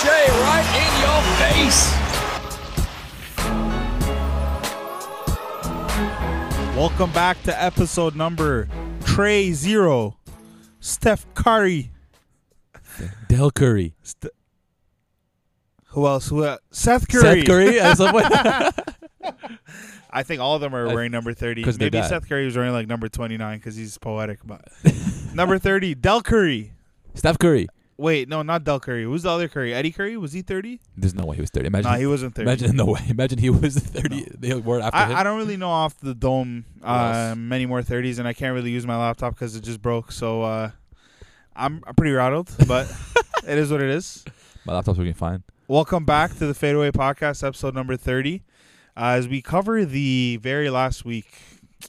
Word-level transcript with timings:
MJ 0.00 0.08
right 0.40 0.64
in 0.80 0.88
your 1.02 1.20
face. 1.36 1.92
Welcome 6.74 7.12
back 7.12 7.42
to 7.42 7.52
episode 7.62 8.16
number 8.16 8.66
Trey 9.04 9.52
Zero. 9.52 10.16
Steph 10.80 11.26
Curry. 11.34 11.90
Dell 13.28 13.50
Curry. 13.50 13.92
St- 14.02 14.32
who 15.88 16.06
else? 16.06 16.28
Who? 16.28 16.46
else? 16.46 16.60
Seth 16.70 17.06
Curry. 17.06 17.40
Seth 17.42 17.46
Curry. 17.46 17.78
at. 17.78 18.00
I 20.10 20.22
think 20.22 20.40
all 20.40 20.54
of 20.54 20.62
them 20.62 20.74
are 20.74 20.86
wearing 20.86 21.12
number 21.12 21.34
thirty. 21.34 21.62
'cause 21.62 21.76
they 21.76 21.90
Maybe. 21.90 22.00
Seth 22.08 22.26
Curry 22.26 22.46
was 22.46 22.56
wearing 22.56 22.72
like 22.72 22.86
number 22.86 23.10
twenty 23.10 23.36
nine 23.36 23.58
because 23.58 23.76
he's 23.76 23.98
poetic. 23.98 24.38
But 24.46 24.66
number 25.34 25.58
thirty, 25.58 25.94
Dell 25.94 26.22
Curry. 26.22 26.72
Steph 27.14 27.38
Curry. 27.38 27.68
Wait, 28.00 28.30
no, 28.30 28.40
not 28.40 28.64
Dell 28.64 28.80
Curry. 28.80 29.04
Who's 29.04 29.24
the 29.24 29.30
other 29.30 29.46
Curry? 29.46 29.74
Eddie 29.74 29.90
Curry? 29.90 30.16
Was 30.16 30.32
he 30.32 30.40
thirty? 30.40 30.80
There's 30.96 31.14
no 31.14 31.26
way 31.26 31.36
he 31.36 31.42
was 31.42 31.50
30. 31.50 31.66
Imagine. 31.66 31.90
Nah, 31.90 31.98
he 31.98 32.06
wasn't 32.06 32.34
thirty. 32.34 32.48
imagine 32.48 32.74
no 32.76 32.86
way. 32.86 33.00
Imagine 33.10 33.38
he 33.38 33.50
was 33.50 33.76
30. 33.76 34.36
They 34.38 34.54
were 34.54 34.80
after 34.80 34.98
him. 34.98 35.16
I, 35.16 35.20
I 35.20 35.22
don't 35.22 35.36
really 35.36 35.58
know 35.58 35.68
off 35.68 36.00
the 36.00 36.14
dome 36.14 36.64
uh, 36.82 37.34
many 37.36 37.66
more 37.66 37.82
30s, 37.82 38.18
and 38.18 38.26
I 38.26 38.32
can't 38.32 38.54
really 38.54 38.70
use 38.70 38.86
my 38.86 38.96
laptop 38.96 39.34
because 39.34 39.54
it 39.54 39.64
just 39.64 39.82
broke. 39.82 40.12
So 40.12 40.40
uh, 40.40 40.70
I'm, 41.54 41.84
I'm 41.86 41.94
pretty 41.94 42.12
rattled, 42.12 42.50
but 42.66 42.90
it 43.46 43.58
is 43.58 43.70
what 43.70 43.82
it 43.82 43.90
is. 43.90 44.24
My 44.64 44.72
laptop's 44.72 44.96
working 44.96 45.12
fine. 45.12 45.42
Welcome 45.68 46.06
back 46.06 46.30
to 46.38 46.46
the 46.46 46.54
Fadeaway 46.54 46.92
Podcast, 46.92 47.46
episode 47.46 47.74
number 47.74 47.98
30. 47.98 48.42
Uh, 48.96 49.00
as 49.18 49.28
we 49.28 49.42
cover 49.42 49.84
the 49.84 50.38
very 50.40 50.70
last 50.70 51.04
week 51.04 51.30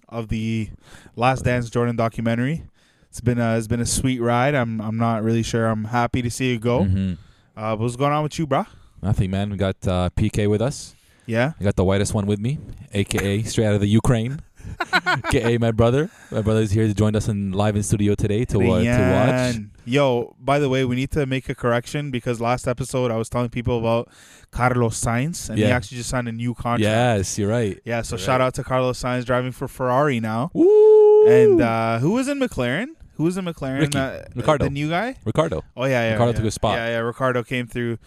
of 0.10 0.28
the 0.28 0.72
Last 1.16 1.46
Dance 1.46 1.70
Jordan 1.70 1.96
documentary, 1.96 2.66
it's 3.12 3.20
been 3.20 3.40
a, 3.40 3.58
it's 3.58 3.68
been 3.68 3.82
a 3.82 3.86
sweet 3.86 4.20
ride. 4.22 4.56
I'm 4.56 4.80
I'm 4.80 4.96
not 4.96 5.22
really 5.22 5.44
sure. 5.44 5.66
I'm 5.68 5.84
happy 5.84 6.22
to 6.22 6.32
see 6.32 6.54
it 6.56 6.62
go. 6.62 6.86
Mhm. 6.86 7.18
Uh, 7.58 7.76
what's 7.76 7.98
going 7.98 8.14
on 8.14 8.24
with 8.24 8.40
you, 8.40 8.48
brah? 8.48 8.66
Nothing, 9.04 9.30
man. 9.32 9.50
We 9.50 9.58
got 9.58 9.76
uh, 9.86 10.10
PK 10.16 10.50
with 10.50 10.62
us. 10.62 10.96
Yeah, 11.26 11.52
I 11.60 11.64
got 11.64 11.76
the 11.76 11.84
whitest 11.84 12.14
one 12.14 12.26
with 12.26 12.40
me, 12.40 12.58
aka 12.94 13.44
straight 13.44 13.66
out 13.68 13.76
of 13.76 13.82
the 13.82 13.88
Ukraine. 13.88 14.40
aka 14.94 15.58
my 15.58 15.72
brother. 15.72 16.10
My 16.32 16.42
brother's 16.42 16.72
here 16.72 16.88
to 16.88 16.94
join 16.94 17.16
us 17.16 17.28
in 17.28 17.52
live 17.52 17.76
in 17.76 17.84
studio 17.84 18.16
today 18.16 18.46
to, 18.46 18.58
uh, 18.72 18.82
to 18.82 19.12
watch. 19.12 19.56
Yo, 19.86 20.36
by 20.40 20.60
the 20.60 20.70
way, 20.70 20.86
we 20.86 20.96
need 20.96 21.12
to 21.12 21.26
make 21.26 21.50
a 21.50 21.56
correction 21.56 22.12
because 22.12 22.40
last 22.40 22.68
episode 22.68 23.12
I 23.12 23.18
was 23.18 23.28
telling 23.30 23.50
people 23.50 23.78
about 23.80 24.10
Carlos 24.52 25.00
Sainz, 25.04 25.50
and 25.50 25.58
he 25.60 25.66
actually 25.66 25.98
just 25.98 26.10
signed 26.10 26.28
a 26.30 26.32
new 26.32 26.54
contract. 26.54 26.82
Yes, 26.82 27.38
you're 27.38 27.50
right. 27.50 27.80
Yeah, 27.84 28.02
so 28.04 28.16
You're 28.16 28.20
shout 28.26 28.40
right. 28.40 28.46
out 28.48 28.54
to 28.56 28.64
Carlos 28.64 29.02
Sainz 29.02 29.26
driving 29.26 29.52
for 29.52 29.68
Ferrari 29.68 30.20
now. 30.20 30.52
Woo! 30.54 31.28
And 31.28 31.62
uh, 31.62 32.00
who 32.00 32.12
was 32.12 32.28
in 32.28 32.40
McLaren? 32.40 32.90
Who 33.22 33.26
was 33.26 33.38
in 33.38 33.46
McLaren? 33.46 33.82
Ricky. 33.82 34.00
Uh, 34.00 34.24
Ricciardo. 34.36 34.66
The 34.66 34.72
new 34.72 34.90
guy? 34.90 35.16
Ricciardo. 35.24 35.64
Oh, 35.78 35.86
yeah, 35.86 35.92
yeah. 35.92 36.10
Ricciardo 36.14 36.32
yeah. 36.32 36.38
took 36.38 36.46
a 36.46 36.52
spot. 36.52 36.78
Yeah, 36.78 36.88
yeah. 36.88 36.98
Ricciardo 36.98 37.44
came 37.44 37.68
through 37.68 38.00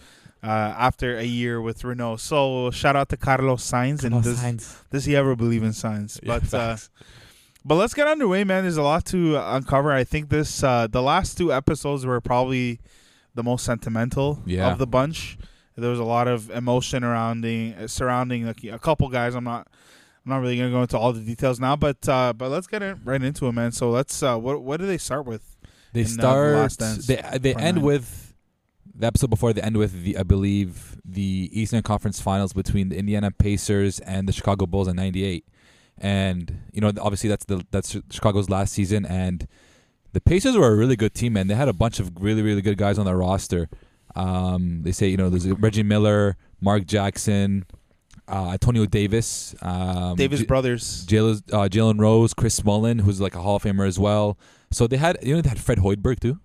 uh, 0.43 0.47
after 0.47 1.17
a 1.17 1.23
year 1.23 1.61
with 1.61 1.85
Renault. 1.85 2.17
So 2.17 2.69
shout 2.71 2.97
out 2.97 3.07
to 3.09 3.17
Carlos 3.17 3.63
Sainz. 3.63 4.03
and 4.03 4.21
does, 4.21 4.77
does 4.91 5.05
he 5.05 5.15
ever 5.15 5.33
believe 5.37 5.63
in 5.63 5.71
science? 5.71 6.19
Yeah, 6.21 6.39
but 6.39 6.53
uh, 6.53 6.77
but 7.63 7.75
let's 7.75 7.93
get 7.93 8.07
underway, 8.07 8.43
man. 8.43 8.63
There's 8.63 8.75
a 8.75 8.83
lot 8.83 9.05
to 9.05 9.37
uncover. 9.37 9.93
I 9.93 10.03
think 10.03 10.27
this 10.27 10.61
uh, 10.61 10.87
the 10.87 11.01
last 11.01 11.37
two 11.37 11.53
episodes 11.53 12.05
were 12.05 12.19
probably 12.19 12.81
the 13.35 13.43
most 13.43 13.63
sentimental 13.63 14.41
Yeah. 14.45 14.69
of 14.69 14.79
the 14.79 14.87
bunch. 14.87 15.37
There 15.77 15.89
was 15.89 15.99
a 15.99 16.03
lot 16.03 16.27
of 16.27 16.49
emotion 16.51 17.03
around 17.05 17.41
the, 17.41 17.87
surrounding 17.87 18.47
a 18.47 18.79
couple 18.79 19.09
guys. 19.09 19.33
I'm 19.35 19.43
not 19.45 19.67
I'm 20.25 20.31
not 20.31 20.41
really 20.41 20.57
gonna 20.57 20.71
go 20.71 20.81
into 20.81 20.97
all 20.97 21.13
the 21.13 21.21
details 21.21 21.59
now, 21.59 21.75
but 21.75 22.07
uh, 22.09 22.33
but 22.33 22.49
let's 22.49 22.65
get 22.65 22.81
it 22.81 22.97
right 23.03 23.21
into 23.21 23.47
it, 23.47 23.51
man. 23.51 23.71
So 23.71 23.91
let's 23.91 24.23
uh, 24.23 24.37
what 24.37 24.61
what 24.63 24.79
do 24.79 24.87
they 24.87 24.97
start 24.97 25.25
with? 25.25 25.55
They 25.93 26.01
in, 26.01 26.19
uh, 26.19 26.67
The 26.67 26.69
start. 26.69 26.97
They 27.07 27.37
they 27.37 27.53
end 27.55 27.77
nine. 27.77 27.85
with 27.85 28.33
the 28.95 29.05
episode 29.05 29.29
before. 29.29 29.53
They 29.53 29.61
end 29.61 29.77
with 29.77 30.03
the 30.03 30.17
I 30.17 30.23
believe 30.23 30.97
the 31.05 31.49
Eastern 31.53 31.83
Conference 31.83 32.19
Finals 32.19 32.53
between 32.53 32.89
the 32.89 32.97
Indiana 32.97 33.29
Pacers 33.29 33.99
and 33.99 34.27
the 34.27 34.33
Chicago 34.33 34.65
Bulls 34.65 34.87
in 34.87 34.95
'98, 34.95 35.45
and 35.99 36.59
you 36.71 36.81
know 36.81 36.91
obviously 36.99 37.29
that's 37.29 37.45
the 37.45 37.63
that's 37.69 37.95
Chicago's 38.09 38.49
last 38.49 38.73
season, 38.73 39.05
and 39.05 39.47
the 40.13 40.21
Pacers 40.21 40.57
were 40.57 40.71
a 40.71 40.75
really 40.75 40.95
good 40.95 41.13
team, 41.13 41.33
man. 41.33 41.47
They 41.47 41.55
had 41.55 41.67
a 41.67 41.73
bunch 41.73 41.99
of 41.99 42.11
really 42.19 42.41
really 42.41 42.61
good 42.61 42.77
guys 42.79 42.97
on 42.97 43.05
their 43.05 43.17
roster. 43.17 43.69
Um, 44.15 44.81
they 44.81 44.91
say 44.91 45.07
you 45.07 45.17
know 45.17 45.29
there's 45.29 45.47
Reggie 45.47 45.83
Miller, 45.83 46.35
Mark 46.61 46.87
Jackson, 46.87 47.65
uh, 48.27 48.51
Antonio 48.51 48.85
Davis, 48.85 49.55
um, 49.61 50.15
Davis 50.15 50.39
J- 50.41 50.45
brothers. 50.45 51.05
Jalen 51.07 51.41
uh, 51.53 51.67
Jalen 51.69 51.99
Rose, 51.99 52.33
Chris 52.33 52.63
Mullin, 52.63 52.99
who's 52.99 53.21
like 53.21 53.35
a 53.35 53.41
Hall 53.41 53.57
of 53.57 53.63
Famer 53.63 53.87
as 53.87 53.99
well. 53.99 54.37
So 54.71 54.87
they 54.87 54.97
had 54.97 55.17
you 55.21 55.35
know 55.35 55.41
they 55.41 55.49
had 55.49 55.59
Fred 55.59 55.79
Hoiberg 55.79 56.19
too. 56.19 56.39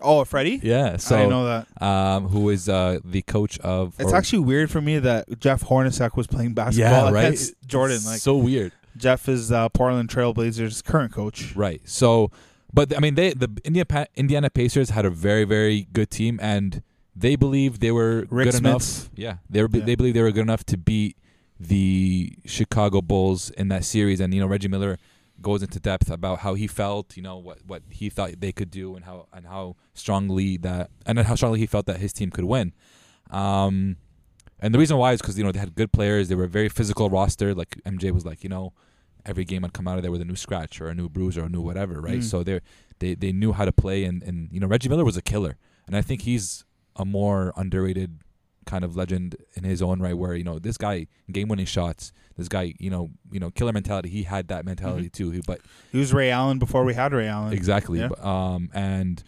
Oh, 0.00 0.24
Freddie. 0.24 0.60
Yeah. 0.62 0.94
I 0.94 0.96
So 0.96 1.16
didn't 1.16 1.30
know 1.30 1.44
that. 1.46 1.82
um, 1.82 2.28
who 2.28 2.50
is 2.50 2.68
uh 2.68 2.98
the 3.04 3.22
coach 3.22 3.58
of? 3.60 3.94
It's 3.98 4.12
or- 4.12 4.16
actually 4.16 4.40
weird 4.40 4.70
for 4.70 4.80
me 4.80 4.98
that 4.98 5.38
Jeff 5.40 5.62
Hornacek 5.64 6.16
was 6.16 6.26
playing 6.26 6.52
basketball 6.54 7.06
yeah 7.06 7.10
right. 7.10 7.24
against 7.26 7.54
Jordan. 7.66 8.00
Like 8.04 8.20
so 8.20 8.36
weird. 8.36 8.72
Jeff 8.96 9.28
is 9.28 9.50
uh, 9.50 9.68
Portland 9.70 10.08
Trailblazers' 10.08 10.84
current 10.84 11.12
coach. 11.12 11.56
Right. 11.56 11.80
So, 11.84 12.30
but 12.72 12.94
I 12.96 13.00
mean, 13.00 13.14
they 13.14 13.32
the 13.32 13.48
India 13.64 13.84
Indiana 14.14 14.50
Pacers 14.50 14.90
had 14.90 15.04
a 15.04 15.10
very 15.10 15.44
very 15.44 15.88
good 15.92 16.10
team, 16.10 16.38
and 16.42 16.82
they 17.16 17.36
believed 17.36 17.80
they 17.80 17.92
were 17.92 18.26
Rick 18.30 18.50
good 18.50 18.54
enough. 18.56 19.10
Yeah, 19.14 19.36
they 19.48 19.62
were. 19.62 19.68
Yeah. 19.72 19.84
They 19.84 19.94
believed 19.94 20.16
they 20.16 20.22
were 20.22 20.32
good 20.32 20.42
enough 20.42 20.64
to 20.64 20.76
beat 20.76 21.16
the 21.58 22.36
Chicago 22.44 23.00
Bulls 23.00 23.50
in 23.50 23.68
that 23.68 23.84
series, 23.84 24.20
and 24.20 24.34
you 24.34 24.40
know 24.40 24.46
Reggie 24.46 24.68
Miller 24.68 24.98
goes 25.40 25.62
into 25.62 25.80
depth 25.80 26.10
about 26.10 26.40
how 26.40 26.54
he 26.54 26.66
felt, 26.66 27.16
you 27.16 27.22
know 27.22 27.36
what 27.36 27.58
what 27.66 27.82
he 27.90 28.10
thought 28.10 28.40
they 28.40 28.52
could 28.52 28.70
do, 28.70 28.96
and 28.96 29.04
how 29.04 29.26
and 29.32 29.46
how 29.46 29.76
strongly 29.94 30.56
that 30.58 30.90
and 31.06 31.18
how 31.20 31.34
strongly 31.34 31.60
he 31.60 31.66
felt 31.66 31.86
that 31.86 31.98
his 31.98 32.12
team 32.12 32.30
could 32.30 32.44
win. 32.44 32.72
Um, 33.30 33.96
and 34.60 34.74
the 34.74 34.78
reason 34.78 34.96
why 34.96 35.12
is 35.12 35.20
because 35.20 35.38
you 35.38 35.44
know 35.44 35.52
they 35.52 35.60
had 35.60 35.74
good 35.74 35.92
players. 35.92 36.28
They 36.28 36.34
were 36.34 36.44
a 36.44 36.48
very 36.48 36.68
physical 36.68 37.10
roster. 37.10 37.54
Like 37.54 37.80
MJ 37.84 38.10
was 38.10 38.24
like, 38.24 38.42
you 38.42 38.48
know, 38.48 38.72
every 39.26 39.44
game 39.44 39.64
I'd 39.64 39.72
come 39.72 39.86
out 39.86 39.96
of 39.96 40.02
there 40.02 40.10
with 40.12 40.20
a 40.20 40.24
new 40.24 40.36
scratch 40.36 40.80
or 40.80 40.88
a 40.88 40.94
new 40.94 41.08
bruise 41.08 41.36
or 41.38 41.44
a 41.44 41.48
new 41.48 41.60
whatever, 41.60 42.00
right? 42.00 42.18
Mm. 42.18 42.24
So 42.24 42.42
they 42.42 42.60
they 42.98 43.14
they 43.14 43.32
knew 43.32 43.52
how 43.52 43.64
to 43.64 43.72
play, 43.72 44.04
and 44.04 44.22
and 44.22 44.48
you 44.50 44.60
know 44.60 44.66
Reggie 44.66 44.88
Miller 44.88 45.04
was 45.04 45.16
a 45.16 45.22
killer, 45.22 45.56
and 45.86 45.96
I 45.96 46.02
think 46.02 46.22
he's 46.22 46.64
a 46.96 47.04
more 47.04 47.52
underrated 47.56 48.20
kind 48.66 48.82
of 48.82 48.96
legend 48.96 49.36
in 49.54 49.64
his 49.64 49.82
own 49.82 50.00
right. 50.00 50.16
Where 50.16 50.34
you 50.34 50.44
know 50.44 50.58
this 50.58 50.76
guy 50.78 51.06
game 51.30 51.48
winning 51.48 51.66
shots, 51.66 52.12
this 52.36 52.48
guy 52.48 52.74
you 52.78 52.90
know 52.90 53.10
you 53.30 53.40
know 53.40 53.50
killer 53.50 53.72
mentality. 53.72 54.08
He 54.08 54.22
had 54.22 54.48
that 54.48 54.64
mentality 54.64 55.10
too. 55.10 55.30
He, 55.30 55.40
but 55.46 55.60
He 55.92 55.98
was 55.98 56.12
Ray 56.14 56.30
Allen 56.30 56.58
before 56.58 56.84
we 56.84 56.94
had 56.94 57.12
Ray 57.12 57.28
Allen. 57.28 57.52
exactly, 57.52 57.98
Yeah. 58.00 58.08
but, 58.08 58.24
um, 58.24 58.70
and 58.72 59.22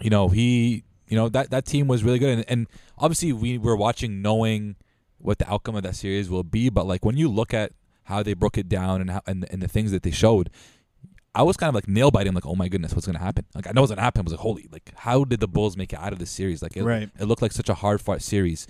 you 0.00 0.10
know 0.10 0.28
he 0.28 0.84
you 1.08 1.16
know 1.16 1.28
that 1.28 1.50
that 1.50 1.64
team 1.66 1.86
was 1.88 2.04
really 2.04 2.18
good, 2.18 2.38
and, 2.38 2.44
and 2.48 2.66
obviously 2.98 3.32
we 3.32 3.58
were 3.58 3.76
watching 3.76 4.22
knowing 4.22 4.76
what 5.18 5.38
the 5.38 5.50
outcome 5.50 5.74
of 5.76 5.82
that 5.82 5.96
series 5.96 6.28
will 6.30 6.44
be. 6.44 6.68
But 6.68 6.86
like 6.86 7.04
when 7.04 7.16
you 7.16 7.28
look 7.28 7.52
at 7.54 7.72
how 8.04 8.22
they 8.22 8.34
broke 8.34 8.58
it 8.58 8.68
down 8.68 9.00
and 9.00 9.10
how 9.10 9.22
and, 9.26 9.46
and 9.50 9.62
the 9.62 9.68
things 9.68 9.90
that 9.90 10.02
they 10.02 10.10
showed, 10.10 10.50
I 11.34 11.42
was 11.42 11.56
kind 11.56 11.68
of 11.68 11.74
like 11.74 11.88
nail 11.88 12.10
biting, 12.10 12.32
like, 12.34 12.46
oh 12.46 12.54
my 12.54 12.68
goodness, 12.68 12.94
what's 12.94 13.06
gonna 13.06 13.18
happen? 13.18 13.44
Like 13.54 13.66
I 13.66 13.72
know 13.72 13.80
what's 13.80 13.90
gonna 13.90 14.02
happen. 14.02 14.20
I 14.20 14.24
was 14.24 14.32
like, 14.32 14.40
holy, 14.40 14.68
like 14.70 14.92
how 14.96 15.24
did 15.24 15.40
the 15.40 15.48
Bulls 15.48 15.76
make 15.76 15.92
it 15.92 15.98
out 15.98 16.12
of 16.12 16.18
this 16.18 16.30
series? 16.30 16.62
Like 16.62 16.76
it, 16.76 16.84
Right. 16.84 17.10
it 17.18 17.24
looked 17.24 17.42
like 17.42 17.52
such 17.52 17.68
a 17.68 17.74
hard 17.74 18.00
fought 18.00 18.22
series. 18.22 18.66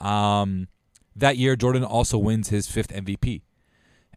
Um, 0.00 0.68
that 1.14 1.36
year, 1.36 1.56
Jordan 1.56 1.84
also 1.84 2.18
wins 2.18 2.48
his 2.48 2.66
fifth 2.66 2.88
MVP, 2.92 3.42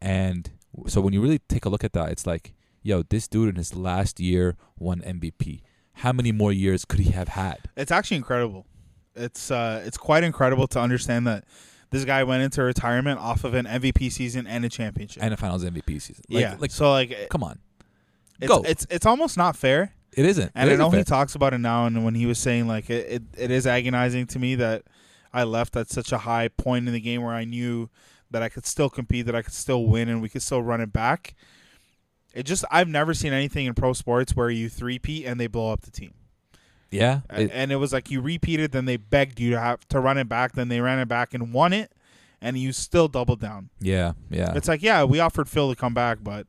and 0.01 0.49
so 0.87 1.01
when 1.01 1.13
you 1.13 1.21
really 1.21 1.39
take 1.39 1.65
a 1.65 1.69
look 1.69 1.83
at 1.83 1.93
that, 1.93 2.09
it's 2.11 2.27
like, 2.27 2.53
yo, 2.83 3.03
this 3.03 3.27
dude 3.27 3.49
in 3.49 3.55
his 3.55 3.75
last 3.75 4.19
year 4.19 4.55
won 4.77 5.01
MVP. 5.01 5.61
How 5.93 6.13
many 6.13 6.31
more 6.31 6.51
years 6.53 6.85
could 6.85 6.99
he 6.99 7.11
have 7.11 7.29
had? 7.29 7.57
It's 7.75 7.91
actually 7.91 8.17
incredible. 8.17 8.65
It's 9.15 9.51
uh, 9.51 9.83
it's 9.85 9.97
quite 9.97 10.23
incredible 10.23 10.67
to 10.67 10.79
understand 10.79 11.27
that 11.27 11.43
this 11.89 12.05
guy 12.05 12.23
went 12.23 12.43
into 12.43 12.61
retirement 12.63 13.19
off 13.19 13.43
of 13.43 13.53
an 13.53 13.65
MVP 13.65 14.11
season 14.11 14.47
and 14.47 14.63
a 14.63 14.69
championship. 14.69 15.21
And 15.23 15.33
a 15.33 15.37
Finals 15.37 15.65
MVP 15.65 16.01
season. 16.01 16.23
Like, 16.29 16.41
yeah, 16.41 16.55
like 16.59 16.71
so 16.71 16.91
like 16.91 17.27
come 17.29 17.43
on, 17.43 17.59
it's, 18.39 18.47
go. 18.47 18.61
it's 18.65 18.87
it's 18.89 19.05
almost 19.05 19.37
not 19.37 19.55
fair. 19.55 19.93
it 20.13 20.25
isn't. 20.25 20.51
And 20.55 20.69
It 20.69 20.73
I 20.73 20.75
know 20.77 20.89
he 20.89 21.03
talks 21.03 21.35
about 21.35 21.53
it 21.53 21.59
now, 21.59 21.85
and 21.85 22.03
when 22.03 22.15
he 22.15 22.25
was 22.25 22.37
saying 22.39 22.67
like 22.67 22.89
it, 22.89 23.09
it, 23.11 23.23
it 23.37 23.51
is 23.51 23.65
agonizing 23.67 24.27
to 24.27 24.39
me 24.39 24.55
that 24.55 24.83
I 25.33 25.43
left 25.43 25.75
at 25.75 25.89
such 25.89 26.11
a 26.11 26.17
high 26.19 26.47
point 26.47 26.87
in 26.87 26.93
the 26.93 26.99
game 26.99 27.21
where 27.21 27.33
I 27.33 27.43
knew 27.45 27.89
that 28.31 28.41
I 28.43 28.49
could 28.49 28.65
still 28.65 28.89
compete, 28.89 29.25
that 29.27 29.35
I 29.35 29.41
could 29.41 29.53
still 29.53 29.85
win, 29.85 30.09
and 30.09 30.21
we 30.21 30.29
could 30.29 30.41
still 30.41 30.61
run 30.63 30.81
it 30.81 30.91
back. 30.93 31.35
It 32.33 32.43
just 32.43 32.63
I've 32.71 32.87
never 32.87 33.13
seen 33.13 33.33
anything 33.33 33.65
in 33.65 33.73
pro 33.73 33.93
sports 33.93 34.35
where 34.35 34.49
you 34.49 34.69
three-peat 34.69 35.25
and 35.25 35.39
they 35.39 35.47
blow 35.47 35.71
up 35.73 35.81
the 35.81 35.91
team. 35.91 36.13
yeah, 36.91 37.21
it- 37.31 37.51
and 37.53 37.71
it 37.71 37.75
was 37.77 37.91
like 37.93 38.09
you 38.11 38.21
repeated, 38.21 38.71
then 38.71 38.85
they 38.85 38.97
begged 38.97 39.39
you 39.39 39.51
to 39.51 39.59
have 39.59 39.87
to 39.89 39.99
run 39.99 40.17
it 40.17 40.29
back, 40.29 40.53
then 40.53 40.69
they 40.69 40.79
ran 40.81 40.99
it 40.99 41.07
back 41.07 41.33
and 41.33 41.53
won 41.53 41.73
it, 41.73 41.91
and 42.41 42.57
you 42.57 42.71
still 42.71 43.07
doubled 43.07 43.39
down. 43.39 43.69
yeah, 43.79 44.13
yeah. 44.29 44.53
It's 44.55 44.67
like 44.67 44.81
yeah, 44.83 45.03
we 45.03 45.19
offered 45.19 45.49
Phil 45.49 45.69
to 45.69 45.75
come 45.75 45.93
back, 45.93 46.19
but 46.23 46.45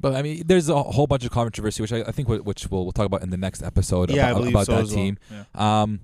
But 0.00 0.14
I 0.14 0.22
mean, 0.22 0.42
there's 0.46 0.68
a 0.68 0.80
whole 0.82 1.06
bunch 1.06 1.24
of 1.24 1.30
controversy, 1.30 1.82
which 1.82 1.92
I, 1.92 2.02
I 2.02 2.12
think 2.12 2.28
wh- 2.28 2.44
which 2.46 2.68
we'll, 2.70 2.84
we'll 2.84 2.92
talk 2.92 3.06
about 3.06 3.22
in 3.22 3.30
the 3.30 3.36
next 3.36 3.62
episode 3.62 4.10
yeah, 4.10 4.30
about, 4.30 4.48
about 4.48 4.66
so 4.66 4.72
that 4.76 4.84
well. 4.86 4.94
team. 4.94 5.18
Yeah. 5.30 5.82
Um, 5.82 6.00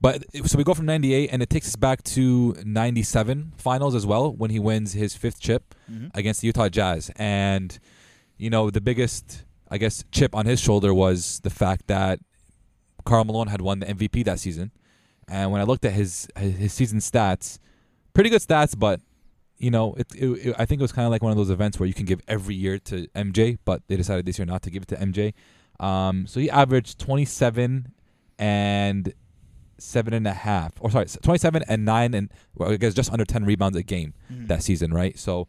but 0.00 0.24
so 0.46 0.56
we 0.58 0.64
go 0.64 0.74
from 0.74 0.86
'98, 0.86 1.30
and 1.32 1.42
it 1.42 1.50
takes 1.50 1.68
us 1.68 1.76
back 1.76 2.02
to 2.04 2.54
'97 2.64 3.52
finals 3.56 3.94
as 3.94 4.06
well 4.06 4.32
when 4.32 4.50
he 4.50 4.58
wins 4.58 4.92
his 4.92 5.14
fifth 5.16 5.40
chip 5.40 5.74
Mhm. 5.90 6.10
against 6.14 6.40
the 6.40 6.46
Utah 6.48 6.68
Jazz, 6.68 7.10
and 7.16 7.78
you 8.36 8.50
know 8.50 8.70
the 8.70 8.80
biggest, 8.80 9.44
I 9.70 9.78
guess, 9.78 10.04
chip 10.12 10.34
on 10.34 10.46
his 10.46 10.60
shoulder 10.60 10.92
was 10.94 11.40
the 11.40 11.50
fact 11.50 11.86
that 11.88 12.20
Karl 13.04 13.24
Malone 13.24 13.48
had 13.48 13.60
won 13.60 13.80
the 13.80 13.86
MVP 13.86 14.24
that 14.24 14.38
season, 14.40 14.70
And 15.28 15.50
when 15.52 15.60
I 15.60 15.64
looked 15.64 15.84
at 15.84 15.92
his, 15.92 16.26
his 16.36 16.72
season 16.72 17.00
stats, 17.00 17.58
pretty 18.14 18.30
good 18.30 18.40
stats, 18.40 18.78
but 18.78 19.00
you 19.58 19.70
know, 19.70 19.94
it, 19.94 20.06
it, 20.14 20.26
it- 20.48 20.56
I 20.58 20.64
think 20.66 20.80
it 20.80 20.84
was 20.84 20.92
kind 20.92 21.04
of 21.06 21.10
like 21.10 21.22
one 21.22 21.32
of 21.32 21.36
those 21.38 21.50
events 21.50 21.78
where 21.80 21.86
you 21.86 21.94
can 21.94 22.04
give 22.06 22.20
every 22.28 22.54
year 22.54 22.78
to 22.80 23.06
MJ, 23.08 23.58
but 23.64 23.82
they 23.88 23.96
decided 23.96 24.24
this 24.26 24.38
year 24.38 24.46
not 24.46 24.62
to 24.62 24.70
give 24.70 24.82
it 24.84 24.88
to 24.88 24.96
MJ. 24.96 25.34
Um, 25.84 26.26
so 26.26 26.40
he 26.40 26.48
averaged 26.50 26.98
27 26.98 27.92
and 28.38 29.12
seven 29.78 30.12
and 30.12 30.26
a 30.26 30.32
half, 30.32 30.72
or 30.80 30.90
sorry, 30.90 31.06
27 31.06 31.62
and 31.68 31.84
nine 31.84 32.14
and 32.14 32.30
well, 32.56 32.70
I 32.72 32.76
guess 32.76 32.94
just 32.94 33.12
under 33.12 33.24
10 33.24 33.44
rebounds 33.44 33.76
a 33.76 33.82
game 33.82 34.12
Mhm. 34.32 34.48
that 34.48 34.62
season, 34.62 34.92
right? 34.92 35.16
So 35.18 35.46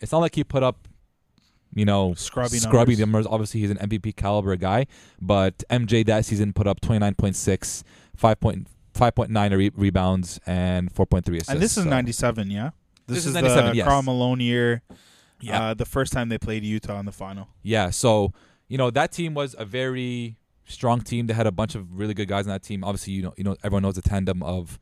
it's 0.00 0.12
not 0.12 0.18
like 0.18 0.34
he 0.34 0.44
put 0.44 0.62
up, 0.62 0.86
you 1.74 1.84
know, 1.86 2.12
Scrubby 2.14 2.58
scrubby 2.58 2.92
numbers. 2.96 2.98
numbers. 2.98 3.26
Obviously, 3.26 3.60
he's 3.60 3.70
an 3.70 3.78
MVP 3.78 4.12
caliber 4.16 4.56
guy, 4.56 4.86
but 5.20 5.62
MJ 5.70 6.02
that 6.06 6.24
season 6.26 6.52
put 6.52 6.66
up 6.66 6.80
29.6, 6.80 7.82
5.5 8.16 8.66
5.9 8.92 9.56
re- 9.56 9.70
rebounds, 9.76 10.40
and 10.46 10.92
4.3 10.92 11.36
assists. 11.36 11.48
and 11.48 11.60
this 11.62 11.78
is 11.78 11.84
so- 11.84 11.88
97, 11.90 12.50
yeah. 12.50 12.70
This 13.14 13.26
is 13.26 13.26
is 13.26 13.34
97, 13.34 13.70
the 13.70 13.76
yes. 13.76 14.04
Malone 14.04 14.40
year. 14.40 14.82
Yeah. 15.40 15.70
Uh, 15.70 15.74
the 15.74 15.86
first 15.86 16.12
time 16.12 16.28
they 16.28 16.38
played 16.38 16.64
Utah 16.64 16.98
in 16.98 17.06
the 17.06 17.12
final. 17.12 17.48
Yeah, 17.62 17.90
so 17.90 18.32
you 18.68 18.78
know 18.78 18.90
that 18.90 19.12
team 19.12 19.34
was 19.34 19.54
a 19.58 19.64
very 19.64 20.36
strong 20.66 21.00
team. 21.00 21.26
They 21.26 21.34
had 21.34 21.46
a 21.46 21.52
bunch 21.52 21.74
of 21.74 21.98
really 21.98 22.14
good 22.14 22.28
guys 22.28 22.46
on 22.46 22.52
that 22.52 22.62
team. 22.62 22.84
Obviously, 22.84 23.14
you 23.14 23.22
know, 23.22 23.34
you 23.36 23.44
know, 23.44 23.56
everyone 23.62 23.82
knows 23.82 23.96
the 23.96 24.02
tandem 24.02 24.42
of 24.42 24.78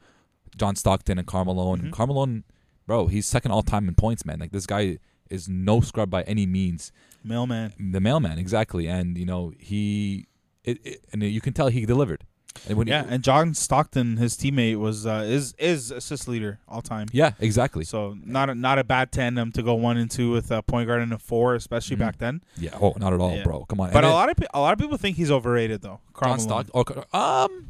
John 0.57 0.77
Stockton 0.77 1.19
and 1.19 1.27
Karl 1.27 1.45
Malone. 1.45 1.81
And 1.81 1.93
Karl 1.93 2.09
Malone, 2.09 2.45
bro, 2.87 3.07
he's 3.07 3.27
second 3.27 3.53
all 3.53 3.63
time 3.63 3.89
in 3.89 3.95
points, 3.95 4.25
man. 4.25 4.39
Like 4.39 4.53
this 4.53 4.67
guy 4.67 4.99
is 5.31 5.49
no 5.49 5.81
scrub 5.81 6.11
by 6.11 6.23
any 6.23 6.47
means. 6.47 6.93
Mailman. 7.25 7.73
The 7.79 8.01
mailman, 8.01 8.39
exactly. 8.39 8.87
And 8.89 9.19
you 9.19 9.27
know 9.27 9.53
he, 9.59 10.27
it, 10.65 10.79
it, 10.85 11.05
and 11.13 11.23
you 11.23 11.41
can 11.41 11.53
tell 11.53 11.69
he 11.69 11.87
delivered. 11.87 12.25
And 12.69 12.79
when 12.79 12.87
he- 12.87 12.93
Yeah, 12.93 13.05
and 13.09 13.23
John 13.23 13.55
Stockton, 13.55 14.17
his 14.17 14.37
teammate, 14.37 14.77
was 14.77 15.07
uh, 15.07 15.25
is 15.27 15.55
is 15.59 15.91
assist 15.91 16.27
leader 16.29 16.59
all 16.67 16.81
time. 16.83 17.09
yeah, 17.13 17.33
exactly. 17.41 17.85
So 17.85 18.17
not 18.25 18.51
a, 18.51 18.55
not 18.55 18.79
a 18.79 18.85
bad 18.85 19.13
tandem 19.13 19.53
to 19.53 19.63
go 19.63 19.75
one 19.75 19.97
and 19.97 20.11
two 20.11 20.31
with 20.31 20.51
a 20.51 20.63
point 20.63 20.87
guard 20.89 21.03
and 21.03 21.13
a 21.13 21.19
four, 21.19 21.55
especially 21.55 21.97
Mhm. 21.97 22.01
back 22.01 22.19
then. 22.19 22.43
Yeah, 22.57 22.71
oh, 22.81 22.95
not 22.99 23.13
at 23.13 23.21
all, 23.21 23.37
Yeah. 23.37 23.45
bro. 23.45 23.65
Come 23.67 23.81
on. 23.81 23.89
But 23.91 23.99
And 23.99 24.07
a 24.07 24.09
then- 24.09 24.15
lot 24.15 24.31
of 24.31 24.37
a 24.55 24.61
lot 24.61 24.73
of 24.73 24.79
people 24.79 24.97
think 24.97 25.17
he's 25.17 25.31
overrated 25.31 25.83
though. 25.83 26.01
Karl 26.15 26.33
John. 26.33 26.41
Stockton. 26.41 26.73
Or, 27.13 27.17
um, 27.19 27.69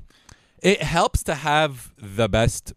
it 0.63 0.83
helps 0.83 1.23
to 1.25 1.35
have 1.35 1.93
the 1.99 2.29
best 2.29 2.73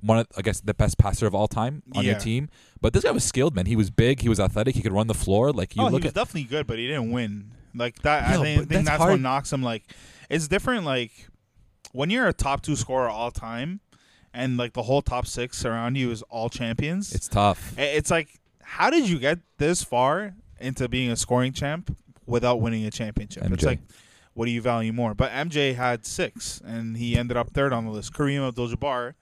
one. 0.00 0.18
Of, 0.18 0.26
I 0.36 0.42
guess 0.42 0.60
the 0.60 0.74
best 0.74 0.98
passer 0.98 1.26
of 1.26 1.34
all 1.34 1.48
time 1.48 1.82
on 1.94 2.04
your 2.04 2.18
team. 2.18 2.48
But 2.80 2.92
this 2.92 3.04
guy 3.04 3.10
was 3.10 3.24
skilled, 3.24 3.54
man. 3.56 3.66
He 3.66 3.76
was 3.76 3.90
big. 3.90 4.20
He 4.20 4.28
was 4.28 4.38
athletic. 4.38 4.74
He 4.74 4.82
could 4.82 4.92
run 4.92 5.06
the 5.06 5.14
floor. 5.14 5.50
Like 5.52 5.74
you 5.76 5.82
oh, 5.82 5.88
he 5.88 5.94
was 5.96 6.04
at. 6.06 6.14
definitely 6.14 6.44
good, 6.44 6.66
but 6.66 6.78
he 6.78 6.86
didn't 6.86 7.10
win. 7.10 7.50
Like 7.74 8.00
that, 8.02 8.22
Yeah, 8.30 8.38
I 8.38 8.42
think, 8.42 8.58
think 8.68 8.86
that's 8.86 8.98
that's, 8.98 9.00
what 9.10 9.20
knocks 9.20 9.52
him. 9.52 9.62
Like, 9.62 9.82
it's 10.30 10.48
different. 10.48 10.84
Like 10.86 11.10
when 11.96 12.10
you're 12.10 12.28
a 12.28 12.32
top 12.32 12.62
two 12.62 12.76
scorer 12.76 13.08
all 13.08 13.30
time, 13.30 13.80
and 14.34 14.56
like 14.58 14.74
the 14.74 14.82
whole 14.82 15.00
top 15.02 15.26
six 15.26 15.64
around 15.64 15.96
you 15.96 16.10
is 16.10 16.22
all 16.22 16.48
champions. 16.50 17.14
It's 17.14 17.26
tough. 17.28 17.72
it's 17.78 18.10
like, 18.10 18.38
how 18.62 18.90
did 18.90 19.08
you 19.08 19.18
get 19.18 19.38
this 19.58 19.82
far 19.82 20.34
into 20.60 20.88
being 20.88 21.10
a 21.10 21.16
scoring 21.16 21.52
champ 21.52 21.96
without 22.26 22.60
winning 22.60 22.84
a 22.84 22.90
championship? 22.90 23.44
It's 23.50 23.64
like, 23.64 23.80
what 24.34 24.44
do 24.44 24.50
you 24.50 24.60
value 24.60 24.92
more? 24.92 25.14
But 25.14 25.30
MJ 25.32 25.74
had 25.74 26.04
six, 26.04 26.60
and 26.66 26.96
he 26.98 27.16
ended 27.16 27.36
up 27.38 27.50
third 27.54 27.72
on 27.72 27.86
the 27.86 27.90
list. 27.90 28.12
Kareem 28.12 28.46
Abdul-Jabbar, 28.46 29.14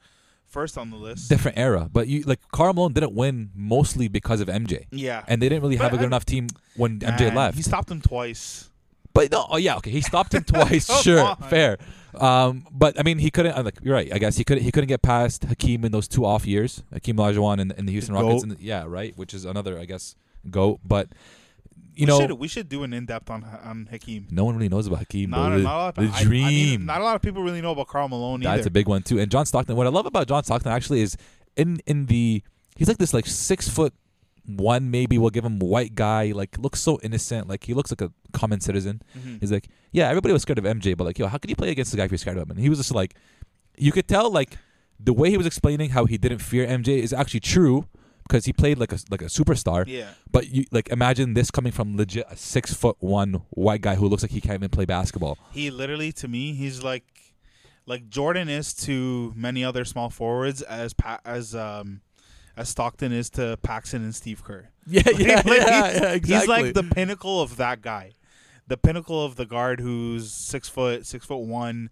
first 0.46 0.76
on 0.76 0.90
the 0.90 0.96
list. 0.96 1.28
Different 1.28 1.56
era, 1.56 1.88
but 1.92 2.08
you 2.08 2.22
like 2.22 2.40
Karl 2.52 2.72
Malone 2.74 2.92
didn't 2.92 3.14
win 3.14 3.50
mostly 3.54 4.08
because 4.08 4.40
of 4.40 4.48
MJ, 4.48 4.86
yeah, 4.90 5.22
and 5.28 5.40
they 5.40 5.48
didn't 5.48 5.62
really 5.62 5.76
have 5.76 5.92
a 5.92 5.96
good 5.96 6.04
I- 6.04 6.06
enough 6.08 6.24
team 6.24 6.48
when 6.76 6.98
MJ 6.98 7.32
left. 7.32 7.56
He 7.56 7.62
stopped 7.62 7.88
him 7.90 8.00
twice. 8.00 8.70
But 9.14 9.30
no, 9.30 9.46
oh 9.48 9.56
yeah, 9.56 9.76
okay, 9.76 9.90
he 9.90 10.00
stopped 10.00 10.34
him 10.34 10.44
twice. 10.52 10.90
Sure, 11.02 11.20
on. 11.20 11.36
fair. 11.48 11.78
Um, 12.14 12.66
but 12.70 12.98
I 12.98 13.02
mean, 13.02 13.18
he 13.18 13.30
couldn't. 13.30 13.52
uh, 13.56 13.62
Like 13.62 13.78
you're 13.82 13.94
right. 13.94 14.12
I 14.12 14.18
guess 14.18 14.36
he 14.36 14.44
couldn't. 14.44 14.62
He 14.64 14.70
couldn't 14.72 14.88
get 14.88 15.02
past 15.02 15.44
Hakeem 15.44 15.84
in 15.84 15.92
those 15.92 16.06
two 16.08 16.24
off 16.24 16.46
years. 16.46 16.82
Hakeem 16.92 17.16
Olajuwon 17.16 17.60
in, 17.60 17.70
in 17.72 17.86
the 17.86 17.92
Houston 17.92 18.14
The 18.14 18.22
Rockets. 18.22 18.42
And 18.42 18.52
the, 18.52 18.62
yeah, 18.62 18.84
right. 18.86 19.16
Which 19.16 19.32
is 19.34 19.44
another, 19.44 19.78
I 19.78 19.84
guess, 19.84 20.14
goat. 20.50 20.80
But 20.84 21.08
you 21.96 22.02
we 22.02 22.06
know, 22.06 22.20
should, 22.20 22.32
we 22.32 22.48
should 22.48 22.68
do 22.68 22.82
an 22.82 22.92
in 22.92 23.06
depth 23.06 23.30
on 23.30 23.44
on 23.64 23.88
Hakeem. 23.90 24.26
no 24.30 24.44
one 24.44 24.56
really 24.56 24.68
knows 24.68 24.86
about 24.88 24.98
Hakeem. 25.00 25.30
Not. 25.30 25.50
Not 25.50 25.58
a 25.58 25.62
lot 25.62 25.98
of, 25.98 26.04
the 26.04 26.10
I- 26.16 26.20
I 26.20 26.24
mean, 26.24 26.28
dream. 26.78 26.86
not 26.86 27.00
a 27.00 27.04
lot 27.04 27.14
of 27.16 27.22
people 27.22 27.42
really 27.42 27.60
know 27.60 27.70
about 27.72 27.86
Karl 27.88 28.08
Malone 28.08 28.40
That's 28.40 28.60
either. 28.60 28.68
a 28.68 28.70
big 28.70 28.88
one 28.88 29.02
too. 29.02 29.18
And 29.20 29.30
John 29.30 29.46
Stockton. 29.46 29.76
What 29.76 29.86
I 29.86 29.90
love 29.90 30.06
about 30.06 30.26
John 30.28 30.42
Stockton 30.44 30.72
actually 30.72 31.02
is 31.02 31.16
in 31.56 31.78
in 31.86 32.06
the 32.06 32.42
he's 32.76 32.88
like 32.88 32.98
this 32.98 33.14
like 33.14 33.26
six 33.26 33.68
foot 33.68 33.92
one 34.46 34.90
maybe 34.90 35.16
we'll 35.16 35.30
give 35.30 35.44
him 35.44 35.58
white 35.58 35.94
guy 35.94 36.32
like 36.34 36.58
looks 36.58 36.80
so 36.80 36.98
innocent 37.02 37.48
like 37.48 37.64
he 37.64 37.72
looks 37.72 37.90
like 37.90 38.00
a 38.02 38.12
common 38.32 38.60
citizen. 38.60 39.00
Mhm. 39.18 39.40
He's 39.40 39.50
like, 39.52 39.68
yeah, 39.92 40.08
everybody 40.08 40.32
was 40.32 40.42
scared 40.42 40.58
of 40.58 40.64
MJ, 40.64 40.96
but 40.96 41.04
like, 41.04 41.18
yo, 41.18 41.26
how 41.28 41.38
could 41.38 41.50
you 41.50 41.56
play 41.56 41.70
against 41.70 41.90
the 41.92 41.96
guy 41.96 42.04
if 42.04 42.10
you're 42.10 42.18
scared 42.18 42.36
of 42.36 42.42
him? 42.44 42.50
And 42.50 42.60
he 42.60 42.68
was 42.68 42.78
just 42.78 42.94
like, 42.94 43.14
you 43.78 43.90
could 43.92 44.06
tell 44.08 44.30
like 44.30 44.56
the 45.00 45.12
way 45.12 45.30
he 45.30 45.36
was 45.36 45.46
explaining 45.46 45.90
how 45.90 46.04
he 46.04 46.18
didn't 46.18 46.38
fear 46.38 46.66
MJ 46.66 46.98
is 46.98 47.12
actually 47.12 47.40
true 47.40 47.86
because 48.28 48.44
he 48.44 48.52
played 48.52 48.78
like 48.78 48.92
a 48.92 48.98
like 49.10 49.22
a 49.22 49.26
superstar. 49.26 49.84
Yeah, 49.86 50.08
But 50.30 50.48
you 50.50 50.64
like 50.70 50.88
imagine 50.90 51.34
this 51.34 51.50
coming 51.50 51.72
from 51.72 51.96
legit 51.96 52.26
a 52.30 52.36
six 52.36 52.72
foot 52.74 52.96
one 53.00 53.42
white 53.50 53.80
guy 53.82 53.94
who 53.96 54.08
looks 54.08 54.22
like 54.22 54.30
he 54.32 54.40
can't 54.40 54.54
even 54.54 54.70
play 54.70 54.84
basketball. 54.84 55.38
he 55.52 55.70
literally 55.70 56.10
to 56.12 56.28
me 56.28 56.52
he's 56.52 56.82
like 56.82 57.04
like 57.86 58.08
Jordan 58.08 58.48
is 58.48 58.72
to 58.74 59.32
many 59.36 59.62
other 59.64 59.84
small 59.84 60.08
forwards 60.10 60.62
as 60.62 60.94
pa- 60.94 61.20
as 61.24 61.54
um 61.54 62.00
as 62.56 62.68
Stockton 62.68 63.12
is 63.12 63.30
to 63.30 63.58
Paxson 63.62 64.02
and 64.02 64.14
Steve 64.14 64.42
Kerr. 64.44 64.68
Yeah, 64.86 65.02
yeah, 65.16 65.36
Like, 65.36 65.46
yeah, 65.46 65.90
he's, 65.92 66.00
yeah, 66.00 66.12
exactly. 66.12 66.34
He's 66.34 66.48
like 66.48 66.74
the 66.74 66.82
pinnacle 66.82 67.40
of 67.40 67.56
that 67.56 67.80
guy, 67.80 68.12
the 68.66 68.76
pinnacle 68.76 69.24
of 69.24 69.36
the 69.36 69.46
guard 69.46 69.80
who's 69.80 70.30
six 70.30 70.68
foot 70.68 71.06
six 71.06 71.24
foot 71.24 71.38
one, 71.38 71.88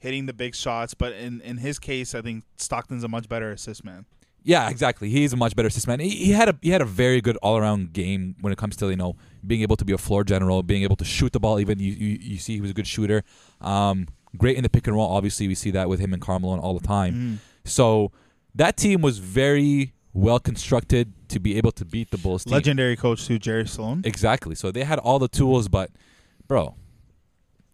hitting 0.00 0.24
the 0.26 0.32
big 0.32 0.54
shots. 0.54 0.94
But 0.94 1.12
in 1.12 1.42
in 1.42 1.58
his 1.58 1.78
case, 1.78 2.14
I 2.14 2.22
think 2.22 2.44
Stockton's 2.56 3.04
a 3.04 3.08
much 3.08 3.28
better 3.28 3.50
assist 3.52 3.84
man. 3.84 4.06
Yeah, 4.42 4.70
exactly. 4.70 5.10
He's 5.10 5.34
a 5.34 5.36
much 5.36 5.54
better 5.54 5.68
assist 5.68 5.86
man. 5.86 6.00
He, 6.00 6.08
he 6.08 6.30
had 6.32 6.48
a 6.48 6.58
he 6.62 6.70
had 6.70 6.80
a 6.80 6.86
very 6.86 7.20
good 7.20 7.36
all 7.42 7.58
around 7.58 7.92
game 7.92 8.36
when 8.40 8.54
it 8.54 8.56
comes 8.56 8.74
to 8.76 8.88
you 8.88 8.96
know 8.96 9.16
being 9.46 9.60
able 9.60 9.76
to 9.76 9.84
be 9.84 9.92
a 9.92 9.98
floor 9.98 10.24
general, 10.24 10.62
being 10.62 10.82
able 10.82 10.96
to 10.96 11.04
shoot 11.04 11.32
the 11.34 11.40
ball. 11.40 11.60
Even 11.60 11.78
you 11.78 11.92
you, 11.92 12.18
you 12.22 12.38
see 12.38 12.54
he 12.54 12.62
was 12.62 12.70
a 12.70 12.74
good 12.74 12.86
shooter. 12.86 13.22
Um, 13.60 14.08
great 14.38 14.56
in 14.56 14.62
the 14.62 14.70
pick 14.70 14.86
and 14.86 14.96
roll. 14.96 15.10
Obviously, 15.10 15.46
we 15.46 15.54
see 15.54 15.70
that 15.72 15.90
with 15.90 16.00
him 16.00 16.14
and 16.14 16.22
Karl 16.22 16.38
Malone 16.38 16.58
all 16.58 16.78
the 16.78 16.86
time. 16.86 17.14
Mhm. 17.14 17.68
So 17.70 18.12
that 18.54 18.78
team 18.78 19.02
was 19.02 19.18
very 19.18 19.92
well 20.12 20.38
constructed 20.40 21.12
to 21.28 21.38
be 21.38 21.56
able 21.56 21.72
to 21.72 21.84
beat 21.84 22.10
the 22.10 22.18
Bulls 22.18 22.44
team. 22.44 22.52
Legendary 22.52 22.96
coach 22.96 23.26
too, 23.26 23.38
Jerry 23.38 23.66
Sloan. 23.68 24.02
Exactly. 24.04 24.54
So 24.54 24.70
they 24.70 24.84
had 24.84 24.98
all 24.98 25.18
the 25.18 25.28
tools, 25.28 25.68
but 25.68 25.90
bro, 26.48 26.74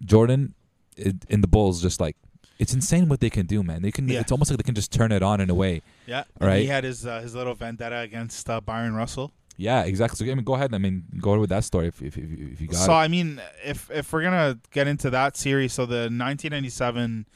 Jordan 0.04 0.54
in 0.96 1.40
the 1.40 1.48
Bulls 1.48 1.82
just 1.82 2.00
like 2.00 2.16
it's 2.58 2.72
insane 2.72 3.08
what 3.08 3.20
they 3.20 3.28
can 3.30 3.44
do, 3.46 3.62
man. 3.62 3.82
They 3.82 3.92
can. 3.92 4.08
Yeah. 4.08 4.20
It's 4.20 4.32
almost 4.32 4.50
like 4.50 4.56
they 4.58 4.62
can 4.62 4.74
just 4.74 4.90
turn 4.92 5.12
it 5.12 5.22
on 5.22 5.40
in 5.42 5.50
a 5.50 5.54
way. 5.54 5.82
Yeah, 6.06 6.24
Right. 6.40 6.60
He 6.60 6.66
had 6.66 6.84
his 6.84 7.06
uh, 7.06 7.20
his 7.20 7.34
little 7.34 7.54
vendetta 7.54 7.98
against 7.98 8.48
uh, 8.48 8.60
Byron 8.60 8.94
Russell. 8.94 9.32
Yeah, 9.58 9.82
exactly. 9.84 10.16
So 10.26 10.30
I 10.30 10.34
mean, 10.34 10.44
go 10.44 10.54
ahead. 10.54 10.74
I 10.74 10.78
mean, 10.78 11.04
go 11.20 11.30
ahead 11.30 11.40
with 11.40 11.50
that 11.50 11.64
story 11.64 11.88
if 11.88 12.00
if, 12.02 12.16
if, 12.16 12.30
you- 12.30 12.48
if 12.52 12.60
you 12.60 12.68
got 12.68 12.76
So 12.84 12.92
it. 12.92 12.96
I 12.96 13.08
mean, 13.08 13.40
if 13.64 13.90
if 13.90 14.12
we're 14.12 14.22
gonna 14.22 14.58
get 14.70 14.86
into 14.86 15.10
that 15.10 15.36
series, 15.36 15.72
so 15.74 15.84
the 15.86 16.08
1997 16.10 17.26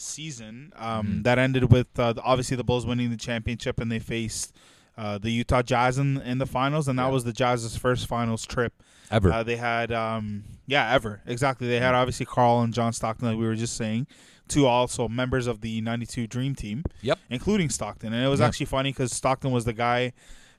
season 0.00 0.72
um, 0.76 1.06
Mhm. 1.06 1.22
that 1.24 1.38
ended 1.38 1.70
with 1.72 1.86
uh, 1.98 2.12
the- 2.14 2.22
obviously 2.22 2.56
the 2.56 2.64
Bulls 2.64 2.86
winning 2.86 3.10
the 3.10 3.16
championship, 3.16 3.78
and 3.80 3.90
they 3.90 3.98
faced 3.98 4.54
uh, 4.96 5.16
the 5.16 5.30
Utah 5.30 5.62
Jazz 5.62 5.96
in, 5.96 6.20
in 6.22 6.38
the 6.38 6.46
finals, 6.46 6.88
and 6.88 6.98
that 6.98 7.04
Yeah. 7.06 7.10
was 7.10 7.22
the 7.22 7.32
Jazz's 7.32 7.76
first 7.76 8.08
finals 8.08 8.44
trip. 8.44 8.72
Ever. 9.12 9.32
Uh, 9.32 9.42
they 9.44 9.54
had 9.56 9.92
um, 9.92 10.42
yeah, 10.66 10.92
ever 10.92 11.22
exactly. 11.24 11.68
They 11.68 11.78
had 11.78 11.94
obviously 11.94 12.26
Karl 12.26 12.60
and 12.62 12.74
John 12.74 12.92
Stockton, 12.92 13.28
like 13.28 13.38
we 13.38 13.46
were 13.46 13.54
just 13.54 13.76
saying, 13.76 14.06
two 14.48 14.66
also 14.66 15.06
members 15.08 15.46
of 15.46 15.60
the 15.60 15.80
'92 15.80 16.26
Dream 16.26 16.54
Team. 16.56 16.82
Yep. 17.02 17.18
including 17.30 17.70
Stockton, 17.70 18.12
and 18.12 18.24
it 18.24 18.28
was 18.28 18.40
Yep. 18.40 18.48
actually 18.48 18.66
funny 18.66 18.90
because 18.90 19.12
Stockton 19.12 19.50
was 19.52 19.64
the 19.64 19.72
guy 19.72 20.12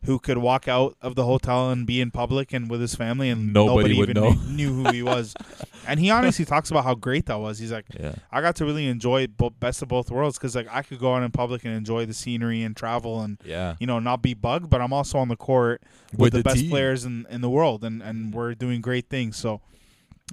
who 0.06 0.18
could 0.20 0.38
walk 0.38 0.68
out 0.68 0.96
of 1.02 1.16
the 1.16 1.26
hotel 1.26 1.70
and 1.72 1.86
be 1.86 2.00
in 2.02 2.10
public 2.12 2.54
and 2.54 2.70
with 2.70 2.80
his 2.82 2.96
family, 2.96 3.30
and 3.30 3.52
Nobody 3.54 3.96
nobody, 3.96 4.12
even 4.12 4.14
know. 4.24 4.32
knew- 4.50 4.84
who 4.84 4.92
he 4.92 5.04
was. 5.04 5.34
and 5.88 6.00
he 6.00 6.10
honestly 6.10 6.46
talks 6.46 6.72
about 6.72 6.84
how 6.86 6.96
great 6.96 7.26
that 7.26 7.40
was. 7.40 7.60
He's 7.60 7.72
like, 7.72 7.86
yeah. 8.00 8.16
I 8.32 8.42
got 8.42 8.56
to 8.58 8.66
really 8.66 8.88
enjoy 8.88 9.28
bo- 9.28 9.50
best 9.50 9.82
of 9.82 9.88
both 9.90 10.10
worlds 10.10 10.38
because 10.38 10.56
like 10.56 10.68
I 10.72 10.84
could 10.84 11.00
go 11.00 11.16
out 11.16 11.24
in 11.24 11.32
public 11.32 11.66
and 11.66 11.74
enjoy 11.74 12.06
the 12.06 12.14
scenery 12.14 12.62
and 12.64 12.76
travel 12.78 13.22
and 13.22 13.38
Yeah. 13.44 13.76
you 13.80 13.88
know 13.88 14.00
not 14.00 14.22
be 14.22 14.34
bugged, 14.34 14.70
but 14.70 14.80
I'm 14.82 14.94
also 14.94 15.18
on 15.18 15.28
the 15.28 15.36
court 15.36 15.82
with, 16.12 16.20
With 16.22 16.32
the, 16.34 16.38
the 16.40 16.44
best 16.44 16.58
team. 16.62 16.70
players 16.70 17.06
in, 17.06 17.26
in 17.30 17.42
the 17.42 17.50
world, 17.50 17.84
and 17.84 18.02
and 18.02 18.34
we're 18.34 18.54
doing 18.56 18.82
great 18.82 19.10
things. 19.10 19.38
So. 19.38 19.62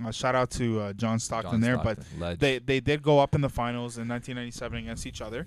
Uh, 0.05 0.11
shout 0.11 0.35
out 0.35 0.51
to 0.51 0.79
uh, 0.79 0.93
John 0.93 1.19
Stockton 1.19 1.53
John 1.53 1.61
there, 1.63 1.79
but 1.79 1.99
ledge. 2.19 2.39
they 2.39 2.59
they 2.59 2.81
did 2.81 3.03
go 3.03 3.19
up 3.19 3.35
in 3.35 3.41
the 3.41 3.49
finals 3.49 3.97
in 3.97 4.07
1997 4.07 4.79
against 4.81 5.07
each 5.07 5.23
other. 5.23 5.47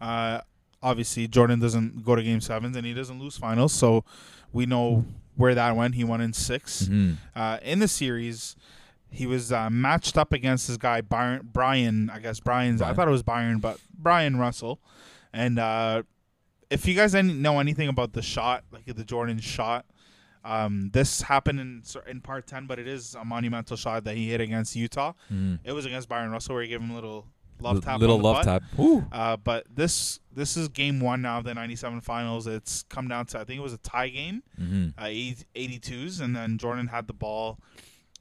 Uh, 0.00 0.40
obviously 0.82 1.28
Jordan 1.28 1.60
doesn't 1.60 2.04
go 2.04 2.16
to 2.16 2.22
game 2.22 2.40
sevens 2.40 2.76
and 2.76 2.84
he 2.86 2.94
doesn't 2.94 3.18
lose 3.20 3.36
finals, 3.36 3.72
so 3.72 4.04
we 4.52 4.66
know 4.66 5.04
where 5.36 5.54
that 5.54 5.76
went. 5.76 5.94
He 5.94 6.04
won 6.04 6.20
in 6.20 6.32
6 6.32 6.82
Mhm. 6.88 7.16
Uh, 7.34 7.58
in 7.62 7.78
the 7.78 7.88
series, 7.88 8.54
he 9.10 9.26
was 9.26 9.52
uh, 9.52 9.68
matched 9.70 10.16
up 10.18 10.32
against 10.32 10.68
this 10.68 10.76
guy 10.76 11.00
Byron, 11.00 11.48
Brian. 11.52 12.10
I 12.10 12.18
guess 12.18 12.40
Brian's. 12.40 12.80
I 12.82 12.92
thought 12.94 13.08
it 13.08 13.12
was 13.12 13.22
Byron, 13.22 13.58
but 13.58 13.78
Brian 13.96 14.36
Russell. 14.38 14.80
And 15.32 15.58
uh, 15.58 16.02
if 16.70 16.86
you 16.86 16.94
guys 16.94 17.14
know 17.14 17.58
anything 17.60 17.88
about 17.88 18.12
the 18.14 18.22
shot, 18.22 18.64
like 18.72 18.84
the 18.86 19.04
Jordan 19.04 19.38
shot, 19.38 19.86
um, 20.44 20.90
this 20.92 21.22
happened 21.22 21.60
in 21.60 21.82
in 22.08 22.20
part 22.20 22.46
ten, 22.46 22.66
but 22.66 22.78
it 22.78 22.88
is 22.88 23.14
a 23.14 23.24
monumental 23.24 23.76
shot 23.76 24.04
that 24.04 24.16
he 24.16 24.28
hit 24.30 24.40
against 24.40 24.74
Utah. 24.76 25.12
Mhm. 25.32 25.60
It 25.64 25.72
was 25.72 25.86
against 25.86 26.08
Byron 26.08 26.30
Russell 26.30 26.54
where 26.54 26.62
he 26.62 26.68
gave 26.68 26.80
him 26.80 26.90
a 26.90 26.94
little 26.94 27.26
love 27.62 27.84
little 28.00 28.18
love 28.20 28.44
butt. 28.44 28.44
Uh, 29.12 29.36
but 29.36 29.66
this 29.74 30.20
this 30.34 30.56
is 30.56 30.68
game 30.68 31.00
one 31.00 31.22
now 31.22 31.38
of 31.38 31.44
the 31.44 31.54
'97 31.54 32.00
finals. 32.00 32.46
It's 32.46 32.82
come 32.84 33.08
down 33.08 33.26
to 33.26 33.38
I 33.40 33.44
think 33.44 33.58
it 33.58 33.62
was 33.62 33.72
a 33.72 33.78
tie 33.78 34.08
game, 34.08 34.42
hmm 34.56 34.88
uh, 34.98 35.04
80, 35.06 35.44
82s, 35.54 36.20
and 36.20 36.34
then 36.36 36.58
Jordan 36.58 36.88
had 36.88 37.06
the 37.06 37.12
ball, 37.12 37.58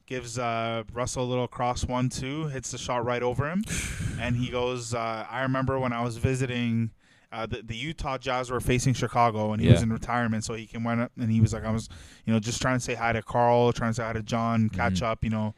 gives 0.05 0.37
uh, 0.37 0.83
Russell 0.93 1.23
a 1.23 1.29
little 1.29 1.47
cross 1.47 1.85
one 1.85 2.09
two, 2.09 2.47
hits 2.47 2.71
the 2.71 2.77
shot 2.77 3.05
right 3.05 3.23
over 3.23 3.49
him, 3.49 3.63
and 4.19 4.35
he 4.35 4.49
goes. 4.49 4.93
Uh, 4.93 5.25
I 5.29 5.41
remember 5.41 5.79
when 5.79 5.93
I 5.93 6.03
was 6.03 6.17
visiting. 6.17 6.91
Uh, 7.33 7.45
the, 7.45 7.61
the 7.61 7.73
Utah 7.77 8.17
Jazz 8.17 8.51
were 8.51 8.59
facing 8.59 8.93
Chicago, 8.93 9.53
and 9.53 9.61
he 9.61 9.69
was 9.69 9.81
in 9.81 9.89
retirement, 9.89 10.43
so 10.43 10.53
he 10.53 10.65
came 10.65 10.83
went 10.83 10.99
up 10.99 11.13
and 11.17 11.31
he 11.31 11.39
was 11.39 11.53
like, 11.53 11.63
I 11.63 11.71
was, 11.71 11.87
you 12.25 12.33
know, 12.33 12.41
just 12.41 12.61
trying 12.61 12.75
to 12.75 12.81
say 12.83 12.93
hi 12.93 13.13
to 13.13 13.21
Karl, 13.21 13.71
trying 13.71 13.91
to 13.91 13.93
say 13.93 14.03
hi 14.03 14.11
to 14.11 14.21
John, 14.21 14.67
catch 14.67 14.95
Mhm. 14.95 15.03
up, 15.03 15.23
you 15.23 15.29
know, 15.29 15.55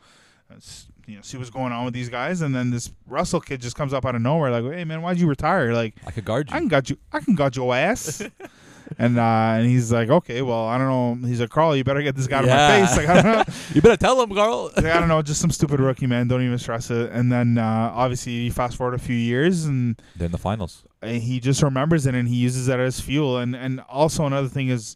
uh, 0.51 0.59
you 1.07 1.15
know, 1.15 1.21
see 1.21 1.37
what's 1.37 1.49
going 1.49 1.71
on 1.73 1.85
with 1.85 1.93
these 1.93 2.09
guys, 2.09 2.41
and 2.41 2.53
then 2.55 2.69
this 2.71 2.91
Russell 3.07 3.41
kid 3.41 3.61
just 3.61 3.75
comes 3.75 3.93
up 3.93 4.05
out 4.05 4.15
of 4.15 4.21
nowhere, 4.21 4.51
like, 4.51 4.73
hey 4.73 4.83
man, 4.83 5.01
why'd 5.01 5.19
you 5.19 5.27
retire? 5.27 5.73
Like, 5.73 5.95
I 6.07 6.11
could 6.11 6.25
guard 6.25 6.49
you. 6.49 6.55
I 6.55 6.59
can 6.59 6.67
got 6.67 6.89
you. 6.89 6.97
I 7.11 7.19
can 7.19 7.35
got 7.35 7.55
your 7.55 7.73
ass. 7.75 8.21
and 8.97 9.17
uh, 9.17 9.21
and 9.57 9.65
he's 9.65 9.91
like, 9.91 10.09
okay, 10.09 10.41
well, 10.41 10.65
I 10.67 10.77
don't 10.77 11.21
know. 11.21 11.27
He's 11.27 11.39
like, 11.39 11.49
Karl, 11.49 11.75
you 11.75 11.83
better 11.83 12.01
get 12.01 12.15
this 12.15 12.27
guy 12.27 12.39
out 12.39 12.45
Yeah. 12.45 12.75
of 12.75 12.81
my 12.81 12.87
face. 12.87 12.97
Like, 12.97 13.07
I 13.09 13.21
don't 13.21 13.47
know. 13.47 13.53
you 13.73 13.81
better 13.81 13.97
tell 13.97 14.21
him, 14.21 14.29
Karl. 14.33 14.71
Like, 14.75 14.85
I 14.85 14.99
don't 14.99 15.07
know. 15.07 15.21
Just 15.21 15.41
some 15.41 15.51
stupid 15.51 15.79
rookie 15.79 16.07
man. 16.07 16.27
Don't 16.27 16.41
even 16.43 16.57
stress 16.57 16.91
it. 16.91 17.11
And 17.11 17.31
then 17.31 17.57
uh, 17.57 17.91
obviously, 17.93 18.33
you 18.33 18.51
fast 18.51 18.77
forward 18.77 18.93
a 18.93 18.99
few 18.99 19.15
years, 19.15 19.65
and, 19.65 20.01
They're 20.15 20.25
in 20.27 20.31
the 20.31 20.37
finals. 20.37 20.83
and 21.01 21.21
he 21.21 21.39
just 21.39 21.63
remembers 21.63 22.05
it, 22.05 22.13
and 22.15 22.27
he 22.27 22.35
uses 22.35 22.67
it 22.67 22.79
as 22.79 22.99
fuel. 22.99 23.37
And 23.37 23.55
and 23.55 23.79
also 23.89 24.25
another 24.25 24.47
thing 24.49 24.69
is. 24.69 24.95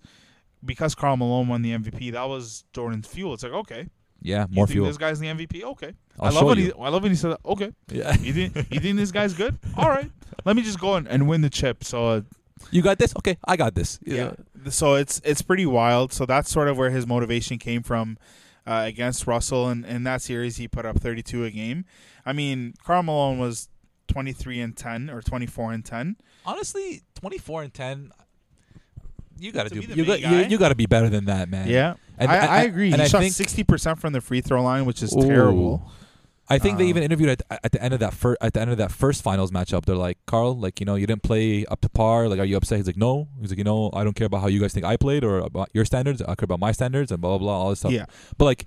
Because 0.65 0.95
Karl 0.95 1.17
Malone 1.17 1.47
won 1.47 1.61
the 1.61 1.69
MVP, 1.77 2.13
that 2.13 2.27
was 2.27 2.63
Jordan's 2.73 3.07
fuel. 3.07 3.35
It's 3.35 3.43
like, 3.43 3.53
okay, 3.53 3.87
Yeah, 4.21 4.45
you 4.50 4.55
more 4.55 4.67
think 4.67 4.75
fuel. 4.75 4.88
This 4.88 4.97
guy's 4.97 5.19
the 5.19 5.27
MVP. 5.27 5.63
Okay, 5.63 5.93
I'll 6.19 6.27
I 6.27 6.29
love 6.31 6.39
show 6.39 6.45
when 6.47 6.57
you. 6.57 6.65
he. 6.65 6.74
I 6.74 6.89
love 6.89 7.03
when 7.03 7.12
he 7.12 7.15
said, 7.15 7.31
that. 7.31 7.39
okay, 7.45 7.71
Yeah. 7.91 8.15
you 8.17 8.33
think 8.33 8.55
you 8.71 8.79
think 8.79 8.97
this 8.97 9.12
guy's 9.12 9.33
good? 9.33 9.57
All 9.77 9.89
right, 9.89 10.09
let 10.45 10.55
me 10.55 10.62
just 10.63 10.79
go 10.79 10.95
and, 10.95 11.07
and 11.07 11.27
win 11.27 11.41
the 11.41 11.50
chip. 11.50 11.83
So 11.83 12.07
uh, 12.07 12.21
You 12.71 12.81
got 12.81 12.97
this? 13.00 13.13
Okay, 13.17 13.38
I 13.45 13.55
got 13.57 13.75
this. 13.75 14.00
yeah. 14.03 14.31
So 14.69 14.95
it's 14.95 15.21
it's 15.24 15.41
pretty 15.41 15.65
wild. 15.65 16.12
So 16.13 16.25
that's 16.25 16.50
sort 16.50 16.67
of 16.67 16.77
where 16.77 16.89
his 16.89 17.05
motivation 17.07 17.57
came 17.57 17.83
from 17.83 18.17
uh, 18.65 18.83
against 18.86 19.27
Russell, 19.27 19.69
and 19.69 19.86
in 19.86 20.03
that 20.03 20.21
series 20.21 20.57
he 20.57 20.67
put 20.67 20.86
up 20.86 21.00
32 21.00 21.45
a 21.45 21.51
game. 21.51 21.86
I 22.25 22.33
mean, 22.33 22.74
Karl 22.83 23.03
Malone 23.03 23.38
was 23.39 23.69
23 24.07 24.59
and 24.62 24.75
10 24.75 25.09
or 25.09 25.21
24 25.21 25.71
and 25.74 25.86
10. 25.86 26.15
Honestly, 26.45 27.03
24 27.15 27.63
and 27.63 27.74
10 27.74 28.12
you 29.39 29.51
got 29.51 29.63
to 29.63 29.70
To 29.70 29.82
do 29.82 29.88
be 29.88 29.94
you 29.94 30.06
got, 30.06 30.20
you, 30.20 30.38
you 30.50 30.58
got 30.58 30.70
to 30.70 30.75
be 30.75 30.86
better 30.86 31.10
than 31.10 31.25
that, 31.25 31.50
man. 31.50 31.67
Yeah, 31.67 31.96
And- 32.17 32.32
I, 32.32 32.36
and- 32.38 32.50
I 32.51 32.62
agree. 32.63 32.91
and 32.91 32.98
he 33.01 33.03
I 33.03 33.08
shot 33.08 33.22
60% 33.24 33.98
from 34.00 34.13
the 34.13 34.22
free 34.22 34.41
throw 34.41 34.62
line, 34.63 34.86
which 34.86 35.01
is 35.03 35.15
Ooh. 35.15 35.22
terrible. 35.22 35.91
I 36.50 36.60
think 36.60 36.77
they 36.77 36.86
Um, 36.86 36.89
even 36.91 37.03
interviewed 37.03 37.29
at, 37.29 37.41
at 37.62 37.72
the 37.74 37.84
end 37.84 37.94
of 37.94 38.00
that 38.00 38.13
first 38.13 38.38
at 38.39 38.53
the 38.53 38.62
end 38.62 38.72
of 38.72 38.77
that 38.77 38.89
first 38.89 39.22
finals 39.22 39.51
matchup. 39.51 39.84
They're 39.84 39.98
like, 39.98 40.17
Karl, 40.27 40.58
like 40.58 40.79
you 40.79 40.86
know, 40.86 40.96
you 40.96 41.06
didn't 41.06 41.22
play 41.24 41.65
up 41.65 41.82
to 41.82 41.89
par. 41.89 42.29
Like, 42.29 42.39
are 42.39 42.46
you 42.46 42.56
upset? 42.56 42.77
He's 42.77 42.88
like, 42.88 42.96
no. 42.96 43.27
He's 43.41 43.50
like, 43.50 43.58
you 43.58 43.65
know, 43.65 43.89
I 43.94 44.06
don't 44.06 44.15
care 44.15 44.27
about 44.27 44.39
how 44.39 44.48
you 44.48 44.62
guys 44.62 44.72
think 44.74 44.86
I 44.86 44.96
played 44.96 45.25
or 45.25 45.39
about 45.39 45.70
your 45.74 45.84
standards. 45.84 46.22
I 46.22 46.36
care 46.36 46.46
about 46.46 46.62
my 46.62 46.72
standards 46.72 47.12
and 47.12 47.20
blah 47.20 47.32
blah 47.32 47.39
blah 47.39 47.58
all 47.63 47.70
this 47.72 47.79
stuff. 47.79 47.91
Yeah, 47.91 48.06
But 48.38 48.46
like, 48.46 48.65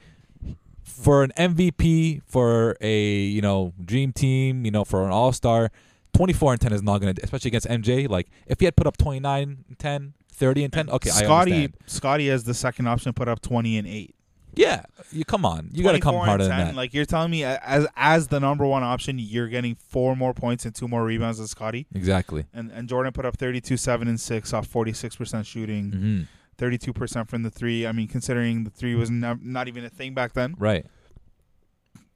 for 0.84 1.22
an 1.22 1.32
MVP, 1.38 2.20
for 2.26 2.76
a 2.82 3.02
you 3.22 3.40
know 3.40 3.72
dream 3.82 4.12
team, 4.12 4.66
you 4.66 4.70
know, 4.70 4.84
for 4.84 5.04
an 5.06 5.10
All 5.10 5.32
Star, 5.32 5.70
twenty 6.12 6.34
four 6.34 6.52
and 6.52 6.60
ten 6.60 6.74
is 6.74 6.82
not 6.82 6.98
gonna, 7.00 7.14
especially 7.22 7.48
against 7.48 7.66
MJ. 7.66 8.08
Like, 8.08 8.28
if 8.46 8.58
he 8.60 8.66
had 8.66 8.76
put 8.76 8.86
up 8.86 8.98
29 8.98 9.64
and 9.68 9.78
10, 9.78 10.12
30 10.40 10.64
and 10.64 10.72
ten, 10.72 10.90
okay, 10.90 11.10
I 11.10 11.12
Scottie 11.22 11.52
understand. 11.52 11.74
Scottie 11.86 12.30
as 12.30 12.42
the 12.44 12.54
second 12.54 12.88
option 12.88 13.12
put 13.12 13.28
up 13.28 13.40
20 13.40 13.78
and 13.78 13.86
8. 13.86 14.14
Yeah, 14.56 14.82
you 15.12 15.24
come 15.24 15.44
on, 15.44 15.70
you 15.72 15.84
got 15.84 15.92
to 15.92 16.00
come 16.00 16.14
24 16.14 16.26
harder 16.26 16.42
and 16.44 16.52
than 16.52 16.66
that. 16.66 16.74
Like 16.74 16.92
you're 16.92 17.04
telling 17.04 17.30
me 17.30 17.44
as 17.44 17.86
as 17.94 18.26
the 18.26 18.40
number 18.40 18.66
one 18.66 18.82
option, 18.82 19.20
you're 19.20 19.46
getting 19.46 19.76
four 19.76 20.16
more 20.16 20.34
points 20.34 20.64
and 20.64 20.74
two 20.74 20.88
more 20.88 21.04
rebounds 21.04 21.38
than 21.38 21.46
Scottie. 21.46 21.86
exactly. 21.94 22.46
And 22.52 22.72
and 22.72 22.88
Jordan 22.88 23.12
put 23.12 23.24
up 23.24 23.36
32, 23.36 23.76
7 23.76 24.08
and 24.08 24.18
6 24.20 24.52
off 24.52 24.68
46% 24.68 25.46
shooting. 25.46 25.92
hmm 25.92 26.20
32% 26.58 27.26
from 27.26 27.42
the 27.42 27.48
three. 27.50 27.86
I 27.86 27.92
mean, 27.92 28.06
considering 28.06 28.64
the 28.64 28.70
three 28.70 28.94
was 28.94 29.10
not 29.10 29.66
even 29.66 29.82
a 29.82 29.88
thing 29.88 30.12
back 30.12 30.34
then. 30.34 30.54
Right. 30.58 30.84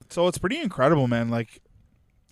So 0.09 0.27
it's 0.27 0.37
pretty 0.37 0.59
incredible, 0.59 1.07
man. 1.07 1.29
Like, 1.29 1.61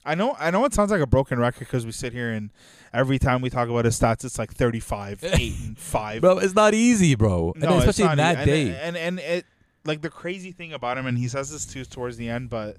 I 0.06 0.16
know, 0.16 0.36
I 0.38 0.52
know 0.52 0.66
it 0.66 0.74
sounds 0.74 0.92
like 0.92 1.02
a 1.02 1.08
broken 1.08 1.40
record 1.40 1.60
because 1.60 1.86
we 1.86 1.92
sit 1.94 2.12
here 2.14 2.32
and 2.32 2.52
every 2.94 3.18
time 3.20 3.42
we 3.42 3.50
talk 3.50 3.70
about 3.70 3.86
his 3.86 3.98
stats, 4.00 4.26
it's 4.26 4.38
like 4.38 4.54
35, 4.54 5.24
8, 5.24 5.54
and 5.66 5.78
5. 5.78 6.22
Bro, 6.22 6.40
it's 6.40 6.54
not 6.56 6.74
easy, 6.74 7.16
bro. 7.16 7.54
And 7.54 7.64
No, 7.64 7.78
it's 7.78 7.86
especially 7.88 8.12
in 8.12 8.18
that 8.18 8.38
and, 8.38 8.46
day. 8.46 8.76
And, 8.82 8.98
and 8.98 9.20
it, 9.20 9.46
like, 9.86 10.02
the 10.02 10.10
crazy 10.10 10.52
thing 10.52 10.74
about 10.74 10.98
him, 10.98 11.06
and 11.06 11.18
he 11.18 11.28
says 11.28 11.52
this 11.52 11.66
too 11.66 11.86
towards 11.86 12.18
the 12.18 12.28
end, 12.30 12.50
but 12.50 12.78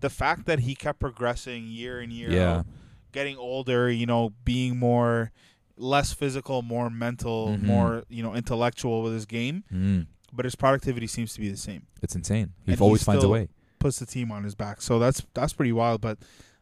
the 0.00 0.10
fact 0.10 0.46
that 0.46 0.60
he 0.60 0.74
kept 0.74 0.98
progressing 0.98 1.66
year 1.68 2.00
in 2.00 2.10
year 2.10 2.30
Yeah. 2.30 2.52
out, 2.58 2.66
getting 3.12 3.36
older, 3.36 3.88
you 3.90 4.06
know, 4.06 4.32
being 4.44 4.76
more, 4.76 5.30
less 5.76 6.12
physical, 6.12 6.62
more 6.62 6.90
mental, 6.90 7.50
Mhm. 7.50 7.62
more, 7.62 8.04
you 8.08 8.22
know, 8.22 8.34
intellectual 8.34 9.02
with 9.02 9.12
his 9.12 9.26
game, 9.26 9.62
Mm, 9.72 10.06
but 10.32 10.44
his 10.44 10.56
productivity 10.56 11.06
seems 11.06 11.32
to 11.34 11.40
be 11.40 11.48
the 11.48 11.56
same. 11.56 11.86
it's 12.02 12.16
insane. 12.16 12.52
He 12.66 12.74
always 12.76 13.02
he 13.02 13.04
finds 13.04 13.22
a 13.24 13.28
way. 13.28 13.48
puts 13.78 13.98
the 14.00 14.06
team 14.06 14.30
on 14.32 14.42
his 14.44 14.54
back. 14.56 14.82
So 14.82 14.98
that's 14.98 15.22
that's 15.34 15.52
pretty 15.52 15.72
wild. 15.72 16.00
But 16.00 16.18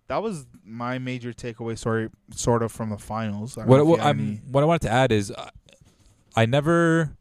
that 0.09 0.23
was 0.23 0.47
my 0.65 0.99
major 0.99 1.33
takeaway 1.33 1.79
story, 1.79 2.09
sort 2.35 2.63
of 2.63 2.73
from 2.73 2.91
the 2.91 2.99
finals. 2.99 3.57
I 3.57 3.65
What, 3.65 3.87
what, 3.87 4.01
what 4.51 4.63
I 4.63 4.67
wanted 4.67 4.83
to 4.83 4.91
add 4.91 5.13
is 5.13 5.31
uh, 5.31 5.51
I 6.37 6.47
never 6.47 7.17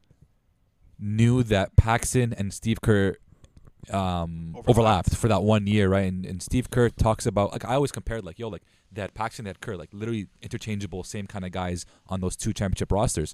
knew 1.00 1.43
that 1.43 1.75
Paxson 1.75 2.33
and 2.33 2.53
Steve 2.53 2.81
Kerr 2.81 3.15
um, 3.89 4.51
Overlapped. 4.55 4.69
overlapped. 4.69 5.15
for 5.15 5.27
that 5.27 5.41
one 5.41 5.65
year, 5.67 5.89
right? 5.89 6.05
And, 6.05 6.25
and 6.25 6.41
Steve 6.41 6.69
Kerr 6.69 6.89
talks 6.89 7.25
about 7.25 7.51
like 7.51 7.65
I 7.65 7.73
always 7.75 7.91
compared 7.91 8.23
like 8.23 8.38
yo 8.38 8.47
like 8.47 8.63
that 8.93 9.11
they 9.13 9.50
had 9.50 9.61
Kerr, 9.61 9.75
like 9.75 9.89
literally 9.93 10.27
interchangeable, 10.41 11.03
same 11.03 11.25
kind 11.25 11.45
of 11.45 11.51
guys 11.51 11.85
on 12.07 12.19
those 12.19 12.35
two 12.35 12.53
championship 12.53 12.91
rosters. 12.91 13.33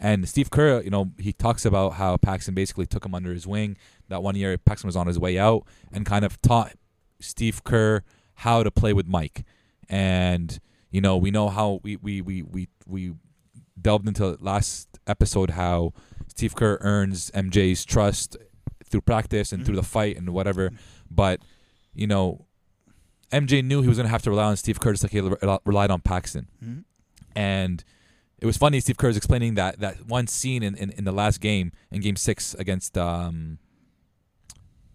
And 0.00 0.28
Steve 0.28 0.50
Kerr, 0.50 0.82
you 0.82 0.90
know, 0.90 1.12
he 1.18 1.32
talks 1.32 1.64
about 1.64 1.94
how 1.94 2.16
Paxson 2.16 2.54
basically 2.54 2.86
took 2.86 3.06
him 3.06 3.14
under 3.14 3.32
his 3.32 3.46
wing. 3.46 3.76
That 4.08 4.22
one 4.22 4.34
year, 4.34 4.58
Paxson 4.58 4.88
was 4.88 4.96
on 4.96 5.06
his 5.06 5.18
way 5.18 5.38
out 5.38 5.64
and 5.92 6.04
kind 6.04 6.24
of 6.24 6.40
taught 6.42 6.72
Steve 7.20 7.62
Kerr 7.64 8.02
how 8.36 8.62
to 8.62 8.70
play 8.70 8.92
with 8.92 9.06
Mike. 9.06 9.44
And 9.88 10.58
you 10.90 11.00
know, 11.00 11.16
we 11.16 11.30
know 11.30 11.48
how 11.48 11.80
we 11.82 11.96
we 11.96 12.20
we 12.20 12.42
we, 12.42 12.68
we 12.86 13.12
delved 13.80 14.06
into 14.08 14.36
last 14.40 14.88
episode 15.06 15.50
how 15.50 15.92
Steve 16.28 16.54
Kerr 16.54 16.78
earns 16.80 17.30
MJ's 17.32 17.84
trust 17.84 18.36
through 18.88 19.00
practice 19.02 19.52
and 19.52 19.64
through 19.66 19.76
the 19.76 19.82
fight 19.82 20.16
and 20.16 20.30
whatever. 20.30 20.70
But 21.10 21.40
you 21.94 22.06
know, 22.06 22.46
MJ 23.32 23.64
knew 23.64 23.82
he 23.82 23.88
was 23.88 23.96
going 23.96 24.06
to 24.06 24.10
have 24.10 24.22
to 24.22 24.30
rely 24.30 24.44
on 24.44 24.56
Steve 24.56 24.80
Kerr 24.80 24.92
just 24.92 25.02
like 25.04 25.12
he 25.12 25.20
rel- 25.20 25.62
relied 25.64 25.90
on 25.90 26.00
Paxson. 26.00 26.48
Mhm. 26.64 26.84
And 27.34 27.84
it 28.38 28.46
was 28.46 28.56
funny. 28.56 28.80
Steve 28.80 28.96
Kerr 28.96 29.08
was 29.08 29.16
explaining 29.16 29.54
that 29.54 29.80
that 29.80 30.06
one 30.06 30.26
scene 30.26 30.62
in, 30.62 30.74
in, 30.76 30.90
in 30.90 31.04
the 31.04 31.12
last 31.12 31.40
game 31.40 31.72
in 31.90 32.00
Game 32.00 32.16
Six 32.16 32.54
against 32.54 32.96
um 32.96 33.58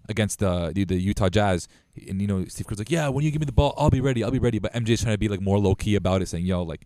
against 0.10 0.40
the, 0.40 0.72
the 0.74 0.84
the 0.84 0.96
Utah 0.96 1.30
Jazz, 1.30 1.68
and 2.08 2.22
you 2.22 2.28
know 2.28 2.46
Steve 2.46 2.68
Kerr's 2.68 2.80
like, 2.80 2.92
yeah, 2.92 3.08
when 3.10 3.24
you 3.24 3.32
give 3.32 3.40
me 3.40 3.46
the 3.46 3.52
ball, 3.52 3.74
I'll 3.78 3.90
be 3.90 4.02
ready, 4.02 4.24
I'll 4.24 4.32
be 4.32 4.40
ready. 4.40 4.60
But 4.60 4.74
MJ's 4.74 5.02
trying 5.02 5.14
to 5.14 5.20
be 5.20 5.28
like 5.28 5.42
more 5.42 5.60
low 5.60 5.76
key 5.76 5.96
about 5.96 6.22
it, 6.22 6.28
saying, 6.28 6.46
yo, 6.46 6.64
like 6.64 6.86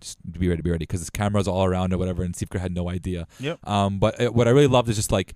just 0.00 0.18
be 0.32 0.48
ready, 0.48 0.62
be 0.62 0.70
ready, 0.70 0.84
because 0.84 1.00
his 1.00 1.10
cameras 1.10 1.46
all 1.46 1.64
around 1.64 1.92
or 1.92 1.98
whatever. 1.98 2.22
And 2.22 2.34
Steve 2.34 2.50
Kerr 2.50 2.58
had 2.58 2.74
no 2.74 2.88
idea. 2.88 3.26
Yep. 3.38 3.66
Um, 3.66 3.98
but 3.98 4.20
uh, 4.20 4.30
what 4.30 4.48
I 4.48 4.50
really 4.50 4.66
loved 4.66 4.88
is 4.88 4.96
just 4.96 5.12
like, 5.12 5.34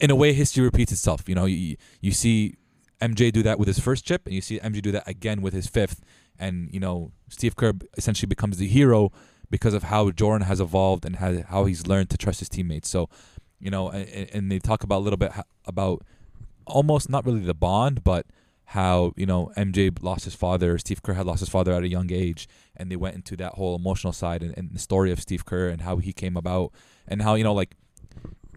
in 0.00 0.10
a 0.10 0.14
way, 0.14 0.32
history 0.32 0.64
repeats 0.64 0.92
itself. 0.92 1.28
You 1.28 1.34
know, 1.34 1.44
you 1.44 1.76
you 2.00 2.12
see 2.12 2.56
MJ 3.00 3.32
do 3.32 3.42
that 3.42 3.58
with 3.58 3.68
his 3.68 3.78
first 3.78 4.04
chip, 4.04 4.26
and 4.26 4.34
you 4.34 4.40
see 4.40 4.58
MJ 4.60 4.82
do 4.82 4.92
that 4.92 5.06
again 5.08 5.42
with 5.42 5.54
his 5.54 5.66
fifth. 5.66 6.02
And 6.38 6.72
you 6.72 6.80
know, 6.80 7.12
Steve 7.28 7.56
Kerr 7.56 7.72
essentially 7.96 8.28
becomes 8.28 8.58
the 8.58 8.68
hero 8.68 9.12
because 9.52 9.74
of 9.74 9.84
how 9.84 10.10
Jordan 10.10 10.46
has 10.46 10.60
evolved 10.60 11.04
and 11.04 11.16
how, 11.16 11.42
how 11.42 11.66
he's 11.66 11.86
learned 11.86 12.08
to 12.10 12.16
trust 12.16 12.40
his 12.40 12.48
teammates. 12.48 12.88
So, 12.88 13.10
you 13.62 13.70
know, 13.70 13.88
and, 13.90 14.28
and 14.34 14.52
they 14.52 14.58
talk 14.58 14.82
about 14.84 14.98
a 14.98 15.04
little 15.06 15.16
bit 15.16 15.32
about 15.64 16.02
almost 16.66 17.08
not 17.08 17.24
really 17.24 17.40
the 17.40 17.54
bond, 17.54 18.04
but 18.04 18.26
how 18.66 19.12
you 19.16 19.26
know 19.26 19.52
MJ 19.56 19.96
lost 20.02 20.24
his 20.24 20.34
father, 20.34 20.76
Steve 20.78 21.02
Kerr 21.02 21.14
had 21.14 21.26
lost 21.26 21.40
his 21.40 21.48
father 21.48 21.72
at 21.72 21.82
a 21.82 21.88
young 21.88 22.10
age, 22.12 22.48
and 22.76 22.90
they 22.90 22.96
went 22.96 23.14
into 23.14 23.36
that 23.36 23.54
whole 23.54 23.76
emotional 23.76 24.12
side 24.12 24.42
and, 24.42 24.56
and 24.58 24.74
the 24.74 24.78
story 24.78 25.10
of 25.12 25.20
Steve 25.20 25.44
Kerr 25.44 25.68
and 25.68 25.82
how 25.82 25.96
he 25.98 26.12
came 26.12 26.36
about 26.36 26.72
and 27.06 27.22
how 27.22 27.34
you 27.34 27.44
know 27.44 27.54
like 27.54 27.76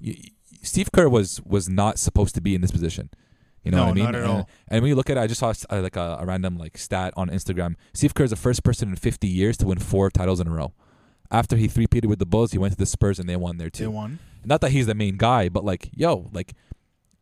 y- 0.02 0.16
Steve 0.62 0.92
Kerr 0.92 1.08
was 1.10 1.42
was 1.46 1.70
not 1.70 2.00
supposed 2.00 2.34
to 2.36 2.42
be 2.42 2.56
in 2.56 2.62
this 2.62 2.72
position. 2.72 3.10
You 3.64 3.72
know 3.72 3.78
No, 3.78 3.84
what 3.86 3.92
I 3.92 3.94
mean? 3.96 4.04
not 4.06 4.16
at 4.16 4.22
and, 4.22 4.32
all. 4.32 4.50
and 4.68 4.82
when 4.84 4.90
you 4.90 4.96
look 4.96 5.10
at 5.10 5.18
it, 5.18 5.20
I 5.22 5.28
just 5.28 5.40
saw 5.40 5.52
uh, 5.72 5.82
like 5.82 5.96
a, 5.96 6.18
a 6.22 6.26
random 6.26 6.58
like 6.58 6.78
stat 6.78 7.14
on 7.18 7.30
Instagram. 7.30 7.76
Steve 7.94 8.14
Kerr 8.14 8.24
is 8.26 8.30
the 8.30 8.36
first 8.36 8.64
person 8.64 8.90
in 8.90 8.96
50 8.96 9.28
years 9.28 9.58
to 9.58 9.66
win 9.66 9.80
four 9.80 10.10
titles 10.12 10.40
in 10.40 10.48
a 10.48 10.52
row. 10.52 10.74
After 11.32 11.56
he 11.58 11.68
three-peated 11.68 12.06
with 12.06 12.20
the 12.20 12.28
Bulls, 12.28 12.52
he 12.52 12.60
went 12.60 12.74
to 12.74 12.78
the 12.78 12.86
Spurs 12.86 13.18
and 13.18 13.28
they 13.28 13.36
won 13.36 13.58
there 13.58 13.72
too. 13.72 13.86
They 13.86 13.88
won. 13.88 14.20
Not 14.48 14.62
that 14.62 14.72
he's 14.72 14.86
the 14.88 14.96
main 14.96 15.18
guy, 15.18 15.50
but 15.50 15.64
like, 15.66 15.90
yo, 15.94 16.30
like 16.34 16.54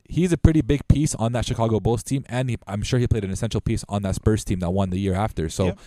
he's 0.08 0.32
a 0.32 0.38
pretty 0.38 0.62
big 0.62 0.88
piece 0.88 1.16
on 1.16 1.32
that 1.34 1.46
Chicago 1.46 1.80
Bulls 1.80 2.04
team, 2.04 2.24
and 2.28 2.50
he, 2.50 2.58
I'm 2.68 2.84
sure 2.84 3.00
he 3.00 3.08
played 3.08 3.24
an 3.24 3.32
essential 3.32 3.62
piece 3.62 3.84
on 3.90 4.02
that 4.04 4.16
Spurs 4.16 4.44
team 4.44 4.60
that 4.60 4.70
won 4.72 4.90
the 4.90 5.00
year 5.00 5.14
after. 5.16 5.50
So, 5.50 5.66
Yep. 5.68 5.80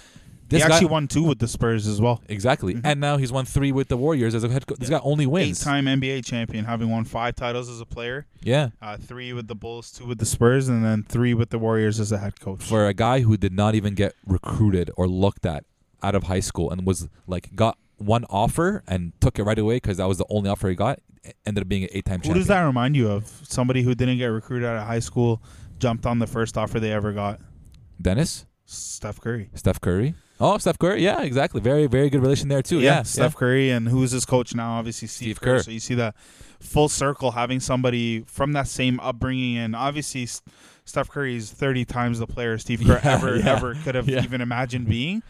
This 0.49 0.63
he 0.63 0.69
guy 0.69 0.75
actually 0.77 0.91
won 0.93 1.09
two 1.09 1.25
with 1.25 1.41
the 1.41 1.49
Spurs 1.49 1.89
as 1.89 2.01
well. 2.01 2.23
exactly, 2.29 2.75
Mhm. 2.75 2.83
and 2.85 3.01
now 3.01 3.17
he's 3.17 3.33
won 3.33 3.45
three 3.47 3.73
with 3.73 3.89
the 3.89 3.97
Warriors 3.97 4.33
as 4.33 4.45
a 4.45 4.49
head 4.49 4.65
coach. 4.65 4.79
This 4.79 4.89
guy 4.89 5.01
only 5.03 5.27
wins. 5.27 5.61
Eight-time 5.61 5.87
NBA 5.89 6.23
champion, 6.23 6.65
having 6.67 6.89
won 6.89 7.03
five 7.05 7.35
titles 7.35 7.69
as 7.69 7.81
a 7.81 7.85
player, 7.85 8.27
Yeah, 8.45 8.69
uh, 8.81 8.97
three 8.97 9.33
with 9.33 9.49
the 9.49 9.57
Bulls, 9.57 9.91
two 9.91 10.07
with 10.07 10.19
the 10.19 10.25
Spurs, 10.25 10.69
and 10.69 10.85
then 10.85 11.03
three 11.03 11.35
with 11.35 11.51
the 11.51 11.59
Warriors 11.59 11.99
as 11.99 12.13
a 12.13 12.19
head 12.19 12.39
coach. 12.39 12.63
for 12.63 12.87
a 12.87 12.95
guy 12.95 13.23
who 13.23 13.37
did 13.37 13.53
not 13.53 13.75
even 13.75 13.95
get 13.97 14.15
recruited 14.25 14.89
or 14.97 15.09
looked 15.09 15.45
at 15.47 15.65
out 16.01 16.15
of 16.15 16.23
high 16.25 16.39
school 16.39 16.71
and 16.71 16.87
was 16.87 17.09
like 17.27 17.57
got 17.57 17.77
one 17.97 18.25
offer 18.29 18.83
and 18.87 19.13
took 19.21 19.39
it 19.39 19.45
right 19.45 19.59
away 19.59 19.77
because 19.77 19.97
that 19.99 20.07
was 20.09 20.19
the 20.19 20.27
only 20.31 20.51
offer 20.51 20.69
he 20.69 20.75
got. 20.75 21.01
Ended 21.45 21.63
up 21.63 21.69
being 21.69 21.83
an 21.83 21.89
eight-time 21.93 22.19
Who 22.21 22.25
champion. 22.25 22.39
does 22.39 22.47
that 22.49 22.63
remind 22.63 22.95
you 22.95 23.11
of? 23.11 23.27
Somebody 23.43 23.83
who 23.83 23.95
didn't 23.95 24.19
get 24.19 24.27
recruited 24.27 24.69
out 24.69 24.77
of 24.77 24.87
high 24.87 25.01
school, 25.01 25.43
jumped 25.79 26.07
on 26.07 26.19
the 26.21 26.27
first 26.27 26.57
offer 26.57 26.79
they 26.79 26.93
ever 26.93 27.13
got. 27.13 27.41
Dennis, 28.01 28.47
Steph 28.65 29.21
Curry. 29.21 29.51
Steph 29.55 29.81
Curry. 29.81 30.15
Oh, 30.39 30.59
Steph 30.59 30.79
Curry. 30.79 31.03
Yeah, 31.03 31.23
exactly. 31.23 31.61
Very, 31.61 31.87
very 31.87 32.11
good 32.11 32.21
relation 32.21 32.49
there 32.49 32.63
too. 32.63 32.81
Yeah, 32.81 33.03
Steph 33.03 33.35
Curry, 33.35 33.71
and 33.71 33.89
who's 33.89 34.11
his 34.11 34.25
coach 34.27 34.55
now? 34.55 34.73
Obviously, 34.79 35.09
Steve, 35.09 35.27
Steve 35.37 35.41
Kerr. 35.41 35.57
Kerr. 35.57 35.63
So 35.63 35.71
you 35.71 35.81
see 35.81 35.95
that 35.95 36.15
full 36.61 36.89
circle 36.89 37.31
having 37.33 37.59
somebody 37.59 38.21
from 38.27 38.53
that 38.53 38.69
same 38.69 39.01
upbringing, 39.01 39.57
and 39.57 39.75
obviously 39.75 40.29
Steph 40.85 41.09
Curry 41.09 41.37
is 41.37 41.51
thirty 41.51 41.85
times 41.87 42.19
the 42.19 42.27
player 42.27 42.59
Steve 42.59 42.83
Kerr 42.87 43.01
Yeah, 43.05 43.15
ever 43.15 43.37
yeah, 43.37 43.53
ever 43.57 43.75
could 43.83 43.95
have 43.95 44.09
yeah. 44.09 44.23
even 44.23 44.41
imagined 44.43 44.89
being. 44.89 45.23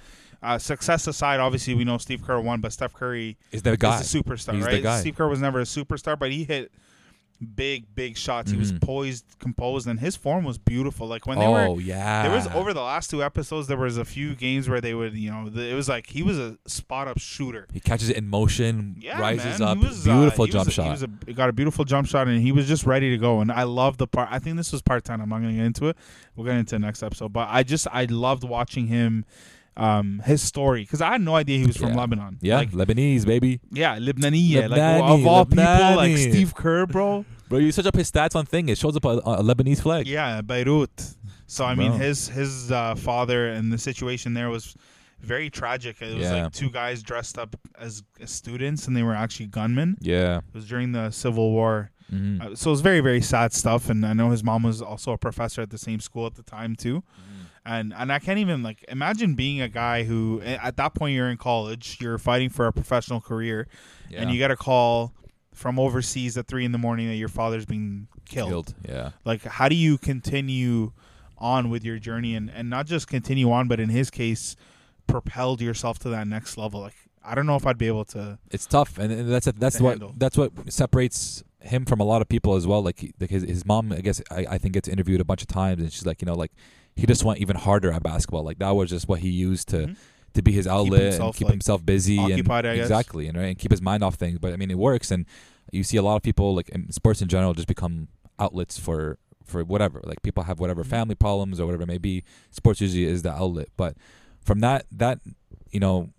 Uh, 0.43 0.59
success 0.59 1.07
aside, 1.07 1.41
obviously 1.41 1.75
we 1.75 1.85
know 1.85 1.99
Steve 1.99 2.23
Kerr 2.23 2.41
won, 2.41 2.61
but 2.61 2.73
Steph 2.73 2.93
Curry 2.93 3.37
is 3.53 3.63
the 3.63 3.77
guy. 3.77 4.01
is 4.01 4.15
a 4.15 4.19
superstar, 4.19 4.55
He's 4.55 4.65
the 4.65 4.71
right? 4.73 4.83
guy. 4.83 5.01
Steve 5.01 5.17
Kerr 5.17 5.29
was 5.29 5.41
never 5.41 5.61
a 5.61 5.65
superstar, 5.65 6.19
but 6.19 6.31
he 6.31 6.45
hit 6.45 6.71
big, 7.55 7.95
big 7.95 8.17
shots. 8.17 8.51
He 8.51 8.57
was 8.57 8.73
Mhm. 8.73 8.81
poised, 8.81 9.25
composed, 9.39 9.87
and 9.87 10.01
his 10.01 10.17
form 10.17 10.45
was 10.45 10.57
beautiful. 10.57 11.07
Like 11.07 11.27
when 11.27 11.39
they 11.39 11.47
were 11.47 11.67
oh 11.67 11.79
yeah. 11.79 12.23
there 12.23 12.31
was 12.35 12.47
over 12.49 12.73
the 12.73 12.81
last 12.81 13.11
two 13.11 13.23
episodes, 13.23 13.67
there 13.69 13.77
was 13.77 13.99
a 13.99 14.07
few 14.07 14.35
games 14.35 14.71
where 14.71 14.81
they 14.81 14.95
would, 14.95 15.15
you 15.15 15.31
know, 15.31 15.51
the, 15.51 15.69
it 15.69 15.75
was 15.75 15.87
like 15.87 16.07
he 16.07 16.23
was 16.23 16.39
a 16.39 16.57
spot 16.67 17.09
up 17.09 17.19
shooter. 17.19 17.67
He 17.75 17.81
catches 17.81 18.09
it 18.09 18.17
in 18.17 18.29
motion, 18.29 18.97
Yeah, 18.99 19.21
rises 19.21 19.61
man. 19.61 19.69
up, 19.69 19.79
was, 19.85 20.09
uh, 20.09 20.13
beautiful 20.15 20.47
he 20.47 20.53
jump 20.53 20.69
a- 20.69 20.73
shot. 20.73 20.85
He 20.85 20.91
was 20.93 21.03
a, 21.03 21.11
he 21.27 21.35
got 21.35 21.51
a 21.51 21.53
beautiful 21.53 21.85
jump 21.85 22.09
shot, 22.09 22.27
and 22.27 22.41
he 22.41 22.53
was 22.53 22.67
just 22.67 22.87
ready 22.87 23.11
to 23.11 23.19
go. 23.19 23.41
And 23.43 23.53
I 23.53 23.65
love 23.65 23.99
the 23.99 24.07
part. 24.07 24.29
I 24.31 24.39
think 24.39 24.57
this 24.57 24.73
was 24.73 24.81
part 24.81 25.05
ten. 25.05 25.21
I'm 25.21 25.29
not 25.29 25.41
going 25.41 25.51
to 25.51 25.57
get 25.57 25.67
into 25.67 25.89
it. 25.89 25.97
We'll 26.37 26.47
get 26.47 26.57
into 26.57 26.77
the 26.77 26.79
next 26.79 27.03
episode. 27.03 27.35
But 27.35 27.49
I 27.51 27.63
just 27.65 27.87
I 27.93 28.05
loved 28.05 28.45
watching 28.45 28.87
him. 28.87 29.27
Um, 29.77 30.23
his 30.25 30.41
story 30.43 30.83
because 30.83 31.03
I 31.03 31.11
had 31.13 31.21
no 31.21 31.35
idea 31.35 31.59
he 31.59 31.67
was 31.67 31.77
from 31.77 31.91
Yeah. 31.91 31.97
Lebanon. 31.97 32.39
yeah, 32.41 32.57
like, 32.57 32.71
Lebanese 32.71 33.27
baby. 33.27 33.61
yeah, 33.71 33.99
Lebanese. 33.99 34.69
Like 34.71 34.81
Lebanese, 34.81 35.21
of 35.21 35.27
all 35.27 35.45
people, 35.45 35.65
like 35.97 36.17
Steve 36.17 36.55
Kerr, 36.55 36.87
bro. 36.87 37.25
Bro, 37.49 37.59
you 37.61 37.71
search 37.71 37.87
up 37.87 37.95
his 37.95 38.11
stats 38.11 38.35
on 38.35 38.45
thing. 38.45 38.69
It 38.69 38.77
shows 38.77 38.97
up 38.97 39.05
a, 39.05 39.09
a 39.19 39.41
Lebanese 39.43 39.81
flag. 39.81 40.09
Yeah, 40.09 40.41
Beirut. 40.43 40.91
So 41.47 41.65
I 41.65 41.77
mean, 41.77 41.93
his 41.93 42.27
his 42.29 42.73
uh, 42.73 42.95
father 42.97 43.49
and 43.49 43.73
the 43.73 43.79
situation 43.79 44.35
there 44.35 44.51
was 44.51 44.75
very 45.21 45.49
tragic. 45.49 46.03
It 46.03 46.15
was 46.17 46.25
Yeah. 46.25 46.45
like 46.45 46.53
two 46.53 46.71
guys 46.71 47.03
dressed 47.05 47.39
up 47.39 47.55
as, 47.79 48.03
as 48.21 48.31
students, 48.33 48.89
and 48.89 48.97
they 48.97 49.05
were 49.05 49.15
actually 49.15 49.47
gunmen. 49.47 49.97
Yeah. 50.01 50.39
It 50.39 50.55
was 50.55 50.67
during 50.67 50.91
the 50.93 51.11
Civil 51.11 51.53
War, 51.53 51.93
Mhm. 52.13 52.41
uh, 52.43 52.55
so 52.57 52.71
it 52.71 52.73
was 52.73 52.81
very 52.81 53.01
very 53.01 53.21
sad 53.21 53.53
stuff. 53.53 53.89
And 53.91 54.05
I 54.05 54.13
know 54.13 54.31
his 54.31 54.43
mom 54.43 54.65
was 54.65 54.83
also 54.83 55.13
a 55.13 55.19
professor 55.19 55.63
at 55.63 55.71
the 55.71 55.79
same 55.79 56.01
school 56.01 56.27
at 56.27 56.35
the 56.35 56.43
time 56.43 56.75
too. 56.75 57.05
And 57.67 57.93
and 57.93 58.13
I 58.13 58.19
can't 58.21 58.39
even 58.39 58.63
like 58.63 58.85
imagine 58.89 59.35
being 59.35 59.61
a 59.61 59.69
guy 59.69 60.05
who 60.05 60.41
at 60.43 60.77
that 60.77 60.95
point 60.95 61.15
you're 61.17 61.29
in 61.31 61.37
college, 61.37 61.99
you're 62.01 62.19
fighting 62.19 62.49
for 62.49 62.67
a 62.67 62.73
professional 62.73 63.21
career, 63.21 63.67
yeah. 64.09 64.21
and 64.23 64.31
you 64.31 64.39
get 64.39 64.51
a 64.53 64.57
call 64.57 65.13
from 65.53 65.79
overseas 65.79 66.37
at 66.39 66.47
three 66.47 66.65
in 66.65 66.73
the 66.73 66.79
morning 66.79 67.09
that 67.09 67.17
your 67.17 67.29
father's 67.29 67.65
been 67.65 68.09
killed 68.27 68.75
Yeah. 68.87 69.13
like 69.25 69.43
how 69.43 69.69
do 69.71 69.75
you 69.75 69.97
continue 69.97 70.93
on 71.39 71.71
with 71.71 71.83
your 71.83 71.99
journey 71.99 72.35
and 72.35 72.51
and 72.51 72.69
not 72.69 72.85
just 72.87 73.09
continue 73.09 73.51
on 73.51 73.67
but 73.67 73.81
in 73.81 73.89
his 73.89 74.11
case 74.11 74.55
propelled 75.07 75.63
yourself 75.63 75.99
to 76.01 76.09
that 76.11 76.27
next 76.27 76.59
level 76.59 76.81
like 76.81 76.95
i 77.25 77.35
don't 77.35 77.47
know 77.47 77.57
if 77.57 77.67
i'd 77.67 77.79
be 77.79 77.87
able 77.87 78.05
to 78.05 78.39
It's 78.51 78.67
tough, 78.67 78.99
and, 78.99 79.31
that's 79.31 79.47
that's 79.57 79.81
what 79.81 79.91
handle. 79.93 80.13
that's 80.19 80.37
what 80.37 80.53
separates 80.71 81.43
him 81.61 81.85
from 81.87 82.01
a 82.01 82.05
lot 82.05 82.21
of 82.23 82.29
people 82.29 82.55
as 82.55 82.65
well. 82.67 82.81
Like, 82.83 82.99
he, 83.01 83.13
like 83.19 83.31
his 83.31 83.43
his 83.43 83.65
mom, 83.67 83.93
I 83.93 84.01
guess 84.01 84.23
I, 84.31 84.47
I 84.51 84.59
think 84.59 84.75
gets 84.75 84.89
interviewed 84.89 85.21
a 85.21 85.25
bunch 85.25 85.43
of 85.43 85.49
times, 85.49 85.83
and 85.83 85.93
she's 85.93 86.07
like, 86.07 86.23
you 86.23 86.27
know, 86.27 86.35
like 86.35 86.53
he 86.97 87.07
just 87.07 87.25
went 87.25 87.39
even 87.41 87.57
harder 87.57 87.93
at 87.93 88.03
basketball. 88.03 88.43
Like 88.43 88.59
that 88.59 88.71
was 88.71 88.91
just 88.91 89.09
what 89.09 89.21
he 89.21 89.29
used 89.31 89.69
to 89.69 89.77
Mhm. 89.89 89.97
to 90.35 90.43
be 90.43 90.53
his 90.53 90.67
outlet 90.67 91.01
and 91.03 91.13
himself, 91.13 91.37
keep 91.37 91.45
like, 91.47 91.53
himself 91.55 91.85
busy 91.87 92.19
occupied, 92.19 92.67
I 92.67 92.71
and 92.71 92.79
guess. 92.79 92.87
exactly, 92.87 93.29
and 93.29 93.39
right, 93.39 93.47
and 93.47 93.59
keep 93.59 93.71
his 93.71 93.81
mind 93.83 94.03
off 94.03 94.17
things. 94.17 94.39
But 94.39 94.53
I 94.53 94.57
mean, 94.57 94.71
it 94.71 94.79
works, 94.79 95.11
and 95.11 95.25
you 95.73 95.83
see 95.85 95.97
a 95.97 96.03
lot 96.03 96.17
of 96.17 96.23
people 96.23 96.55
like 96.55 96.69
in 96.71 96.91
sports 96.93 97.21
in 97.23 97.29
general 97.29 97.55
just 97.55 97.69
become 97.69 98.09
outlets 98.39 98.79
for 98.79 99.19
for 99.45 99.63
whatever. 99.65 100.01
Like 100.05 100.23
people 100.23 100.43
have 100.45 100.59
whatever 100.59 100.83
Mhm. 100.83 100.89
family 100.89 101.15
problems 101.15 101.61
or 101.61 101.67
whatever 101.67 101.85
it 101.85 101.87
may 101.87 101.99
be. 101.99 102.25
Sports 102.51 102.81
usually 102.81 103.05
is 103.05 103.23
the 103.23 103.33
outlet, 103.33 103.69
but 103.77 103.97
from 104.41 104.61
that 104.61 104.87
that 104.91 105.21
you 105.71 105.81
know 105.81 106.11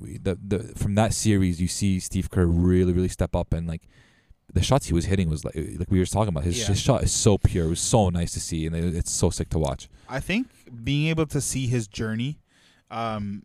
we- 0.00 0.18
the 0.18 0.38
the 0.46 0.58
from 0.76 0.94
that 0.94 1.12
series 1.14 1.60
you 1.60 1.68
see 1.68 1.98
Steve 2.00 2.30
Kerr 2.30 2.46
really 2.46 2.92
really 2.92 3.08
step 3.08 3.34
up 3.36 3.52
and 3.52 3.66
like 3.66 3.82
the 4.54 4.62
shots 4.62 4.86
he 4.86 4.92
was 4.94 5.04
hitting 5.06 5.28
was 5.30 5.44
like 5.44 5.54
like 5.78 5.90
we 5.90 5.98
were 5.98 6.06
talking 6.06 6.28
about 6.28 6.44
his, 6.44 6.58
Yeah. 6.58 6.66
his 6.68 6.80
shot 6.80 7.02
is 7.02 7.12
so 7.12 7.38
pure 7.38 7.66
it 7.66 7.70
was 7.70 7.80
so 7.80 8.08
nice 8.10 8.32
to 8.32 8.40
see 8.40 8.66
and 8.66 8.74
it, 8.76 8.94
it's 8.94 9.10
so 9.10 9.30
sick 9.30 9.48
to 9.50 9.58
watch 9.58 9.88
i 10.08 10.20
think 10.20 10.48
being 10.84 11.08
able 11.08 11.26
to 11.26 11.40
see 11.40 11.66
his 11.66 11.86
journey 11.88 12.38
um 12.90 13.44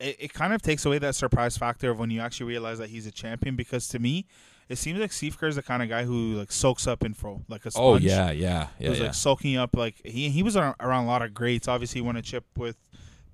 it, 0.00 0.16
it 0.18 0.32
kind 0.34 0.52
of 0.52 0.60
takes 0.62 0.84
away 0.84 0.98
that 0.98 1.14
surprise 1.14 1.56
factor 1.56 1.90
of 1.90 1.98
when 1.98 2.10
you 2.10 2.20
actually 2.20 2.46
realize 2.46 2.78
that 2.78 2.90
he's 2.90 3.06
a 3.06 3.10
champion 3.12 3.56
because 3.56 3.88
to 3.88 3.98
me 3.98 4.26
it 4.68 4.76
seems 4.76 4.98
like 4.98 5.12
steve 5.12 5.38
Kerr 5.38 5.48
is 5.48 5.56
the 5.56 5.62
kind 5.62 5.82
of 5.82 5.88
guy 5.88 6.04
who 6.04 6.34
like 6.34 6.50
soaks 6.52 6.86
up 6.86 7.04
info 7.04 7.42
like 7.48 7.64
a 7.66 7.70
sponge 7.70 8.04
oh 8.04 8.06
yeah 8.06 8.30
yeah 8.30 8.68
He 8.78 8.84
yeah, 8.84 8.90
was 8.90 8.98
yeah. 8.98 9.04
like 9.06 9.14
soaking 9.14 9.56
up 9.56 9.76
like 9.76 10.00
he 10.04 10.30
he 10.30 10.42
was 10.42 10.56
around, 10.56 10.74
around 10.80 11.04
a 11.04 11.06
lot 11.06 11.22
of 11.22 11.32
greats. 11.34 11.68
Obviously, 11.68 12.00
he 12.00 12.06
won 12.06 12.16
a 12.16 12.22
chip 12.22 12.44
with 12.56 12.76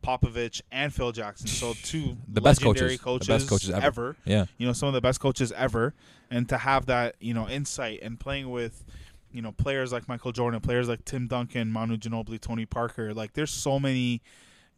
Popovich 0.03 0.61
and 0.73 0.93
Phil 0.95 1.13
Jackson. 1.13 1.47
So 1.49 1.75
two 1.83 2.17
The 2.29 2.41
best 2.41 2.65
legendary 2.65 2.99
coaches. 2.99 3.27
The 3.27 3.35
best 3.35 3.49
coaches 3.49 3.71
ever. 3.71 4.17
yeah 4.25 4.47
You 4.59 4.67
know, 4.67 4.73
some 4.73 4.89
of 4.89 4.95
the 4.95 5.01
best 5.01 5.21
coaches 5.21 5.53
ever, 5.53 5.95
and 6.31 6.49
to 6.49 6.59
have 6.59 6.87
that 6.87 7.17
you 7.21 7.35
know 7.35 7.49
insight 7.49 8.01
and 8.03 8.19
playing 8.19 8.51
with 8.51 8.85
you 9.33 9.43
know 9.43 9.53
players 9.53 9.93
like 9.93 10.09
Michael 10.09 10.33
Jordan, 10.33 10.61
players 10.61 10.89
like 10.89 11.05
Tim 11.05 11.27
Duncan, 11.29 11.71
Manu 11.71 11.97
Ginobili, 11.97 12.41
Tony 12.41 12.67
Parker. 12.67 13.15
Like 13.15 13.35
there's 13.35 13.51
so 13.51 13.79
many 13.79 14.23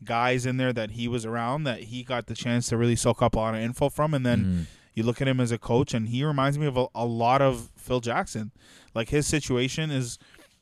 guys 0.04 0.46
in 0.46 0.56
there 0.56 0.72
that 0.72 0.90
he 0.92 1.06
was 1.08 1.24
around 1.24 1.64
that 1.64 1.80
he 1.84 2.02
got 2.02 2.26
the 2.26 2.34
chance 2.34 2.68
to 2.68 2.76
really 2.76 2.96
soak 2.96 3.22
up 3.22 3.34
a 3.34 3.38
lot 3.38 3.54
of 3.54 3.60
info 3.60 3.88
from, 3.88 4.12
and 4.14 4.26
then 4.26 4.44
Mhm. 4.44 4.66
you 4.94 5.04
look 5.04 5.22
at 5.22 5.28
him 5.28 5.38
as 5.40 5.52
a 5.52 5.58
coach, 5.58 5.94
and 5.94 6.08
he 6.08 6.24
reminds 6.24 6.58
me 6.58 6.66
of 6.66 6.76
a, 6.76 6.86
a 6.94 7.06
lot 7.06 7.40
of 7.40 7.70
Phil 7.76 8.00
Jackson. 8.00 8.50
Like 8.94 9.10
his 9.10 9.26
situation 9.28 9.90
is 9.92 10.18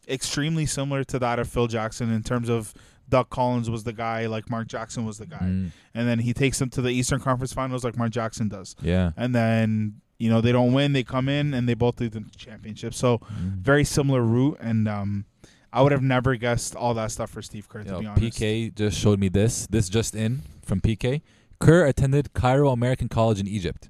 extremely 0.09 0.67
similar 0.67 1.05
to 1.05 1.19
that 1.19 1.39
of 1.39 1.49
Phil 1.49 1.67
Jackson 1.69 2.13
in 2.13 2.23
terms 2.23 2.49
of 2.49 2.75
Doug 3.11 3.29
Collins 3.31 3.69
was 3.69 3.85
the 3.85 3.93
guy, 3.93 4.27
like 4.27 4.49
Mark 4.49 4.69
Jackson 4.69 5.05
was 5.05 5.19
the 5.19 5.27
guy, 5.27 5.39
Mm. 5.43 5.71
and 5.95 6.09
then 6.09 6.21
he 6.21 6.33
takes 6.33 6.59
them 6.59 6.71
to 6.71 6.81
the 6.83 6.91
Eastern 6.91 7.21
Conference 7.21 7.53
Finals 7.53 7.85
like 7.85 7.97
Mark 7.97 8.11
Jackson 8.13 8.49
does, 8.49 8.75
yeah 8.81 9.11
and 9.17 9.35
then 9.35 10.01
you 10.19 10.31
know 10.31 10.41
they 10.41 10.53
don't 10.53 10.73
win, 10.73 10.93
they 10.93 11.03
come 11.03 11.29
in 11.29 11.53
and 11.55 11.69
they 11.69 11.75
both 11.75 12.01
lead 12.01 12.13
the 12.13 12.25
championship. 12.37 12.95
So 12.95 13.19
Mm. 13.19 13.59
very 13.61 13.85
similar 13.85 14.23
route, 14.23 14.59
and 14.61 14.89
um, 14.89 15.25
I 15.73 15.83
would 15.83 15.93
have 15.93 16.03
never 16.03 16.35
guessed 16.37 16.75
all 16.75 16.95
that 16.95 17.11
stuff 17.13 17.31
for 17.31 17.43
Steve 17.43 17.69
Kerr. 17.69 17.85
To 17.85 17.91
Yo, 17.91 18.01
be 18.01 18.07
honest, 18.07 18.23
PK 18.41 18.75
just 18.75 18.99
showed 18.99 19.19
me 19.21 19.29
this. 19.29 19.67
This 19.71 19.89
just 19.89 20.15
in 20.15 20.43
from 20.63 20.81
PK. 20.81 21.23
Kerr 21.61 21.85
attended 21.87 22.33
Cairo 22.33 22.71
American 22.71 23.09
College 23.09 23.39
in 23.41 23.47
Egypt, 23.47 23.89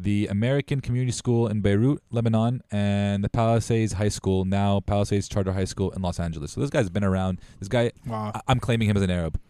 the 0.00 0.28
American 0.28 0.80
Community 0.80 1.10
School 1.12 1.48
in 1.48 1.60
Beirut, 1.60 2.00
Lebanon, 2.10 2.62
and 2.70 3.24
the 3.24 3.28
Palisades 3.28 3.94
High 3.94 4.08
School, 4.10 4.44
now 4.44 4.80
Palisades 4.80 5.28
Charter 5.28 5.52
High 5.52 5.64
School 5.64 5.90
in 5.90 6.02
Los 6.02 6.20
Angeles. 6.20 6.52
So 6.52 6.60
this 6.60 6.70
guy's 6.70 6.88
been 6.88 7.04
around. 7.04 7.40
This 7.58 7.68
guy, 7.68 7.90
Wow. 8.06 8.30
I- 8.34 8.40
I'm 8.46 8.60
claiming 8.60 8.88
him 8.88 8.96
as 8.96 9.02
an 9.02 9.10
Arab. 9.10 9.40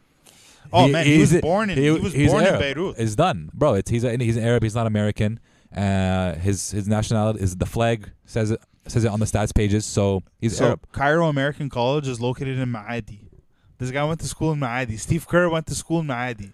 Oh 0.72 0.87
He- 0.87 0.92
man, 0.92 1.06
he 1.06 1.18
was 1.18 1.32
born 1.40 1.70
in 1.70 1.78
he, 1.78 1.90
was 1.90 2.12
he's 2.12 2.30
born 2.30 2.44
in 2.44 2.58
Beirut. 2.58 2.96
It's 2.98 3.14
done, 3.14 3.50
bro. 3.54 3.74
It's 3.74 3.90
he's 3.90 4.04
a, 4.04 4.16
he's 4.16 4.37
an 4.37 4.44
Arab. 4.44 4.62
He's 4.62 4.74
not 4.74 4.87
American. 4.87 5.38
Uh, 5.74 6.34
his 6.37 6.70
his 6.70 6.88
nationality 6.88 7.40
is 7.42 7.56
the 7.56 7.66
flag 7.66 8.11
says 8.24 8.50
it 8.50 8.61
says 8.87 9.04
it 9.04 9.08
on 9.11 9.20
the 9.20 9.26
stats 9.26 9.54
pages. 9.54 9.84
So 9.84 10.22
he's 10.40 10.56
So 10.56 10.64
Arab. 10.66 10.80
Cairo 10.92 11.28
American 11.28 11.68
College 11.68 12.08
is 12.08 12.20
located 12.20 12.58
in 12.58 12.70
Maadi. 12.72 13.20
This 13.78 13.90
guy 13.90 14.02
went 14.04 14.20
to 14.20 14.26
school 14.26 14.52
in 14.52 14.61
Maadi. 14.61 14.98
Steve 14.98 15.26
Kerr 15.28 15.48
went 15.50 15.66
to 15.66 15.74
school 15.74 16.00
in 16.00 16.06
Maadi. 16.06 16.52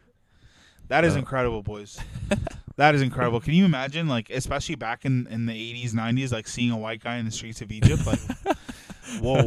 That 0.88 1.04
is 1.04 1.14
Uh. 1.14 1.20
incredible, 1.20 1.62
boys. 1.62 1.98
that 2.76 2.94
is 2.94 3.02
incredible. 3.02 3.40
Can 3.40 3.54
you 3.54 3.64
imagine, 3.64 4.08
like, 4.08 4.30
especially 4.30 4.74
back 4.74 5.04
in, 5.04 5.26
in 5.28 5.46
the 5.46 5.52
eighties, 5.52 5.94
nineties, 5.94 6.32
like 6.32 6.48
seeing 6.48 6.70
a 6.70 6.76
white 6.76 7.02
guy 7.02 7.16
in 7.16 7.24
the 7.24 7.30
streets 7.30 7.60
of 7.60 7.70
Egypt? 7.70 8.06
Like, 8.06 8.18
whoa. 9.20 9.38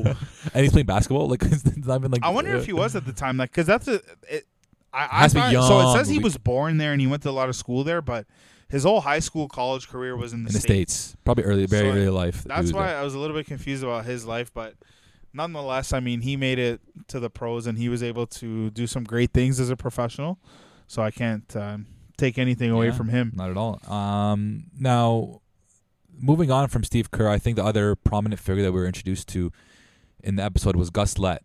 And 0.54 0.64
he's 0.64 0.72
playing 0.72 0.86
basketball. 0.86 1.28
Like 1.28 1.42
it's 1.46 1.66
not 1.86 2.00
even 2.00 2.12
like. 2.12 2.24
I 2.24 2.30
wonder 2.30 2.56
uh, 2.56 2.60
if 2.60 2.66
he 2.66 2.74
was 2.74 2.96
at 2.96 3.06
the 3.06 3.14
time, 3.14 3.38
like, 3.38 3.52
because 3.52 3.68
that's 3.68 3.88
a. 3.88 3.96
It, 4.30 4.46
I, 4.94 5.04
I 5.12 5.20
Has 5.22 5.34
to 5.34 5.40
be 5.50 5.56
thought- 5.56 5.68
so 5.68 5.90
it 5.90 5.94
says 5.98 6.08
he 6.08 6.20
was 6.20 6.38
born 6.38 6.78
there 6.78 6.92
and 6.94 7.02
he 7.02 7.08
went 7.08 7.24
to 7.24 7.30
a 7.30 7.32
lot 7.32 7.50
of 7.50 7.56
school 7.56 7.84
there, 7.84 8.02
but 8.02 8.26
his 8.70 8.84
whole 8.84 9.02
high 9.02 9.20
school, 9.20 9.48
college 9.48 9.88
career 9.90 10.16
was 10.16 10.34
in 10.34 10.44
the, 10.44 10.50
in 10.50 10.54
the 10.54 10.60
States. 10.60 10.94
states. 10.94 11.18
Probably 11.26 11.44
early, 11.44 11.66
very 11.66 11.90
So, 11.92 11.96
early 11.98 12.10
life. 12.10 12.44
That's 12.46 12.72
why 12.74 12.88
there. 12.88 12.98
I 12.98 13.04
was 13.04 13.14
a 13.14 13.20
little 13.20 13.36
bit 13.36 13.46
confused 13.46 13.84
about 13.84 14.06
his 14.06 14.26
life, 14.26 14.54
but 14.54 14.76
nonetheless, 15.34 15.94
I 15.94 16.00
mean, 16.00 16.22
he 16.22 16.36
made 16.38 16.58
it 16.60 16.82
to 17.10 17.20
the 17.20 17.30
pros 17.30 17.68
and 17.68 17.78
he 17.78 17.90
was 17.90 18.02
able 18.02 18.28
to 18.28 18.70
do 18.72 18.88
some 18.88 19.04
great 19.04 19.32
things 19.34 19.60
as 19.60 19.70
a 19.70 19.76
professional. 19.76 20.40
So 20.88 21.02
I 21.02 21.12
can't 21.12 21.54
um, 21.56 21.86
take 22.18 22.38
anything 22.38 22.72
away 22.72 22.88
Yeah. 22.88 22.94
from 22.94 23.10
him. 23.10 23.32
Not 23.36 23.50
at 23.52 23.58
all. 23.58 23.80
Um, 23.92 24.66
now, 24.80 25.42
moving 26.20 26.50
on 26.52 26.68
from 26.68 26.84
Steve 26.84 27.12
Kerr, 27.12 27.30
I 27.30 27.38
think 27.38 27.56
the 27.58 27.64
other 27.66 27.96
prominent 27.96 28.40
figure 28.42 28.64
that 28.64 28.72
we 28.72 28.80
were 28.80 28.88
introduced 28.88 29.28
to 29.30 29.52
in 30.24 30.36
the 30.36 30.44
episode 30.44 30.76
was 30.76 30.90
Gus 30.90 31.18
Lett. 31.18 31.44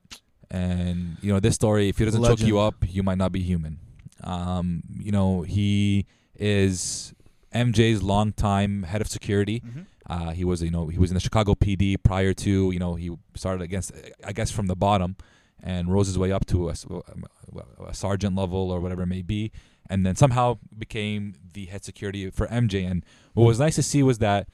and 0.50 1.16
you 1.22 1.32
know 1.32 1.40
this 1.40 1.54
story. 1.54 1.88
If 1.88 1.96
he 1.96 2.04
doesn't 2.04 2.22
choke 2.22 2.40
you 2.42 2.58
up, 2.58 2.74
you 2.86 3.02
might 3.02 3.16
not 3.16 3.32
be 3.32 3.40
human. 3.40 3.78
Um, 4.22 4.82
you 5.00 5.10
know 5.10 5.40
he 5.42 6.04
is 6.36 7.14
MJ's 7.54 8.02
longtime 8.02 8.82
head 8.82 9.00
of 9.00 9.08
security. 9.08 9.60
Mhm. 9.60 9.86
Uh, 10.10 10.30
he 10.32 10.44
was, 10.44 10.60
you 10.62 10.70
know, 10.70 10.88
he 10.88 10.98
was 10.98 11.10
in 11.10 11.14
the 11.14 11.20
Chicago 11.20 11.54
PD 11.54 11.96
prior 11.96 12.34
to, 12.34 12.70
you 12.70 12.78
know, 12.78 12.96
he 12.96 13.10
started 13.34 13.62
against, 13.62 13.92
I 14.24 14.32
guess, 14.32 14.50
from 14.50 14.66
the 14.66 14.76
bottom, 14.76 15.16
and 15.62 15.90
rose 15.90 16.06
his 16.08 16.18
way 16.18 16.30
up 16.32 16.44
to 16.46 16.68
a 16.68 17.94
sergeant 17.94 18.34
level 18.36 18.70
or 18.70 18.80
whatever 18.80 19.02
it 19.02 19.06
may 19.06 19.22
be, 19.22 19.52
and 19.92 20.06
then 20.06 20.16
somehow 20.16 20.58
became 20.76 21.34
the 21.52 21.66
head 21.66 21.84
security 21.84 22.30
for 22.30 22.46
MJ. 22.46 22.90
And 22.90 23.04
what 23.34 23.44
was 23.44 23.60
nice 23.60 23.74
to 23.74 23.82
see 23.82 24.02
was 24.02 24.18
that 24.18 24.48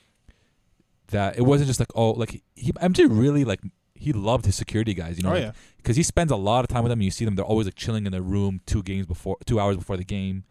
that 1.12 1.38
it 1.38 1.42
wasn't 1.42 1.68
just 1.68 1.78
like, 1.78 1.90
oh, 1.94 2.10
like 2.10 2.42
he, 2.56 2.72
MJ 2.72 3.06
really 3.08 3.44
like 3.44 3.60
he 3.94 4.12
loved 4.12 4.46
his 4.46 4.56
security 4.56 4.94
guys, 4.94 5.16
you 5.16 5.22
know, 5.22 5.30
oh 5.30 5.34
like, 5.34 5.42
yeah, 5.42 5.52
because 5.76 5.96
he 5.96 6.02
spends 6.02 6.32
a 6.32 6.36
lot 6.36 6.64
of 6.64 6.68
time 6.68 6.82
with 6.82 6.90
them. 6.90 6.98
And 6.98 7.04
you 7.04 7.12
see 7.12 7.24
them; 7.24 7.36
they're 7.36 7.44
always 7.44 7.68
like 7.68 7.76
chilling 7.76 8.04
in 8.04 8.10
their 8.10 8.22
room 8.22 8.60
two 8.66 8.82
games 8.82 9.06
before, 9.06 9.36
two 9.46 9.60
hours 9.60 9.76
before 9.76 9.96
the 9.96 10.04
game, 10.04 10.42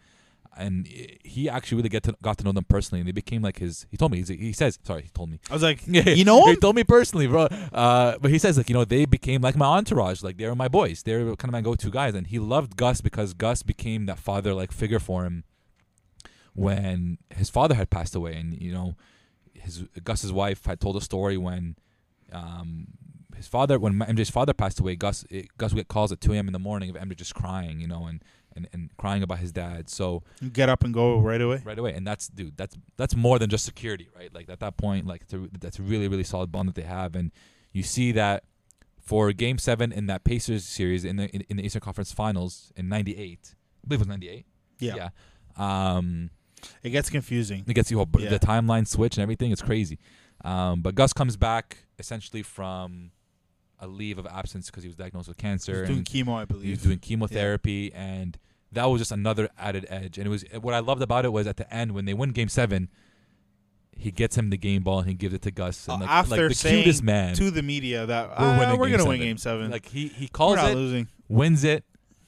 and 0.58 0.88
he 0.88 1.50
actually 1.50 1.78
really 1.78 1.90
get 1.90 2.04
to 2.04 2.16
got 2.22 2.38
to 2.40 2.44
know 2.44 2.52
them 2.52 2.66
personally, 2.66 3.02
and 3.02 3.08
they 3.08 3.14
became 3.14 3.42
like 3.42 3.60
his. 3.60 3.86
He 3.90 3.98
told 3.98 4.12
me 4.12 4.18
he's, 4.20 4.30
he 4.30 4.54
says 4.54 4.80
sorry, 4.84 5.04
he 5.04 5.10
told 5.10 5.30
me. 5.30 5.40
I 5.50 5.54
was 5.54 5.64
like, 5.64 5.82
you 5.88 6.26
know 6.26 6.48
he 6.48 6.56
told 6.56 6.76
me 6.76 6.84
personally, 6.84 7.28
bro. 7.28 7.44
Uh, 7.44 8.18
but 8.20 8.32
he 8.32 8.38
says 8.38 8.58
like 8.58 8.70
you 8.70 8.76
know 8.76 8.86
they 8.86 9.06
became 9.06 9.42
like 9.42 9.56
my 9.56 9.66
entourage, 9.66 10.24
like 10.24 10.38
they 10.38 10.48
were 10.48 10.56
my 10.56 10.68
boys. 10.68 11.04
They 11.04 11.16
were 11.24 11.36
kind 11.36 11.50
of 11.50 11.54
my 11.54 11.62
go-to 11.62 11.90
guys, 11.90 12.16
and 12.16 12.28
he 12.28 12.40
loved 12.40 12.76
Gus 12.76 13.02
because 13.02 13.34
Gus 13.34 13.64
became 13.64 14.06
that 14.08 14.20
father-like 14.20 14.72
figure 14.72 15.00
for 15.00 15.26
him 15.26 15.44
when 16.54 17.20
his 17.30 17.50
father 17.50 17.76
had 17.76 17.90
passed 17.90 18.16
away, 18.16 18.36
and 18.36 18.60
you 18.60 18.74
know 18.74 18.96
his 19.54 19.84
Gus's 20.04 20.34
wife 20.34 20.66
had 20.66 20.80
told 20.80 20.98
a 20.98 21.02
story 21.02 21.38
when 21.38 21.76
um, 22.34 22.88
his 23.36 23.48
father 23.48 23.80
when 23.80 24.00
MJ's 24.00 24.30
father 24.30 24.54
passed 24.54 24.80
away. 24.80 24.96
Gus 24.96 25.26
it, 25.30 25.56
Gus 25.58 25.72
would 25.72 25.78
get 25.80 25.88
calls 25.88 26.12
at 26.12 26.20
2 26.20 26.34
a.m. 26.34 26.48
in 26.48 26.54
the 26.54 26.60
morning 26.60 26.90
of 26.90 26.96
MJ 26.96 27.16
just 27.16 27.36
crying, 27.36 27.80
you 27.80 27.88
know, 27.88 28.06
and, 28.06 28.24
and 28.58 28.68
and 28.74 28.90
crying 28.98 29.24
about 29.24 29.40
his 29.40 29.52
dad. 29.54 29.90
So 29.90 30.24
you 30.42 30.50
Get 30.50 30.68
up 30.68 30.84
and 30.84 30.94
go 30.94 31.20
right 31.20 31.40
away. 31.42 31.62
right 31.64 31.78
away, 31.80 31.94
and 31.94 32.06
that's 32.06 32.28
dude, 32.28 32.58
that's 32.58 32.76
that's 32.98 33.16
more 33.16 33.40
than 33.40 33.50
just 33.50 33.64
security, 33.64 34.10
right? 34.16 34.34
Like 34.34 34.50
at 34.50 34.60
that 34.60 34.76
point, 34.76 35.06
like 35.08 35.22
a, 35.32 35.38
that's 35.60 35.80
a 35.80 35.84
really 35.84 36.08
really 36.10 36.24
solid 36.26 36.52
bond 36.52 36.68
that 36.68 36.76
they 36.76 36.82
have, 36.88 37.16
and 37.16 37.32
you 37.72 37.84
see 37.84 38.12
that 38.14 38.44
for 39.00 39.32
Game 39.32 39.58
Seven 39.58 39.94
in 39.94 40.08
that 40.08 40.24
Pacers 40.26 40.66
series 40.66 41.06
in 41.06 41.16
the 41.16 41.30
in, 41.30 41.42
in 41.50 41.58
the 41.58 41.64
Eastern 41.66 41.80
Conference 41.82 42.12
Finals 42.12 42.74
in 42.76 42.90
'98, 42.90 43.56
I 43.84 43.88
believe 43.88 44.02
it 44.02 44.08
was 44.08 44.08
'98. 44.10 44.46
Yeah. 44.80 44.96
yeah. 44.96 45.10
Um, 45.58 46.30
it 46.84 46.90
gets 46.90 47.10
confusing. 47.10 47.64
it 47.68 47.74
gets 47.74 47.90
you 47.92 47.98
whole, 47.98 48.10
Yeah. 48.18 48.30
the 48.30 48.40
timeline 48.40 48.88
switch 48.88 49.16
and 49.18 49.22
everything. 49.24 49.52
It's 49.52 49.62
crazy. 49.62 50.00
Um, 50.44 50.82
but 50.82 50.96
Gus 50.96 51.14
comes 51.14 51.38
back 51.38 51.78
essentially 52.00 52.44
from 52.44 53.12
a 53.80 53.88
leave 53.88 54.18
of 54.18 54.26
absence 54.28 54.68
because 54.68 54.84
he 54.84 54.88
was 54.90 54.96
diagnosed 54.96 55.28
with 55.28 55.38
cancer. 55.38 55.80
He's 55.86 55.88
doing 55.88 55.98
and 56.00 56.06
chemo, 56.08 56.36
I 56.38 56.40
he 56.42 56.46
believe. 56.46 56.70
was 56.72 56.82
doing 56.84 57.00
chemotherapy, 57.00 57.94
and 57.94 58.38
that 58.72 58.86
was 58.86 59.00
just 59.02 59.12
another 59.12 59.50
added 59.58 59.86
edge. 59.90 60.18
And 60.18 60.28
it 60.28 60.30
was 60.30 60.44
what 60.62 60.74
I 60.74 60.80
loved 60.80 61.02
about 61.02 61.26
it 61.26 61.30
was 61.32 61.48
at 61.48 61.58
the 61.58 61.72
end 61.74 61.94
when 61.94 62.06
they 62.06 62.14
win 62.14 62.32
Game 62.32 62.50
Seven, 62.50 62.90
he 63.96 64.12
gets 64.12 64.38
him 64.38 64.50
the 64.50 64.58
game 64.58 64.84
ball 64.84 65.00
and 65.00 65.08
he 65.08 65.14
gives 65.16 65.34
it 65.34 65.42
to 65.44 65.52
Gus. 65.52 65.88
And 65.88 65.96
Uh, 66.04 66.06
like, 66.06 66.10
after 66.10 66.32
like 66.42 66.50
the 66.50 66.54
saying 66.56 66.84
cutest 66.84 67.04
man, 67.04 67.34
to 67.36 67.50
the 67.50 67.64
media 67.64 68.06
that 68.06 68.30
We're 68.30 68.36
"Ah, 68.38 68.60
winning 68.60 68.80
we're 68.80 68.90
gonna 68.90 69.06
win 69.06 69.20
game 69.20 69.38
seven. 69.38 69.72
like 69.72 69.86
he 69.88 70.08
he 70.08 70.28
calls 70.28 70.60
it, 70.60 70.76
losing. 70.76 71.08
wins 71.28 71.64
it, 71.64 71.84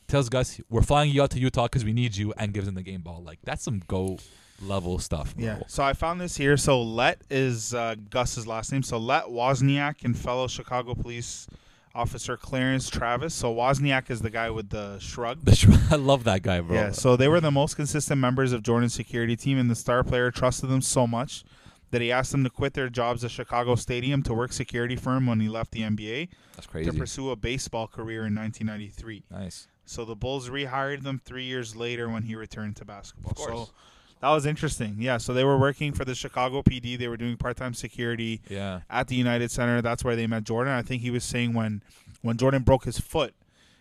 tells 0.08 0.30
Gus 0.30 0.60
we're 0.70 0.82
flying 0.82 1.12
you 1.12 1.22
out 1.22 1.30
to 1.32 1.40
Utah 1.40 1.66
because 1.66 1.86
we 1.86 1.94
need 1.94 2.16
you, 2.16 2.34
and 2.38 2.54
gives 2.54 2.68
him 2.68 2.76
the 2.76 2.82
game 2.84 3.02
ball. 3.02 3.22
Like 3.24 3.40
that's 3.44 3.64
some 3.64 3.82
go 3.88 4.18
level 4.62 4.98
stuff. 5.00 5.36
Bro. 5.36 5.46
Yeah. 5.46 5.60
So 5.68 5.84
I 5.84 5.94
found 5.94 6.20
this 6.20 6.36
here. 6.36 6.58
So 6.58 6.82
Lett 6.82 7.22
is 7.30 7.74
uh, 7.74 7.96
Gus's 8.10 8.48
last 8.48 8.72
name. 8.72 8.82
So 8.84 8.98
Lett 8.98 9.26
Wozniak 9.26 10.04
and 10.04 10.18
fellow 10.18 10.48
Chicago 10.48 10.96
police 10.96 11.48
officer 11.96 12.38
Clarence 12.38 12.90
Travis. 12.90 13.34
So 13.34 13.54
Wozniak 13.54 14.10
is 14.10 14.22
the 14.22 14.30
guy 14.30 14.50
with 14.50 14.70
the 14.70 15.00
shrug. 15.00 15.44
The 15.44 15.56
sh- 15.56 15.68
I 15.92 15.96
love 15.96 16.24
that 16.26 16.42
guy, 16.42 16.62
bro. 16.62 16.76
Yeah. 16.76 16.92
So 16.92 17.16
they 17.16 17.28
were 17.28 17.40
the 17.42 17.52
most 17.52 17.76
consistent 17.76 18.20
members 18.22 18.54
of 18.54 18.64
Jordan's 18.64 18.94
security 18.94 19.36
team, 19.36 19.58
and 19.58 19.70
the 19.70 19.76
star 19.76 20.04
player 20.04 20.32
trusted 20.32 20.70
them 20.70 20.82
so 20.82 21.08
much 21.08 21.44
that 21.92 22.02
he 22.02 22.12
asked 22.12 22.32
them 22.32 22.44
to 22.44 22.50
quit 22.50 22.74
their 22.74 22.90
jobs 22.90 23.24
at 23.24 23.32
Chicago 23.32 23.76
Stadium 23.76 24.22
to 24.24 24.34
work 24.34 24.54
security 24.54 24.96
for 24.96 25.16
him 25.16 25.26
when 25.26 25.40
he 25.40 25.50
left 25.50 25.72
the 25.72 25.82
NBA 25.82 26.30
that's 26.56 26.68
crazy. 26.68 26.92
to 26.92 26.96
pursue 26.96 27.32
a 27.32 27.36
baseball 27.36 27.88
career 27.88 28.26
in 28.26 28.36
1993. 28.36 29.24
Nice. 29.32 29.68
So 29.86 30.06
the 30.06 30.16
Bulls 30.16 30.50
rehired 30.50 31.02
them 31.02 31.20
three 31.26 31.46
years 31.46 31.76
later 31.76 32.08
when 32.10 32.24
he 32.24 32.36
returned 32.36 32.76
to 32.76 32.86
basketball. 32.86 33.32
Of 33.32 33.38
course. 33.38 33.70
So 33.70 33.74
that 34.22 34.30
was 34.30 34.46
interesting. 34.46 34.96
Yeah. 35.00 35.18
So 35.18 35.34
they 35.34 35.44
were 35.44 35.58
working 35.58 35.94
for 35.94 36.04
the 36.06 36.16
Chicago 36.16 36.62
PD. 36.62 36.98
They 36.98 37.08
were 37.08 37.18
doing 37.18 37.38
part-time 37.38 37.74
security 37.74 38.42
Yeah. 38.50 38.82
at 38.90 39.08
the 39.08 39.16
United 39.16 39.50
Center. 39.52 39.82
That's 39.82 40.04
where 40.04 40.16
they 40.16 40.28
met 40.28 40.44
Jordan. 40.44 40.74
I 40.74 40.82
think 40.82 41.02
he 41.02 41.12
was 41.12 41.24
saying 41.24 41.54
when 41.54 41.82
when 42.22 42.36
Jordan 42.38 42.64
broke 42.64 42.84
his 42.86 43.00
foot 43.00 43.34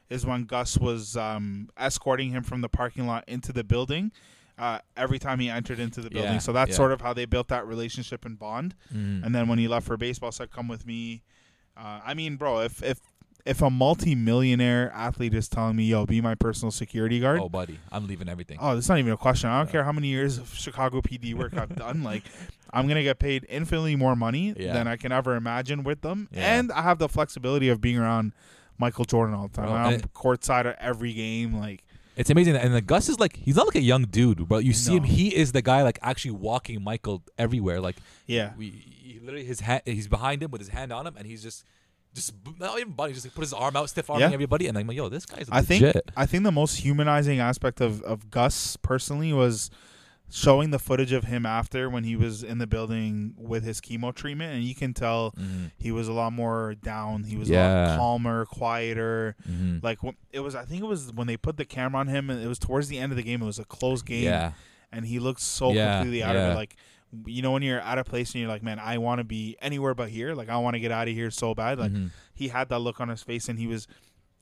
is 0.09 0.25
when 0.25 0.45
Gus 0.45 0.79
was 0.79 1.17
um, 1.17 1.69
escorting 1.77 2.31
him 2.31 2.43
from 2.45 2.61
the 2.61 2.69
parking 2.69 3.07
lot 3.07 3.25
into 3.27 3.53
the 3.53 3.65
building. 3.65 4.13
Uh, 4.57 4.79
every 4.97 5.19
time 5.21 5.39
he 5.39 5.49
entered 5.51 5.79
into 5.79 6.01
the 6.01 6.11
building, 6.11 6.33
Yeah, 6.35 6.39
so 6.39 6.53
that's 6.53 6.71
yeah. 6.71 6.77
sort 6.77 6.91
of 6.93 7.01
how 7.01 7.13
they 7.13 7.27
built 7.27 7.47
that 7.49 7.65
relationship 7.67 8.25
and 8.25 8.37
bond. 8.39 8.75
Mhm. 8.93 9.25
And 9.25 9.33
then 9.35 9.47
when 9.49 9.59
he 9.59 9.69
left 9.69 9.87
for 9.87 9.97
baseball, 9.97 10.33
said, 10.33 10.51
"Come 10.51 10.67
with 10.67 10.85
me." 10.87 11.23
Uh, 11.77 12.01
I 12.05 12.15
mean, 12.15 12.35
bro, 12.37 12.61
if 12.63 12.83
if 12.83 12.99
if 13.49 13.63
a 13.63 13.71
multi-millionaire 13.71 14.93
athlete 14.95 15.35
is 15.35 15.49
telling 15.49 15.77
me, 15.77 15.85
"Yo, 15.85 16.07
be 16.07 16.21
my 16.21 16.35
personal 16.35 16.71
security 16.71 17.21
guard," 17.21 17.41
oh, 17.41 17.49
buddy, 17.49 17.79
I'm 17.91 18.07
leaving 18.07 18.29
everything. 18.29 18.59
Oh, 18.61 18.75
that's 18.75 18.89
not 18.89 18.99
even 18.99 19.13
a 19.13 19.17
question. 19.17 19.49
I 19.51 19.59
don't 19.59 19.67
Yeah. 19.67 19.73
care 19.73 19.85
how 19.85 19.93
many 19.93 20.09
years 20.09 20.39
of 20.39 20.53
Chicago 20.55 21.01
PD 21.01 21.35
work 21.35 21.57
I've 21.57 21.75
done. 21.87 22.03
Like, 22.03 22.25
I'm 22.73 22.87
gonna 22.89 23.03
get 23.03 23.19
paid 23.19 23.47
infinitely 23.49 23.97
more 23.97 24.15
money 24.17 24.55
Yeah. 24.57 24.73
than 24.75 24.87
I 24.89 24.97
can 24.97 25.13
ever 25.13 25.37
imagine 25.37 25.83
with 25.85 26.03
them, 26.03 26.29
Yeah. 26.33 26.59
and 26.59 26.73
I 26.73 26.83
have 26.83 26.99
the 26.99 27.09
flexibility 27.09 27.69
of 27.69 27.81
being 27.81 27.99
around 27.99 28.33
Michael 28.79 29.05
Jordan 29.05 29.35
all 29.35 29.49
the 29.49 29.55
time. 29.57 29.67
Bro, 29.67 29.75
I'm 29.75 29.95
and- 29.95 30.13
courtside 30.15 30.67
at 30.67 30.77
every 30.81 31.13
game. 31.13 31.55
Like, 31.57 31.83
It's 32.17 32.31
amazing, 32.31 32.57
and 32.57 32.75
the 32.75 32.81
Gus 32.81 33.09
is 33.09 33.21
like 33.21 33.37
he's 33.37 33.55
not 33.57 33.67
like 33.67 33.77
a 33.77 33.81
young 33.83 34.03
dude, 34.05 34.49
but 34.49 34.65
you 34.65 34.73
see 34.73 34.97
him. 34.97 35.05
He 35.05 35.35
is 35.35 35.53
the 35.53 35.63
guy 35.63 35.83
like 35.85 35.99
actually 36.03 36.33
walking 36.33 36.83
Michael 36.83 37.23
everywhere. 37.39 37.81
Like 37.81 37.97
yeah, 38.27 38.51
we, 38.59 38.71
he 38.71 39.21
literally 39.21 39.45
his 39.45 39.61
hand, 39.61 39.83
he's 39.87 40.09
behind 40.09 40.43
him 40.43 40.51
with 40.51 40.61
his 40.61 40.71
hand 40.71 40.93
on 40.93 41.07
him, 41.07 41.15
and 41.17 41.27
he's 41.29 41.43
just, 41.45 41.65
just 42.15 42.33
not 42.59 42.79
even 42.81 42.93
buddy, 42.93 43.13
just 43.13 43.27
like 43.27 43.35
put 43.35 43.43
his 43.43 43.53
arm 43.53 43.77
out, 43.77 43.89
stiff 43.91 44.09
arming 44.11 44.29
Yeah. 44.29 44.35
everybody, 44.35 44.67
and 44.67 44.77
I'm 44.79 44.87
like, 44.87 44.97
yo, 44.97 45.09
this 45.09 45.27
guy's 45.27 45.49
I 45.51 45.63
think. 45.63 45.95
I 46.17 46.27
think 46.27 46.45
the 46.45 46.53
most 46.53 46.77
humanizing 46.77 47.39
aspect 47.41 47.81
of 47.81 48.03
of 48.03 48.31
Gus 48.31 48.77
personally 48.77 49.33
was 49.33 49.71
showing 50.31 50.71
the 50.71 50.79
footage 50.79 51.13
of 51.13 51.25
him 51.25 51.47
after 51.47 51.89
when 51.89 52.05
he 52.05 52.15
was 52.15 52.43
in 52.43 52.59
the 52.59 52.67
building 52.67 53.33
with 53.39 53.65
his 53.65 53.81
chemo 53.81 54.15
treatment, 54.15 54.53
and 54.55 54.63
you 54.63 54.75
can 54.75 54.93
tell 54.93 55.33
Mhm. 55.33 55.71
he 55.79 55.91
was 55.91 56.07
a 56.07 56.13
lot 56.13 56.35
more 56.35 56.75
down. 56.75 57.25
He 57.25 57.37
was 57.37 57.49
a 57.51 57.55
lot 57.55 57.97
calmer, 57.99 58.45
quieter. 58.45 59.37
Mhm. 59.51 59.83
Like 59.83 59.99
it 60.31 60.41
was, 60.41 60.55
I 60.55 60.65
think 60.67 60.83
it 60.83 60.87
was 60.87 61.13
when 61.15 61.27
they 61.27 61.39
put 61.39 61.57
the 61.57 61.65
camera 61.65 62.01
on 62.01 62.09
him, 62.09 62.29
and 62.29 62.43
it 62.43 62.47
was 62.47 62.59
towards 62.59 62.89
the 62.89 62.99
end 62.99 63.11
of 63.11 63.17
the 63.17 63.23
game. 63.23 63.41
It 63.41 63.47
was 63.47 63.59
a 63.59 63.65
close 63.65 64.03
game, 64.03 64.25
yeah, 64.25 64.53
and 64.93 65.07
he 65.07 65.19
looked 65.19 65.41
so 65.41 65.73
Yeah, 65.73 65.99
completely 66.01 66.23
out 66.23 66.37
of 66.37 66.53
it. 66.53 66.55
Like 66.57 66.77
you 67.27 67.41
know, 67.43 67.53
when 67.53 67.63
you're 67.63 67.81
at 67.81 67.99
a 67.99 68.05
place 68.05 68.33
and 68.33 68.41
you're 68.43 68.51
like, 68.51 68.63
man, 68.63 68.79
I 68.79 68.99
want 68.99 69.19
to 69.19 69.25
be 69.25 69.57
anywhere 69.63 69.95
but 69.95 70.09
here. 70.11 70.35
Like 70.35 70.49
I 70.49 70.59
want 70.59 70.75
to 70.75 70.81
get 70.81 70.93
out 70.93 71.09
of 71.09 71.15
here 71.15 71.31
so 71.31 71.55
bad. 71.55 71.79
Like 71.79 71.93
Mhm. 71.93 72.11
he 72.35 72.49
had 72.49 72.69
that 72.69 72.81
look 72.81 73.01
on 73.01 73.09
his 73.09 73.23
face, 73.23 73.49
and 73.49 73.59
he 73.59 73.67
was. 73.67 73.87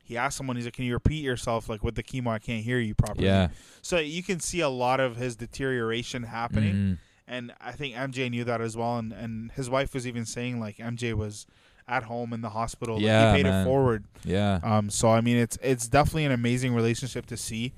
He 0.02 0.16
asked 0.16 0.36
someone, 0.36 0.54
he's 0.54 0.64
like, 0.66 0.74
"Can 0.74 0.84
you 0.84 0.94
repeat 0.94 1.24
yourself? 1.24 1.68
Like 1.68 1.82
with 1.82 1.96
the 1.96 2.02
chemo, 2.02 2.28
I 2.28 2.38
can't 2.38 2.62
hear 2.62 2.78
you 2.78 2.94
properly." 2.94 3.26
yeah, 3.26 3.48
So 3.82 3.98
you 3.98 4.22
can 4.22 4.38
see 4.38 4.60
a 4.60 4.68
lot 4.68 5.00
of 5.00 5.16
his 5.16 5.34
deterioration 5.34 6.22
happening, 6.24 6.74
Mhm. 6.74 6.98
and 7.26 7.52
I 7.60 7.72
think 7.72 7.96
MJ 7.96 8.28
knew 8.30 8.44
that 8.44 8.60
as 8.60 8.76
well. 8.76 8.98
And 8.98 9.12
and 9.12 9.50
his 9.52 9.68
wife 9.68 9.94
was 9.94 10.06
even 10.06 10.24
saying 10.24 10.60
like 10.60 10.76
MJ 10.78 11.12
was 11.12 11.46
at 11.88 12.04
home 12.04 12.32
in 12.32 12.40
the 12.40 12.50
hospital. 12.50 12.96
Like, 12.96 13.04
Yeah, 13.04 13.30
he 13.32 13.38
paid 13.42 13.48
man. 13.48 13.62
it 13.62 13.64
forward. 13.64 14.04
yeah. 14.24 14.58
Um, 14.62 14.90
so 14.90 15.08
I 15.10 15.20
mean, 15.20 15.36
it's 15.38 15.58
it's 15.62 15.88
definitely 15.88 16.24
an 16.24 16.32
amazing 16.32 16.72
relationship 16.74 17.26
to 17.26 17.36
see, 17.36 17.72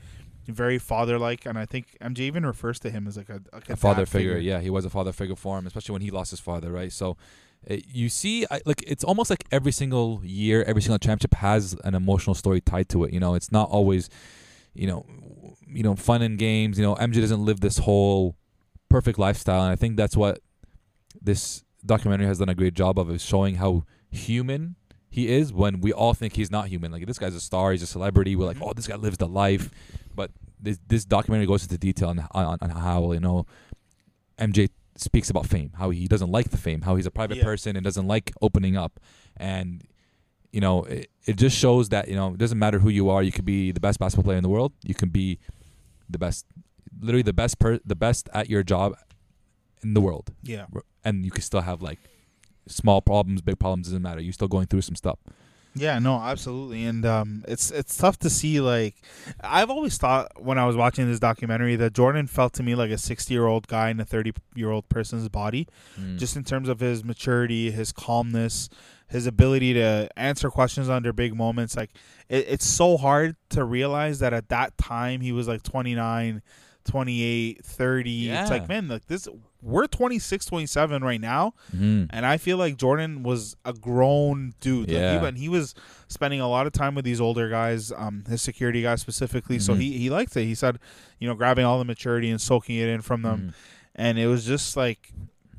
very 0.48 0.78
father 0.78 1.18
like, 1.18 1.46
and 1.46 1.58
I 1.58 1.66
think 1.66 1.96
MJ 2.00 2.20
even 2.20 2.44
refers 2.44 2.78
to 2.80 2.90
him 2.90 3.06
as 3.06 3.16
like 3.16 3.28
a, 3.28 3.40
like 3.52 3.68
a, 3.68 3.74
a 3.74 3.76
father 3.76 4.02
dad 4.02 4.08
figure. 4.08 4.38
Yeah, 4.38 4.60
he 4.60 4.70
was 4.70 4.84
a 4.84 4.90
father 4.90 5.12
figure 5.12 5.36
for 5.36 5.58
him, 5.58 5.66
especially 5.66 5.92
when 5.92 6.02
he 6.02 6.10
lost 6.10 6.30
his 6.30 6.40
father, 6.40 6.72
right? 6.72 6.92
So 6.92 7.16
uh, 7.70 7.76
you 7.86 8.08
see, 8.08 8.46
I, 8.50 8.60
like 8.64 8.82
it's 8.86 9.04
almost 9.04 9.30
like 9.30 9.44
every 9.50 9.72
single 9.72 10.20
year, 10.24 10.62
every 10.64 10.82
single 10.82 10.98
championship 10.98 11.34
has 11.34 11.76
an 11.84 11.94
emotional 11.94 12.34
story 12.34 12.60
tied 12.60 12.88
to 12.90 13.04
it. 13.04 13.12
You 13.12 13.20
know, 13.20 13.34
it's 13.34 13.52
not 13.52 13.68
always, 13.68 14.08
you 14.74 14.86
know, 14.86 15.06
you 15.66 15.82
know, 15.82 15.94
fun 15.94 16.22
and 16.22 16.38
games. 16.38 16.78
You 16.78 16.84
know, 16.84 16.94
MJ 16.96 17.20
doesn't 17.20 17.44
live 17.44 17.60
this 17.60 17.78
whole 17.78 18.36
perfect 18.88 19.18
lifestyle, 19.18 19.62
and 19.62 19.72
I 19.72 19.76
think 19.76 19.96
that's 19.96 20.16
what 20.16 20.40
this 21.20 21.64
documentary 21.84 22.26
has 22.26 22.38
done 22.38 22.48
a 22.48 22.54
great 22.54 22.74
job 22.74 22.98
of 22.98 23.10
is 23.10 23.22
showing 23.22 23.56
how 23.56 23.84
human 24.10 24.76
he 25.10 25.28
is 25.28 25.52
when 25.52 25.80
we 25.80 25.92
all 25.92 26.14
think 26.14 26.34
he's 26.34 26.50
not 26.50 26.68
human. 26.68 26.92
Like 26.92 27.06
this 27.06 27.18
guy's 27.18 27.34
a 27.34 27.40
star, 27.40 27.72
he's 27.72 27.82
a 27.82 27.86
celebrity. 27.86 28.36
We're 28.36 28.46
like, 28.46 28.58
Mhm. 28.58 28.68
oh, 28.68 28.72
this 28.74 28.86
guy 28.86 28.96
lives 28.96 29.16
the 29.18 29.28
life, 29.28 29.70
but 30.14 30.30
this 30.60 30.78
this 30.88 31.04
documentary 31.04 31.46
goes 31.46 31.62
into 31.62 31.78
detail 31.78 32.08
on, 32.10 32.18
on 32.32 32.58
on 32.60 32.70
how 32.70 33.12
you 33.12 33.20
know 33.20 33.46
MJ 34.38 34.68
speaks 34.96 35.30
about 35.30 35.46
fame, 35.46 35.72
how 35.76 35.90
he 35.90 36.06
doesn't 36.08 36.30
like 36.30 36.50
the 36.50 36.56
fame, 36.56 36.82
how 36.82 36.96
he's 36.96 37.06
a 37.06 37.10
private 37.10 37.38
Yeah. 37.38 37.44
person 37.44 37.76
and 37.76 37.84
doesn't 37.84 38.06
like 38.06 38.32
opening 38.42 38.76
up, 38.76 39.00
and 39.36 39.82
you 40.52 40.60
know 40.60 40.84
it, 40.84 41.10
it 41.26 41.36
just 41.36 41.56
shows 41.56 41.88
that 41.90 42.08
you 42.08 42.16
know 42.16 42.32
it 42.34 42.38
doesn't 42.38 42.58
matter 42.58 42.78
who 42.80 42.88
you 42.88 43.08
are. 43.10 43.22
You 43.22 43.32
could 43.32 43.44
be 43.44 43.70
the 43.72 43.80
best 43.80 43.98
basketball 43.98 44.24
player 44.24 44.36
in 44.38 44.42
the 44.42 44.48
world. 44.48 44.72
You 44.82 44.94
can 44.94 45.08
be 45.10 45.38
the 46.10 46.18
best, 46.18 46.46
literally 47.00 47.22
the 47.22 47.32
best 47.32 47.58
per 47.58 47.78
the 47.84 47.94
best 47.96 48.28
at 48.34 48.48
your 48.48 48.62
job 48.62 48.94
in 49.82 49.94
the 49.94 50.00
world, 50.00 50.32
Yeah, 50.42 50.66
and 51.04 51.24
you 51.24 51.30
can 51.30 51.42
still 51.42 51.60
have 51.60 51.80
like 51.82 51.98
small 52.68 53.00
problems, 53.02 53.40
big 53.42 53.58
problems 53.58 53.88
doesn't 53.88 54.02
matter. 54.02 54.20
You're 54.20 54.32
still 54.32 54.48
going 54.48 54.66
through 54.66 54.82
some 54.82 54.94
stuff. 54.96 55.18
Yeah, 55.74 55.98
no, 56.00 56.18
absolutely, 56.18 56.86
and 56.86 57.04
um, 57.06 57.44
it's 57.46 57.70
it's 57.70 57.96
tough 57.96 58.18
to 58.20 58.30
see. 58.30 58.60
Like, 58.60 58.96
I've 59.42 59.70
always 59.70 59.96
thought 59.96 60.42
when 60.42 60.58
I 60.58 60.66
was 60.66 60.74
watching 60.74 61.06
this 61.08 61.20
documentary 61.20 61.76
that 61.76 61.92
Jordan 61.92 62.26
felt 62.26 62.54
to 62.54 62.62
me 62.64 62.74
like 62.74 62.90
a 62.90 62.98
sixty-year-old 62.98 63.68
guy 63.68 63.90
in 63.90 64.00
a 64.00 64.04
thirty-year-old 64.04 64.88
person's 64.88 65.28
body, 65.28 65.68
Mm. 66.00 66.18
just 66.18 66.36
in 66.36 66.42
terms 66.42 66.68
of 66.68 66.80
his 66.80 67.04
maturity, 67.04 67.70
his 67.70 67.92
calmness, 67.92 68.68
his 69.08 69.26
ability 69.26 69.74
to 69.74 70.08
answer 70.16 70.50
questions 70.50 70.88
under 70.88 71.12
big 71.12 71.36
moments. 71.36 71.76
Like, 71.76 71.90
it, 72.28 72.46
it's 72.48 72.66
so 72.66 72.96
hard 72.96 73.36
to 73.50 73.62
realize 73.62 74.18
that 74.18 74.32
at 74.32 74.48
that 74.48 74.76
time 74.78 75.20
he 75.20 75.30
was 75.32 75.46
like 75.46 75.62
29, 75.62 76.42
28, 76.86 77.64
30. 77.64 78.30
It's 78.30 78.50
like, 78.50 78.68
man, 78.68 78.88
like 78.88 79.06
this, 79.06 79.28
we're 79.60 79.86
26, 79.86 80.46
27 80.46 81.02
right 81.02 81.20
now. 81.20 81.52
Mhm. 81.74 82.06
And 82.10 82.24
I 82.24 82.36
feel 82.36 82.56
like 82.58 82.76
Jordan 82.76 83.22
was 83.22 83.56
a 83.64 83.72
grown 83.72 84.54
dude. 84.60 84.88
Like 84.88 84.96
Yeah. 84.96 85.20
he, 85.20 85.26
and 85.26 85.38
he 85.38 85.48
was 85.48 85.74
spending 86.06 86.40
a 86.40 86.48
lot 86.48 86.66
of 86.66 86.72
time 86.72 86.94
with 86.94 87.04
these 87.04 87.20
older 87.20 87.48
guys, 87.48 87.90
um, 87.92 88.24
his 88.28 88.40
security 88.40 88.82
guys 88.82 89.00
specifically. 89.00 89.58
So 89.58 89.74
Mhm. 89.74 89.80
he, 89.80 89.98
he 89.98 90.10
liked 90.10 90.36
it. 90.36 90.44
He 90.44 90.54
said, 90.54 90.78
you 91.18 91.26
know, 91.28 91.34
grabbing 91.34 91.64
all 91.64 91.78
the 91.78 91.84
maturity 91.84 92.30
and 92.30 92.40
soaking 92.40 92.76
it 92.76 92.88
in 92.88 93.00
from 93.02 93.22
them. 93.22 93.48
Mhm. 93.48 93.54
And 93.96 94.18
it 94.18 94.28
was 94.28 94.46
just 94.46 94.76
like 94.76 95.12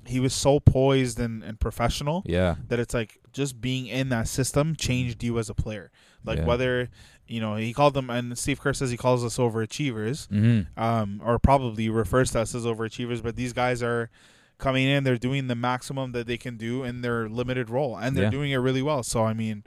he 0.06 0.20
was 0.20 0.34
so 0.34 0.60
poised 0.60 1.20
and, 1.20 1.44
and 1.44 1.60
professional 1.60 2.24
Yeah. 2.26 2.56
that 2.70 2.80
it's 2.80 2.94
like 2.96 3.20
just 3.32 3.62
being 3.62 3.86
in 3.86 4.10
that 4.10 4.28
system 4.28 4.76
changed 4.76 5.24
you 5.24 5.38
as 5.38 5.50
a 5.50 5.54
player. 5.54 5.92
Like 6.26 6.40
Yeah. 6.40 6.46
whether, 6.46 6.90
you 7.28 7.40
know, 7.40 7.56
he 7.56 7.74
called 7.74 7.94
them, 7.94 8.10
and 8.10 8.38
Steve 8.38 8.60
Kerr 8.60 8.74
says 8.74 8.92
he 8.92 8.98
calls 8.98 9.24
us 9.24 9.38
overachievers 9.38 10.28
hmm 10.30 10.62
um, 10.82 11.22
or 11.24 11.40
probably 11.40 11.90
refers 11.90 12.32
to 12.32 12.42
us 12.42 12.54
as 12.56 12.66
overachievers. 12.66 13.22
But 13.24 13.36
these 13.36 13.54
guys 13.54 13.82
are 13.84 14.10
coming 14.58 14.86
in; 14.88 15.04
they're 15.04 15.18
doing 15.18 15.48
the 15.48 15.56
maximum 15.56 16.12
that 16.12 16.28
they 16.28 16.38
can 16.38 16.58
do 16.58 16.84
in 16.84 17.02
their 17.02 17.30
limited 17.30 17.70
role, 17.70 17.96
and 17.98 18.16
they're 18.16 18.26
Yeah. 18.26 18.30
doing 18.30 18.52
it 18.52 18.58
really 18.58 18.82
well. 18.82 19.04
So, 19.04 19.24
I 19.24 19.34
mean, 19.34 19.64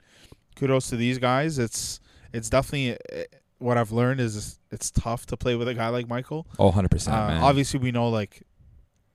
kudos 0.55 0.89
to 0.89 0.95
these 0.95 1.17
guys. 1.17 1.57
It's 1.57 1.99
it's 2.31 2.49
definitely 2.49 2.97
eh, 3.11 3.25
what 3.59 3.77
I've 3.77 3.91
learned 3.91 4.19
is 4.19 4.59
it's 4.71 4.91
tough 4.91 5.25
to 5.27 5.37
play 5.37 5.55
with 5.55 5.67
a 5.67 5.73
guy 5.73 5.87
like 5.89 6.07
Michael. 6.07 6.45
Oh, 6.59 6.65
100 6.67 6.89
percent, 6.91 7.15
Uh, 7.15 7.27
man. 7.29 7.41
obviously, 7.41 7.79
we 7.79 7.91
know 7.91 8.09
like 8.09 8.43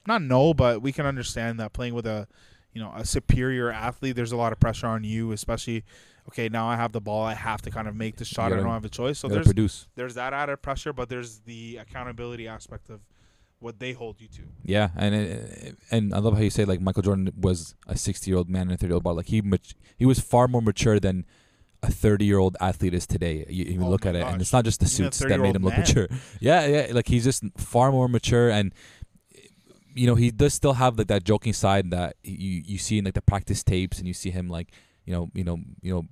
not 0.07 0.23
know, 0.23 0.55
but 0.55 0.81
we 0.83 0.91
can 0.93 1.05
understand 1.07 1.61
that 1.61 1.73
playing 1.73 1.95
with 1.95 2.07
a 2.07 2.27
you 2.73 2.81
know 2.81 2.93
a 2.97 3.05
superior 3.05 3.71
athlete, 3.71 4.17
there's 4.17 4.33
a 4.33 4.37
lot 4.37 4.53
of 4.53 4.59
pressure 4.61 4.87
on 4.87 5.05
you, 5.05 5.33
especially. 5.33 5.85
Okay, 6.29 6.49
now 6.49 6.69
I 6.69 6.77
have 6.77 6.93
the 6.93 7.01
ball. 7.01 7.25
I 7.25 7.35
have 7.35 7.63
to 7.63 7.71
kind 7.71 7.89
of 7.89 7.97
make 7.97 8.17
the 8.17 8.25
shot. 8.25 8.47
I 8.47 8.49
gotta- 8.51 8.63
don't 8.63 8.73
have 8.73 8.85
a 8.85 8.89
choice. 8.89 9.19
So 9.19 9.29
there's 9.29 9.47
produce. 9.47 9.89
there's 9.95 10.15
that 10.15 10.33
added 10.33 10.59
pressure, 10.63 10.93
but 10.93 11.09
there's 11.09 11.41
the 11.41 11.79
accountability 11.79 12.47
aspect 12.47 12.91
of 12.91 13.01
what 13.61 13.79
they 13.81 13.93
hold 13.93 14.21
you 14.21 14.29
to. 14.29 14.43
Yeah, 14.63 14.91
and 14.97 15.15
it, 15.15 15.79
and 15.91 16.15
I 16.15 16.19
love 16.19 16.35
how 16.35 16.41
you 16.43 16.51
say 16.51 16.65
like 16.65 16.81
Michael 16.81 17.03
Jordan 17.03 17.33
was 17.37 17.75
a 17.87 17.97
60 17.97 18.31
year 18.31 18.37
old 18.39 18.49
man 18.49 18.63
and 18.63 18.73
a 18.73 18.77
30 18.77 18.87
year 18.91 18.95
old 18.95 19.03
ball. 19.05 19.15
Like 19.15 19.27
he 19.27 19.41
mat- 19.43 19.75
he 19.97 20.05
was 20.07 20.21
far 20.21 20.47
more 20.49 20.63
mature 20.63 21.01
than 21.01 21.25
a 21.83 21.91
30 21.91 22.25
year 22.25 22.39
old 22.39 22.57
athlete 22.61 22.93
is 22.95 23.07
today. 23.07 23.45
You, 23.49 23.65
you 23.65 23.83
Oh 23.83 23.89
look 23.89 24.05
at 24.07 24.15
it, 24.15 24.23
and 24.25 24.41
it's 24.41 24.53
not 24.53 24.65
just 24.65 24.81
the 24.81 24.87
suits 24.87 25.19
that 25.19 25.41
made 25.41 25.57
him 25.57 25.63
look 25.65 25.73
man. 25.73 25.81
mature. 25.81 26.09
Yeah, 26.41 26.67
yeah, 26.67 26.87
like 26.93 27.09
he's 27.09 27.25
just 27.25 27.43
far 27.57 27.91
more 27.91 28.07
mature, 28.09 28.51
and 28.51 28.73
you 29.95 30.07
know 30.07 30.15
he 30.15 30.31
does 30.31 30.55
still 30.55 30.75
have 30.75 30.99
like 30.99 31.09
that 31.09 31.25
joking 31.25 31.53
side 31.53 31.91
that 31.91 32.17
you 32.23 32.63
you 32.67 32.79
see 32.79 32.99
in 32.99 33.05
like 33.07 33.15
the 33.15 33.23
practice 33.23 33.65
tapes, 33.65 33.99
and 33.99 34.07
you 34.07 34.15
see 34.15 34.31
him 34.31 34.49
like 34.49 34.69
you 35.09 35.15
know 35.15 35.31
you 35.35 35.43
know 35.45 35.59
you 35.81 35.95
know 35.95 36.05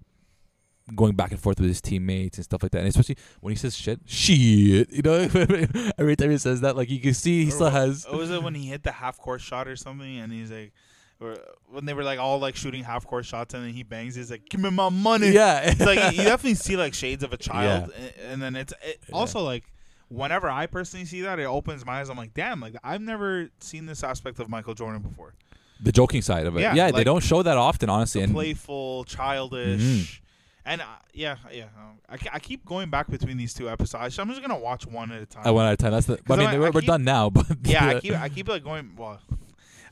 going 0.95 1.15
back 1.17 1.33
and 1.33 1.41
forth 1.41 1.59
with 1.59 1.69
his 1.69 1.81
teammates 1.81 2.39
and 2.39 2.45
stuff 2.45 2.63
like 2.63 2.71
that. 2.73 2.79
And 2.79 2.89
especially 2.89 3.17
when 3.41 3.51
he 3.51 3.57
says 3.57 3.77
shit, 3.77 3.99
shit, 4.07 4.89
you 4.93 5.03
know, 5.03 5.15
every 5.99 6.15
time 6.17 6.31
he 6.31 6.39
says 6.39 6.61
that, 6.61 6.77
like 6.77 6.89
you 6.89 7.01
can 7.01 7.13
see 7.13 7.45
he 7.45 7.51
still 7.51 7.71
has. 7.71 8.05
What 8.09 8.19
was 8.19 8.31
it 8.31 8.41
when 8.43 8.55
he 8.55 8.67
hit 8.69 8.85
the 8.85 8.93
half 8.93 9.19
court 9.19 9.41
shot 9.41 9.67
or 9.67 9.75
something? 9.77 10.19
And 10.19 10.33
he's 10.33 10.51
like, 10.53 10.73
or 11.21 11.37
when 11.71 11.87
they 11.87 11.93
were 11.95 12.05
like 12.05 12.21
all 12.21 12.39
like 12.39 12.55
shooting 12.57 12.85
half 12.85 13.05
court 13.07 13.25
shots, 13.25 13.53
and 13.53 13.65
then 13.65 13.73
he 13.73 13.83
bangs. 13.83 14.15
He's 14.15 14.31
like, 14.31 14.49
"Give 14.49 14.61
me 14.61 14.71
my 14.71 14.89
money." 14.91 15.31
Yeah, 15.31 15.61
it's 15.65 15.81
like 15.81 16.15
you 16.17 16.23
definitely 16.23 16.55
see 16.55 16.77
like 16.77 16.95
shades 16.95 17.25
of 17.25 17.33
a 17.33 17.37
child, 17.37 17.91
Yeah. 17.99 18.05
and, 18.05 18.33
and 18.33 18.43
then 18.43 18.55
it's 18.57 18.73
it 18.85 19.01
Yeah. 19.09 19.15
also 19.17 19.41
like 19.43 19.65
whenever 20.09 20.49
I 20.49 20.67
personally 20.67 21.07
see 21.07 21.23
that, 21.23 21.41
it 21.41 21.47
opens 21.47 21.85
my 21.85 22.01
eyes. 22.01 22.11
I'm 22.11 22.17
like, 22.17 22.33
damn, 22.35 22.61
like 22.61 22.77
I've 22.85 23.01
never 23.01 23.49
seen 23.61 23.87
this 23.87 24.05
aspect 24.05 24.39
of 24.39 24.49
Michael 24.49 24.75
Jordan 24.75 25.03
before. 25.03 25.35
The 25.81 25.93
joking 25.93 26.23
side 26.23 26.47
of 26.47 26.57
it. 26.57 26.61
Yeah, 26.61 26.75
Yeah, 26.75 26.91
they 26.91 27.05
don't 27.05 27.23
show 27.23 27.43
that 27.43 27.57
often, 27.57 27.89
honestly. 27.91 28.23
And 28.23 28.33
playful, 28.33 29.05
childish. 29.05 29.81
Mhm. 29.81 30.21
And 30.65 30.81
uh, 30.81 30.85
yeah, 31.15 31.37
yeah, 31.53 31.65
um, 31.79 31.99
I, 32.09 32.17
I 32.33 32.39
keep 32.41 32.65
going 32.65 32.91
back 32.91 33.09
between 33.09 33.37
these 33.37 33.55
two 33.55 33.71
episodes. 33.71 34.19
I'm 34.19 34.29
just 34.29 34.41
gonna 34.43 34.59
watch 34.59 34.85
one 34.85 35.13
at 35.13 35.23
a 35.23 35.27
time. 35.27 35.43
I 35.47 35.51
one 35.53 35.65
at 35.67 35.75
a 35.75 35.77
time. 35.77 35.93
That's 35.93 36.07
the. 36.07 36.19
I 36.29 36.37
mean, 36.37 36.47
I- 36.49 36.59
we're, 36.59 36.67
I 36.67 36.71
we're 36.71 36.81
done 36.81 37.05
now, 37.05 37.31
but 37.37 37.47
yeah, 37.63 37.87
I 37.87 38.01
keep 38.01 38.15
I 38.15 38.29
keep 38.29 38.49
like 38.49 38.65
going. 38.65 38.91
Well, 38.97 39.21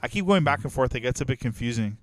I 0.02 0.08
keep 0.08 0.26
going 0.26 0.42
back 0.42 0.64
and 0.64 0.72
forth. 0.72 0.92
It 0.96 1.00
gets 1.00 1.20
a 1.20 1.24
bit 1.24 1.38
confusing, 1.38 1.98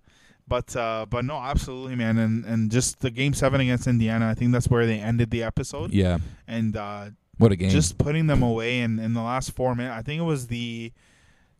but 0.47 0.73
uh, 0.77 1.05
but 1.09 1.25
no, 1.25 1.35
absolutely, 1.37 1.95
man. 1.95 2.17
And 2.17 2.45
and 2.45 2.71
just 2.71 3.01
the 3.01 3.11
game 3.11 3.33
seven 3.33 3.59
against 3.59 3.87
Indiana, 3.87 4.29
I 4.29 4.35
think 4.35 4.53
that's 4.53 4.69
where 4.69 4.85
they 4.85 4.99
ended 4.99 5.31
the 5.31 5.43
episode. 5.43 5.91
yeah, 5.91 6.19
And 6.47 6.77
uh, 6.77 7.09
what 7.39 7.51
a 7.51 7.57
game. 7.57 7.71
just 7.71 7.97
putting 7.97 8.27
them 8.27 8.41
away 8.41 8.79
in 8.79 8.99
in 8.99 9.13
the 9.13 9.21
last 9.21 9.51
four 9.51 9.75
minutes. 9.75 9.97
I 9.97 10.01
think 10.01 10.21
it 10.21 10.23
was 10.25 10.47
the 10.47 10.93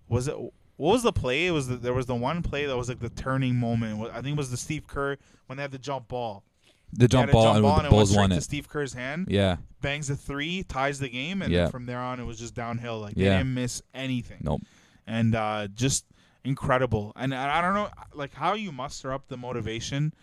was 0.07 0.29
it. 0.29 0.35
What 0.81 0.93
was 0.93 1.03
the 1.03 1.13
play? 1.13 1.45
It 1.45 1.51
was 1.51 1.67
the, 1.67 1.75
there 1.75 1.93
was 1.93 2.07
the 2.07 2.15
one 2.15 2.41
play 2.41 2.65
that 2.65 2.75
was 2.75 2.89
like 2.89 2.99
the 2.99 3.09
turning 3.09 3.55
moment. 3.55 4.01
I 4.11 4.15
think 4.21 4.29
it 4.29 4.37
was 4.37 4.49
the 4.49 4.57
Steve 4.57 4.87
Kerr 4.87 5.15
when 5.45 5.57
they 5.57 5.61
had 5.61 5.69
the 5.71 5.77
jump 5.77 6.07
ball. 6.07 6.43
the 6.91 7.07
jump 7.07 7.31
ball 7.31 7.43
jump 7.43 7.55
and 7.57 7.63
ball 7.63 7.75
the 7.77 7.83
and 7.83 7.93
went 7.93 8.07
Bulls 8.09 8.15
won 8.17 8.31
it. 8.31 8.41
Steve 8.41 8.67
Kerr's 8.67 8.93
hand. 8.93 9.27
Yeah, 9.29 9.57
bangs 9.81 10.09
a 10.09 10.15
three, 10.15 10.63
ties 10.63 10.97
the 10.99 11.07
game, 11.07 11.43
and 11.43 11.53
Yeah. 11.53 11.67
from 11.69 11.85
there 11.85 11.99
on 11.99 12.19
it 12.19 12.23
was 12.25 12.39
just 12.39 12.55
downhill. 12.55 12.99
Like 12.99 13.13
they 13.13 13.25
Yeah. 13.25 13.37
didn't 13.37 13.53
miss 13.53 13.83
anything. 13.93 14.39
Nope. 14.41 14.61
And 15.05 15.35
uh, 15.35 15.67
just 15.67 16.05
incredible. 16.43 17.13
And 17.15 17.31
I 17.35 17.61
don't 17.61 17.75
know, 17.75 17.89
like 18.15 18.33
how 18.33 18.53
you 18.55 18.71
muster 18.71 19.13
up 19.13 19.27
the 19.27 19.37
motivation 19.37 20.13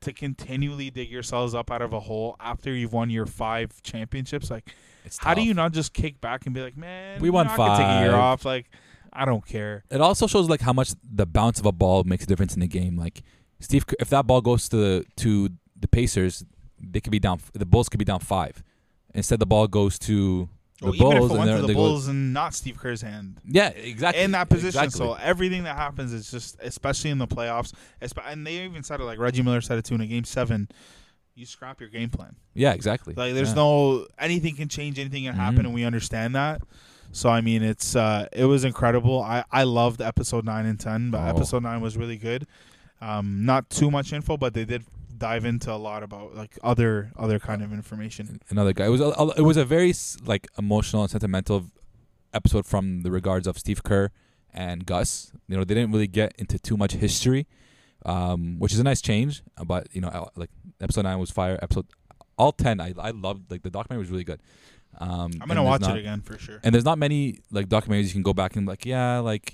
to 0.00 0.14
continually 0.14 0.88
dig 0.88 1.10
yourselves 1.10 1.54
up 1.54 1.70
out 1.70 1.82
of 1.82 1.92
a 1.92 2.00
hole 2.00 2.36
after 2.40 2.72
you've 2.72 2.92
won 2.94 3.10
your 3.10 3.26
five 3.26 3.82
championships. 3.82 4.50
Like, 4.50 4.74
it's 5.04 5.18
how 5.18 5.34
do 5.34 5.42
you 5.42 5.52
not 5.54 5.72
just 5.72 5.92
kick 5.92 6.20
back 6.22 6.46
and 6.46 6.54
be 6.54 6.62
like, 6.62 6.76
man, 6.76 7.20
We 7.20 7.28
you 7.28 7.32
won 7.32 7.48
I 7.48 7.56
could 7.56 7.76
take 7.76 7.86
a 7.86 8.00
year 8.04 8.14
off. 8.14 8.44
Like, 8.44 8.70
I 9.16 9.24
don't 9.24 9.44
care. 9.46 9.84
It 9.90 10.00
also 10.00 10.26
shows 10.26 10.48
like 10.48 10.60
how 10.60 10.72
much 10.72 10.90
the 11.02 11.26
bounce 11.26 11.58
of 11.60 11.66
a 11.66 11.72
ball 11.72 12.04
makes 12.04 12.24
a 12.24 12.26
difference 12.26 12.54
in 12.54 12.60
the 12.60 12.66
game. 12.68 12.96
Like 12.96 13.22
Steve, 13.60 13.84
if 13.98 14.08
that 14.10 14.26
ball 14.26 14.40
goes 14.40 14.68
to 14.68 14.76
the 14.76 15.04
to 15.16 15.48
the 15.78 15.88
Pacers, 15.88 16.44
they 16.80 17.00
could 17.00 17.10
be 17.12 17.18
down. 17.18 17.40
The 17.54 17.66
Bulls 17.66 17.88
could 17.88 17.98
be 17.98 18.04
down 18.04 18.20
five. 18.20 18.62
Instead, 19.14 19.38
the 19.40 19.46
ball 19.46 19.66
goes 19.66 19.98
to 20.00 20.48
the 20.80 20.88
Or 20.88 20.94
even 20.94 21.06
if 21.12 21.18
Bulls, 21.18 21.30
it 21.30 21.34
and 21.34 21.38
went 21.38 21.46
they're- 21.48 21.56
to 21.56 21.60
the 21.62 21.66
they 21.68 21.74
go- 21.74 22.10
and 22.10 22.32
not 22.34 22.54
Steve 22.54 22.76
Kerr's 22.78 23.00
hand. 23.00 23.40
Yeah, 23.46 23.68
exactly. 23.68 24.22
in 24.22 24.32
that 24.32 24.50
position. 24.50 24.68
Exactly. 24.84 24.98
So 24.98 25.14
everything 25.14 25.62
that 25.64 25.74
happens 25.76 26.12
is 26.12 26.30
just, 26.30 26.58
especially 26.60 27.08
in 27.10 27.16
the 27.16 27.26
playoffs, 27.26 27.72
and 28.26 28.46
they 28.46 28.64
even 28.64 28.82
said 28.82 29.00
it 29.00 29.04
like 29.04 29.18
Reggie 29.18 29.40
Miller 29.42 29.62
said 29.62 29.78
it 29.78 29.86
too 29.86 29.94
in 29.94 30.02
a 30.02 30.06
game 30.06 30.24
seven. 30.24 30.68
You 31.34 31.46
scrap 31.46 31.80
your 31.80 31.88
game 31.90 32.10
plan. 32.10 32.36
yeah, 32.54 32.72
exactly. 32.72 33.14
Like 33.14 33.32
there's 33.34 33.50
Yeah. 33.50 33.54
no 33.54 34.06
anything 34.18 34.54
can 34.56 34.68
change, 34.68 34.98
anything 34.98 35.24
can 35.24 35.34
happen, 35.34 35.62
Mhm. 35.62 35.66
and 35.66 35.74
we 35.74 35.84
understand 35.84 36.34
that. 36.34 36.60
So 37.16 37.30
I 37.30 37.40
mean, 37.40 37.62
it's 37.62 37.96
uh, 37.96 38.28
it 38.32 38.44
was 38.44 38.62
incredible. 38.70 39.16
I 39.22 39.38
I 39.50 39.62
loved 39.64 40.00
episode 40.02 40.44
nine 40.44 40.66
and 40.66 40.78
ten, 40.78 41.10
but 41.10 41.20
Oh. 41.22 41.30
episode 41.34 41.62
nine 41.62 41.80
was 41.80 41.96
really 41.96 42.18
good. 42.28 42.46
Um, 43.00 43.44
not 43.44 43.62
too 43.70 43.90
much 43.90 44.12
info, 44.12 44.36
but 44.36 44.52
they 44.54 44.64
did 44.72 44.84
dive 45.16 45.44
into 45.46 45.72
a 45.72 45.80
lot 45.88 46.02
about 46.02 46.34
like 46.34 46.58
other 46.62 47.10
other 47.16 47.38
kind 47.38 47.62
of 47.62 47.72
information. 47.72 48.40
another 48.50 48.74
guy. 48.74 48.84
It 48.86 48.90
was 48.90 49.00
a, 49.00 49.32
it 49.38 49.42
was 49.50 49.56
a 49.56 49.64
very 49.64 49.92
like 50.32 50.46
emotional 50.58 51.02
and 51.02 51.10
sentimental 51.10 51.58
episode 52.34 52.66
from 52.66 53.02
the 53.02 53.10
regards 53.10 53.46
of 53.46 53.56
Steve 53.58 53.82
Kerr 53.82 54.10
and 54.52 54.84
Gus. 54.84 55.32
You 55.48 55.56
know, 55.56 55.64
they 55.64 55.74
didn't 55.74 55.92
really 55.92 56.06
get 56.20 56.34
into 56.36 56.58
too 56.58 56.76
much 56.76 56.92
history, 57.06 57.46
um, 58.04 58.58
which 58.58 58.72
is 58.74 58.78
a 58.78 58.84
nice 58.84 59.00
change. 59.00 59.42
uh, 59.56 59.64
But 59.64 59.88
you 59.92 60.02
know, 60.02 60.08
uh, 60.08 60.28
like 60.36 60.50
episode 60.82 61.04
nine 61.04 61.18
was 61.18 61.30
fire. 61.30 61.58
Episode 61.62 61.86
all 62.36 62.52
ten, 62.52 62.78
I 62.80 62.92
I 62.98 63.10
loved. 63.10 63.50
Like 63.50 63.62
the 63.62 63.70
documentary 63.70 64.02
was 64.04 64.10
really 64.10 64.24
good. 64.24 64.40
Um, 64.98 65.32
I'm 65.40 65.48
gonna 65.48 65.62
watch 65.62 65.82
not- 65.82 65.96
it 65.96 66.00
again 66.00 66.20
for 66.22 66.38
sure. 66.38 66.60
And 66.62 66.74
there's 66.74 66.84
not 66.84 66.98
many 66.98 67.40
like 67.50 67.68
documentaries 67.68 68.06
you 68.06 68.12
can 68.12 68.22
go 68.22 68.32
back 68.34 68.56
and 68.56 68.66
like, 68.66 68.84
yeah, 68.86 69.18
like 69.18 69.52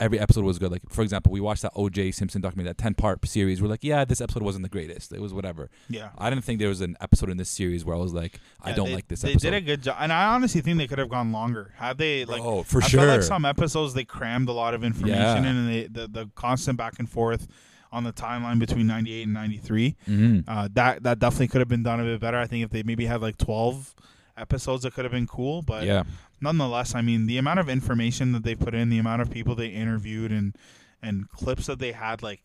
every 0.00 0.18
episode 0.20 0.44
was 0.44 0.58
good. 0.60 0.70
Like 0.70 0.82
for 0.90 1.02
example, 1.02 1.32
we 1.32 1.40
watched 1.40 1.62
that 1.62 1.72
O.J. 1.74 2.12
Simpson 2.12 2.40
documentary, 2.40 2.70
that 2.70 2.78
ten 2.78 2.94
part 2.94 3.26
series. 3.26 3.60
We're 3.60 3.68
like, 3.68 3.82
yeah, 3.82 4.04
this 4.04 4.20
episode 4.20 4.42
wasn't 4.42 4.62
the 4.62 4.68
greatest. 4.68 5.12
It 5.12 5.20
was 5.20 5.32
whatever. 5.34 5.70
Yeah. 5.88 6.10
I 6.16 6.30
didn't 6.30 6.44
think 6.44 6.60
there 6.60 6.68
was 6.68 6.80
an 6.80 6.96
episode 7.00 7.30
in 7.30 7.36
this 7.36 7.50
series 7.50 7.84
where 7.84 7.96
I 7.96 7.98
was 7.98 8.12
like, 8.12 8.38
I 8.62 8.72
don't 8.72 8.86
they- 8.88 8.94
like 8.94 9.08
this 9.08 9.22
they 9.22 9.30
episode. 9.32 9.50
did 9.50 9.56
a 9.56 9.60
good 9.60 9.82
job, 9.82 9.96
and 10.00 10.12
I 10.12 10.26
honestly 10.34 10.60
think 10.60 10.78
they 10.78 10.86
could 10.86 10.98
have 10.98 11.08
gone 11.08 11.32
longer. 11.32 11.72
Had 11.76 11.98
they 11.98 12.24
like, 12.24 12.42
oh, 12.42 12.62
for 12.62 12.82
I 12.82 12.86
sure. 12.86 13.00
feel 13.00 13.08
like 13.08 13.22
some 13.22 13.44
episodes 13.44 13.94
they 13.94 14.04
crammed 14.04 14.48
a 14.48 14.52
lot 14.52 14.74
of 14.74 14.84
information 14.84 15.18
Yeah. 15.18 15.38
in, 15.38 15.44
and 15.46 15.68
they, 15.68 15.86
the 15.88 16.06
the 16.08 16.30
constant 16.34 16.78
back 16.78 16.94
and 16.98 17.08
forth 17.10 17.48
on 17.90 18.04
the 18.04 18.12
timeline 18.12 18.58
between 18.58 18.86
'98 18.86 19.22
and 19.24 19.32
'93. 19.34 19.96
Mhm. 20.06 20.44
Uh, 20.46 20.68
that 20.74 21.02
that 21.04 21.18
definitely 21.18 21.48
could 21.48 21.60
have 21.60 21.68
been 21.68 21.82
done 21.82 21.98
a 22.00 22.04
bit 22.04 22.20
better. 22.20 22.36
I 22.38 22.46
think 22.46 22.62
if 22.64 22.70
they 22.70 22.82
maybe 22.82 23.06
had 23.06 23.20
like 23.22 23.38
12 23.38 23.94
episodes, 24.38 24.82
that 24.84 24.94
could 24.94 25.04
have 25.04 25.12
been 25.12 25.26
cool. 25.26 25.62
But 25.62 25.84
yeah, 25.84 26.04
nonetheless, 26.40 26.94
I 26.94 27.02
mean, 27.02 27.26
the 27.26 27.38
amount 27.38 27.60
of 27.60 27.68
information 27.68 28.32
that 28.32 28.42
they 28.44 28.54
put 28.54 28.74
in, 28.74 28.88
the 28.88 28.98
amount 28.98 29.22
of 29.22 29.30
people 29.30 29.54
they 29.54 29.68
interviewed, 29.68 30.32
and 30.32 30.54
and 31.02 31.28
clips 31.30 31.66
that 31.66 31.78
they 31.78 31.92
had, 31.92 32.22
like, 32.22 32.42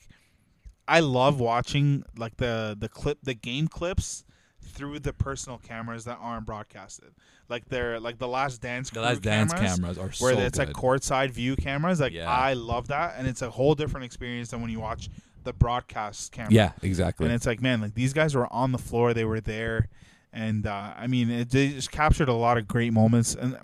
I 0.88 1.00
love 1.00 1.40
watching 1.40 2.04
like 2.18 2.38
the 2.38 2.76
the 2.78 2.90
clip, 2.90 3.20
the 3.24 3.34
game 3.34 3.68
clips 3.68 4.24
through 4.62 5.00
the 5.00 5.14
personal 5.14 5.58
cameras 5.58 6.06
that 6.06 6.18
aren't 6.22 6.46
broadcasted. 6.46 7.14
Like 7.50 7.66
they're 7.70 8.00
like 8.00 8.18
the 8.18 8.28
last 8.28 8.62
dance. 8.62 8.90
The 8.90 9.02
last 9.02 9.22
dance 9.22 9.54
cameras, 9.54 9.76
cameras 9.76 9.98
are 9.98 10.12
where 10.24 10.34
so 10.34 10.40
it's 10.40 10.58
good. 10.58 10.68
like 10.70 10.76
courtside 10.76 11.32
view 11.32 11.56
cameras. 11.56 12.00
Like 12.00 12.14
Yeah. 12.14 12.30
I 12.30 12.54
love 12.54 12.88
that, 12.88 13.16
and 13.18 13.28
it's 13.28 13.42
a 13.42 13.50
whole 13.50 13.76
different 13.76 14.06
experience 14.06 14.50
than 14.50 14.62
when 14.62 14.72
you 14.72 14.80
watch 14.80 15.10
the 15.44 15.54
broadcast 15.54 16.32
camera. 16.32 16.54
yeah, 16.54 16.72
exactly. 16.82 17.26
and 17.26 17.36
it's 17.36 17.46
like 17.46 17.62
man, 17.62 17.82
like 17.82 17.94
these 17.96 18.14
guys 18.14 18.34
were 18.34 18.52
on 18.52 18.72
the 18.72 18.78
floor, 18.78 19.14
they 19.14 19.26
were 19.26 19.42
there, 19.42 19.90
and 20.34 20.66
uh, 20.68 20.94
I 20.98 21.08
mean, 21.08 21.30
it, 21.30 21.50
they 21.52 21.70
just 21.70 21.92
captured 21.92 22.28
a 22.28 22.34
lot 22.34 22.58
of 22.58 22.68
great 22.68 22.92
moments. 22.92 23.36
And 23.36 23.58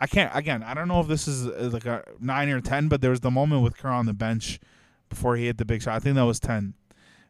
I 0.00 0.06
can't 0.06 0.34
again, 0.34 0.62
I 0.62 0.74
don't 0.74 0.88
know 0.88 1.00
if 1.00 1.08
this 1.08 1.28
is 1.28 1.46
uh, 1.46 1.70
like 1.72 1.86
a 1.86 2.04
nine 2.20 2.48
or 2.48 2.60
ten, 2.60 2.88
but 2.88 3.00
there 3.00 3.10
was 3.10 3.20
the 3.20 3.30
moment 3.30 3.62
with 3.62 3.76
Kerr 3.76 3.90
on 3.90 4.06
the 4.06 4.14
bench 4.14 4.58
before 5.08 5.36
he 5.36 5.46
hit 5.46 5.58
the 5.58 5.64
big 5.64 5.82
shot. 5.82 5.94
I 5.94 5.98
think 6.00 6.16
that 6.16 6.24
was 6.24 6.40
ten, 6.40 6.74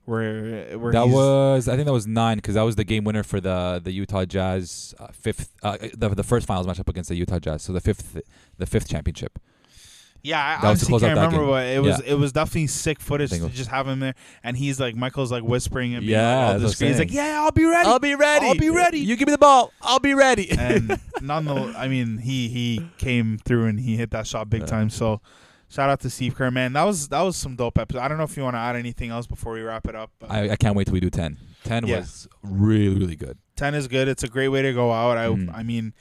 where 0.05 0.79
where 0.79 0.93
that 0.93 1.09
was, 1.09 1.69
I 1.69 1.75
think 1.75 1.87
that 1.87 1.93
was 1.93 2.07
nine 2.07 2.39
because 2.39 2.55
that 2.55 2.63
was 2.63 2.77
the 2.77 2.85
game 2.85 3.05
winner 3.05 3.23
for 3.23 3.41
the 3.41 3.81
the 3.83 3.93
Utah 3.93 4.25
Jazz 4.25 4.95
uh, 4.99 5.09
fifth, 5.13 5.55
uh, 5.63 5.77
the 5.97 6.09
the 6.11 6.25
first 6.25 6.47
finals 6.47 6.67
matchup 6.67 6.89
against 6.89 7.09
the 7.09 7.17
Utah 7.17 7.39
Jazz. 7.39 7.63
So 7.63 7.73
the 7.73 7.81
fifth, 7.81 8.21
the 8.59 8.67
fifth 8.67 8.89
championship. 8.89 9.39
Yeah, 10.27 10.45
I 10.59 10.61
That 10.61 10.67
honestly 10.69 10.99
can't 10.99 11.15
remember, 11.15 11.37
game. 11.39 11.47
but 11.47 11.67
it 11.67 11.83
was 11.83 12.01
Yeah. 12.05 12.13
it 12.13 12.19
was 12.19 12.33
definitely 12.33 12.67
sick 12.67 13.01
footage 13.01 13.31
to 13.31 13.49
just 13.51 13.71
have 13.71 13.87
him 13.87 14.01
there, 14.01 14.15
and 14.43 14.57
he's 14.57 14.81
like 14.81 14.97
Michael's 14.97 15.31
like 15.31 15.43
whispering 15.45 15.95
and 15.95 16.01
being 16.03 16.13
Yeah, 16.19 16.37
like, 16.37 16.47
all 16.47 16.53
that's 16.53 16.61
the 16.63 16.67
I'm 16.67 16.73
screen. 16.73 16.91
He's 16.91 16.99
like. 16.99 17.13
"Yeah, 17.13 17.43
I'll 17.43 17.53
be 17.53 17.65
ready." 17.65 17.89
I'll 17.89 17.99
be 18.01 18.15
ready. 18.15 18.47
I'll 18.47 18.55
be 18.57 18.71
ready. 18.71 18.99
You 19.01 19.17
give 19.17 19.29
me 19.29 19.33
the 19.33 19.39
ball. 19.39 19.73
I'll 19.83 20.01
be 20.01 20.15
ready. 20.15 20.51
and 20.51 20.99
none 21.23 21.45
the, 21.45 21.55
I 21.79 21.87
mean, 21.89 22.19
he 22.19 22.49
he 22.49 22.91
came 22.99 23.39
through 23.45 23.67
and 23.67 23.79
he 23.81 23.97
hit 23.97 24.11
that 24.11 24.27
shot 24.27 24.51
big 24.51 24.63
Yeah. 24.63 24.67
time. 24.67 24.91
So, 24.91 25.21
shout 25.69 25.91
out 25.91 26.01
to 26.01 26.11
Steve 26.11 26.35
Kerr, 26.35 26.51
man. 26.51 26.73
That 26.73 26.85
was 26.85 27.09
that 27.09 27.21
was 27.23 27.37
some 27.37 27.55
dope 27.55 27.79
episode. 27.79 28.01
I 28.01 28.09
don't 28.09 28.19
know 28.19 28.25
if 28.25 28.37
you 28.37 28.43
want 28.43 28.55
to 28.57 28.61
add 28.61 28.75
anything 28.77 29.11
else 29.11 29.27
before 29.27 29.53
we 29.53 29.61
wrap 29.63 29.87
it 29.87 29.95
up. 29.95 30.11
I, 30.29 30.51
I 30.51 30.57
can't 30.57 30.75
wait 30.75 30.85
till 30.87 30.95
we 30.95 31.01
do 31.01 31.11
ten. 31.11 31.37
Ten 31.65 31.87
Yeah. 31.87 31.99
was 32.01 32.27
really 32.43 32.99
really 32.99 33.17
good. 33.17 33.39
ten 33.55 33.75
is 33.75 33.87
good. 33.89 34.09
It's 34.09 34.23
a 34.25 34.29
great 34.29 34.49
way 34.49 34.63
to 34.63 34.73
go 34.73 34.93
out. 34.93 35.17
I 35.17 35.27
Mhm. 35.29 35.57
I 35.57 35.63
mean, 35.63 35.95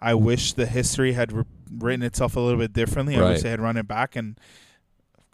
I 0.00 0.14
wish 0.14 0.52
the 0.54 0.66
history 0.66 1.12
had 1.12 1.32
re- 1.32 1.44
written 1.78 2.02
itself 2.02 2.36
a 2.36 2.40
little 2.40 2.58
bit 2.58 2.72
differently. 2.72 3.16
I 3.16 3.20
wish 3.20 3.28
Right. 3.36 3.42
they 3.42 3.50
had 3.50 3.60
run 3.60 3.76
it 3.76 3.86
back 3.88 4.16
and. 4.16 4.38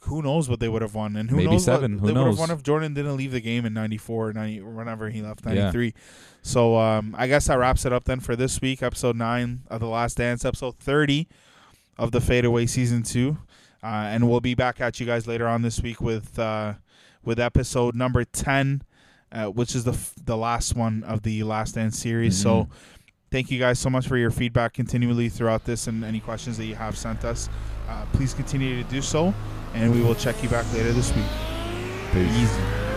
Who 0.03 0.23
knows 0.23 0.49
what 0.49 0.61
they 0.61 0.69
would 0.69 0.81
have 0.81 0.95
won, 0.95 1.17
and 1.17 1.29
who 1.29 1.37
Maybe 1.37 1.51
knows 1.51 1.65
seven. 1.65 1.95
what 1.95 2.01
Who 2.01 2.07
they 2.15 2.21
would 2.21 2.29
have 2.29 2.39
won 2.39 2.51
if 2.53 2.63
Jordan 2.63 2.95
didn't 2.95 3.17
leave 3.17 3.33
the 3.33 3.41
game 3.41 3.67
in 3.67 3.75
'94, 3.75 4.33
90, 4.33 4.61
or 4.61 4.71
whenever 4.71 5.11
he 5.11 5.21
left 5.21 5.45
Yeah. 5.45 5.55
'93. 5.55 5.93
So 6.41 6.79
um, 6.79 7.17
I 7.19 7.27
guess 7.27 7.49
that 7.49 7.59
wraps 7.59 7.85
it 7.85 7.93
up 7.93 8.05
then 8.05 8.21
for 8.21 8.37
this 8.37 8.61
week, 8.61 8.81
episode 8.83 9.17
nine 9.17 9.63
of 9.69 9.81
the 9.81 9.89
Last 9.89 10.17
Dance, 10.19 10.45
episode 10.45 10.79
30 10.79 11.27
of 11.99 12.13
the 12.13 12.21
Fadeaway 12.21 12.67
season 12.67 13.03
two, 13.03 13.39
uh, 13.83 13.87
and 13.87 14.31
we'll 14.31 14.41
be 14.41 14.55
back 14.55 14.81
at 14.81 15.01
you 15.01 15.05
guys 15.05 15.27
later 15.27 15.49
on 15.49 15.63
this 15.63 15.83
week 15.83 16.01
with 16.01 16.39
uh, 16.39 16.75
with 17.25 17.41
episode 17.41 17.97
number 17.97 18.25
10, 18.25 18.83
uh, 19.33 19.47
which 19.47 19.75
is 19.75 19.83
the 19.83 19.93
f- 19.93 20.15
the 20.25 20.37
last 20.37 20.77
one 20.77 21.03
of 21.03 21.23
the 21.23 21.43
Last 21.43 21.75
Dance 21.75 21.99
series. 21.99 22.41
So 22.41 22.65
Mhm. 22.65 22.69
Thank 23.31 23.51
you 23.51 23.59
guys 23.59 23.79
so 23.79 23.91
much 23.91 24.07
for 24.07 24.17
your 24.17 24.31
feedback 24.31 24.75
continually 24.75 25.29
throughout 25.29 25.65
this 25.65 25.87
and 25.87 26.05
any 26.05 26.21
questions 26.21 26.57
that 26.59 26.67
you 26.67 26.75
have 26.75 26.97
sent 26.97 27.25
us. 27.25 27.49
Uh, 27.89 28.05
please 28.13 28.35
continue 28.35 28.83
to 28.83 28.89
do 28.91 29.01
so, 29.01 29.35
and 29.75 29.93
we 29.93 30.03
will 30.03 30.15
check 30.15 30.43
you 30.43 30.49
back 30.49 30.71
later 30.73 30.93
this 30.93 31.15
week. 31.15 31.25
Easy. 32.15 32.88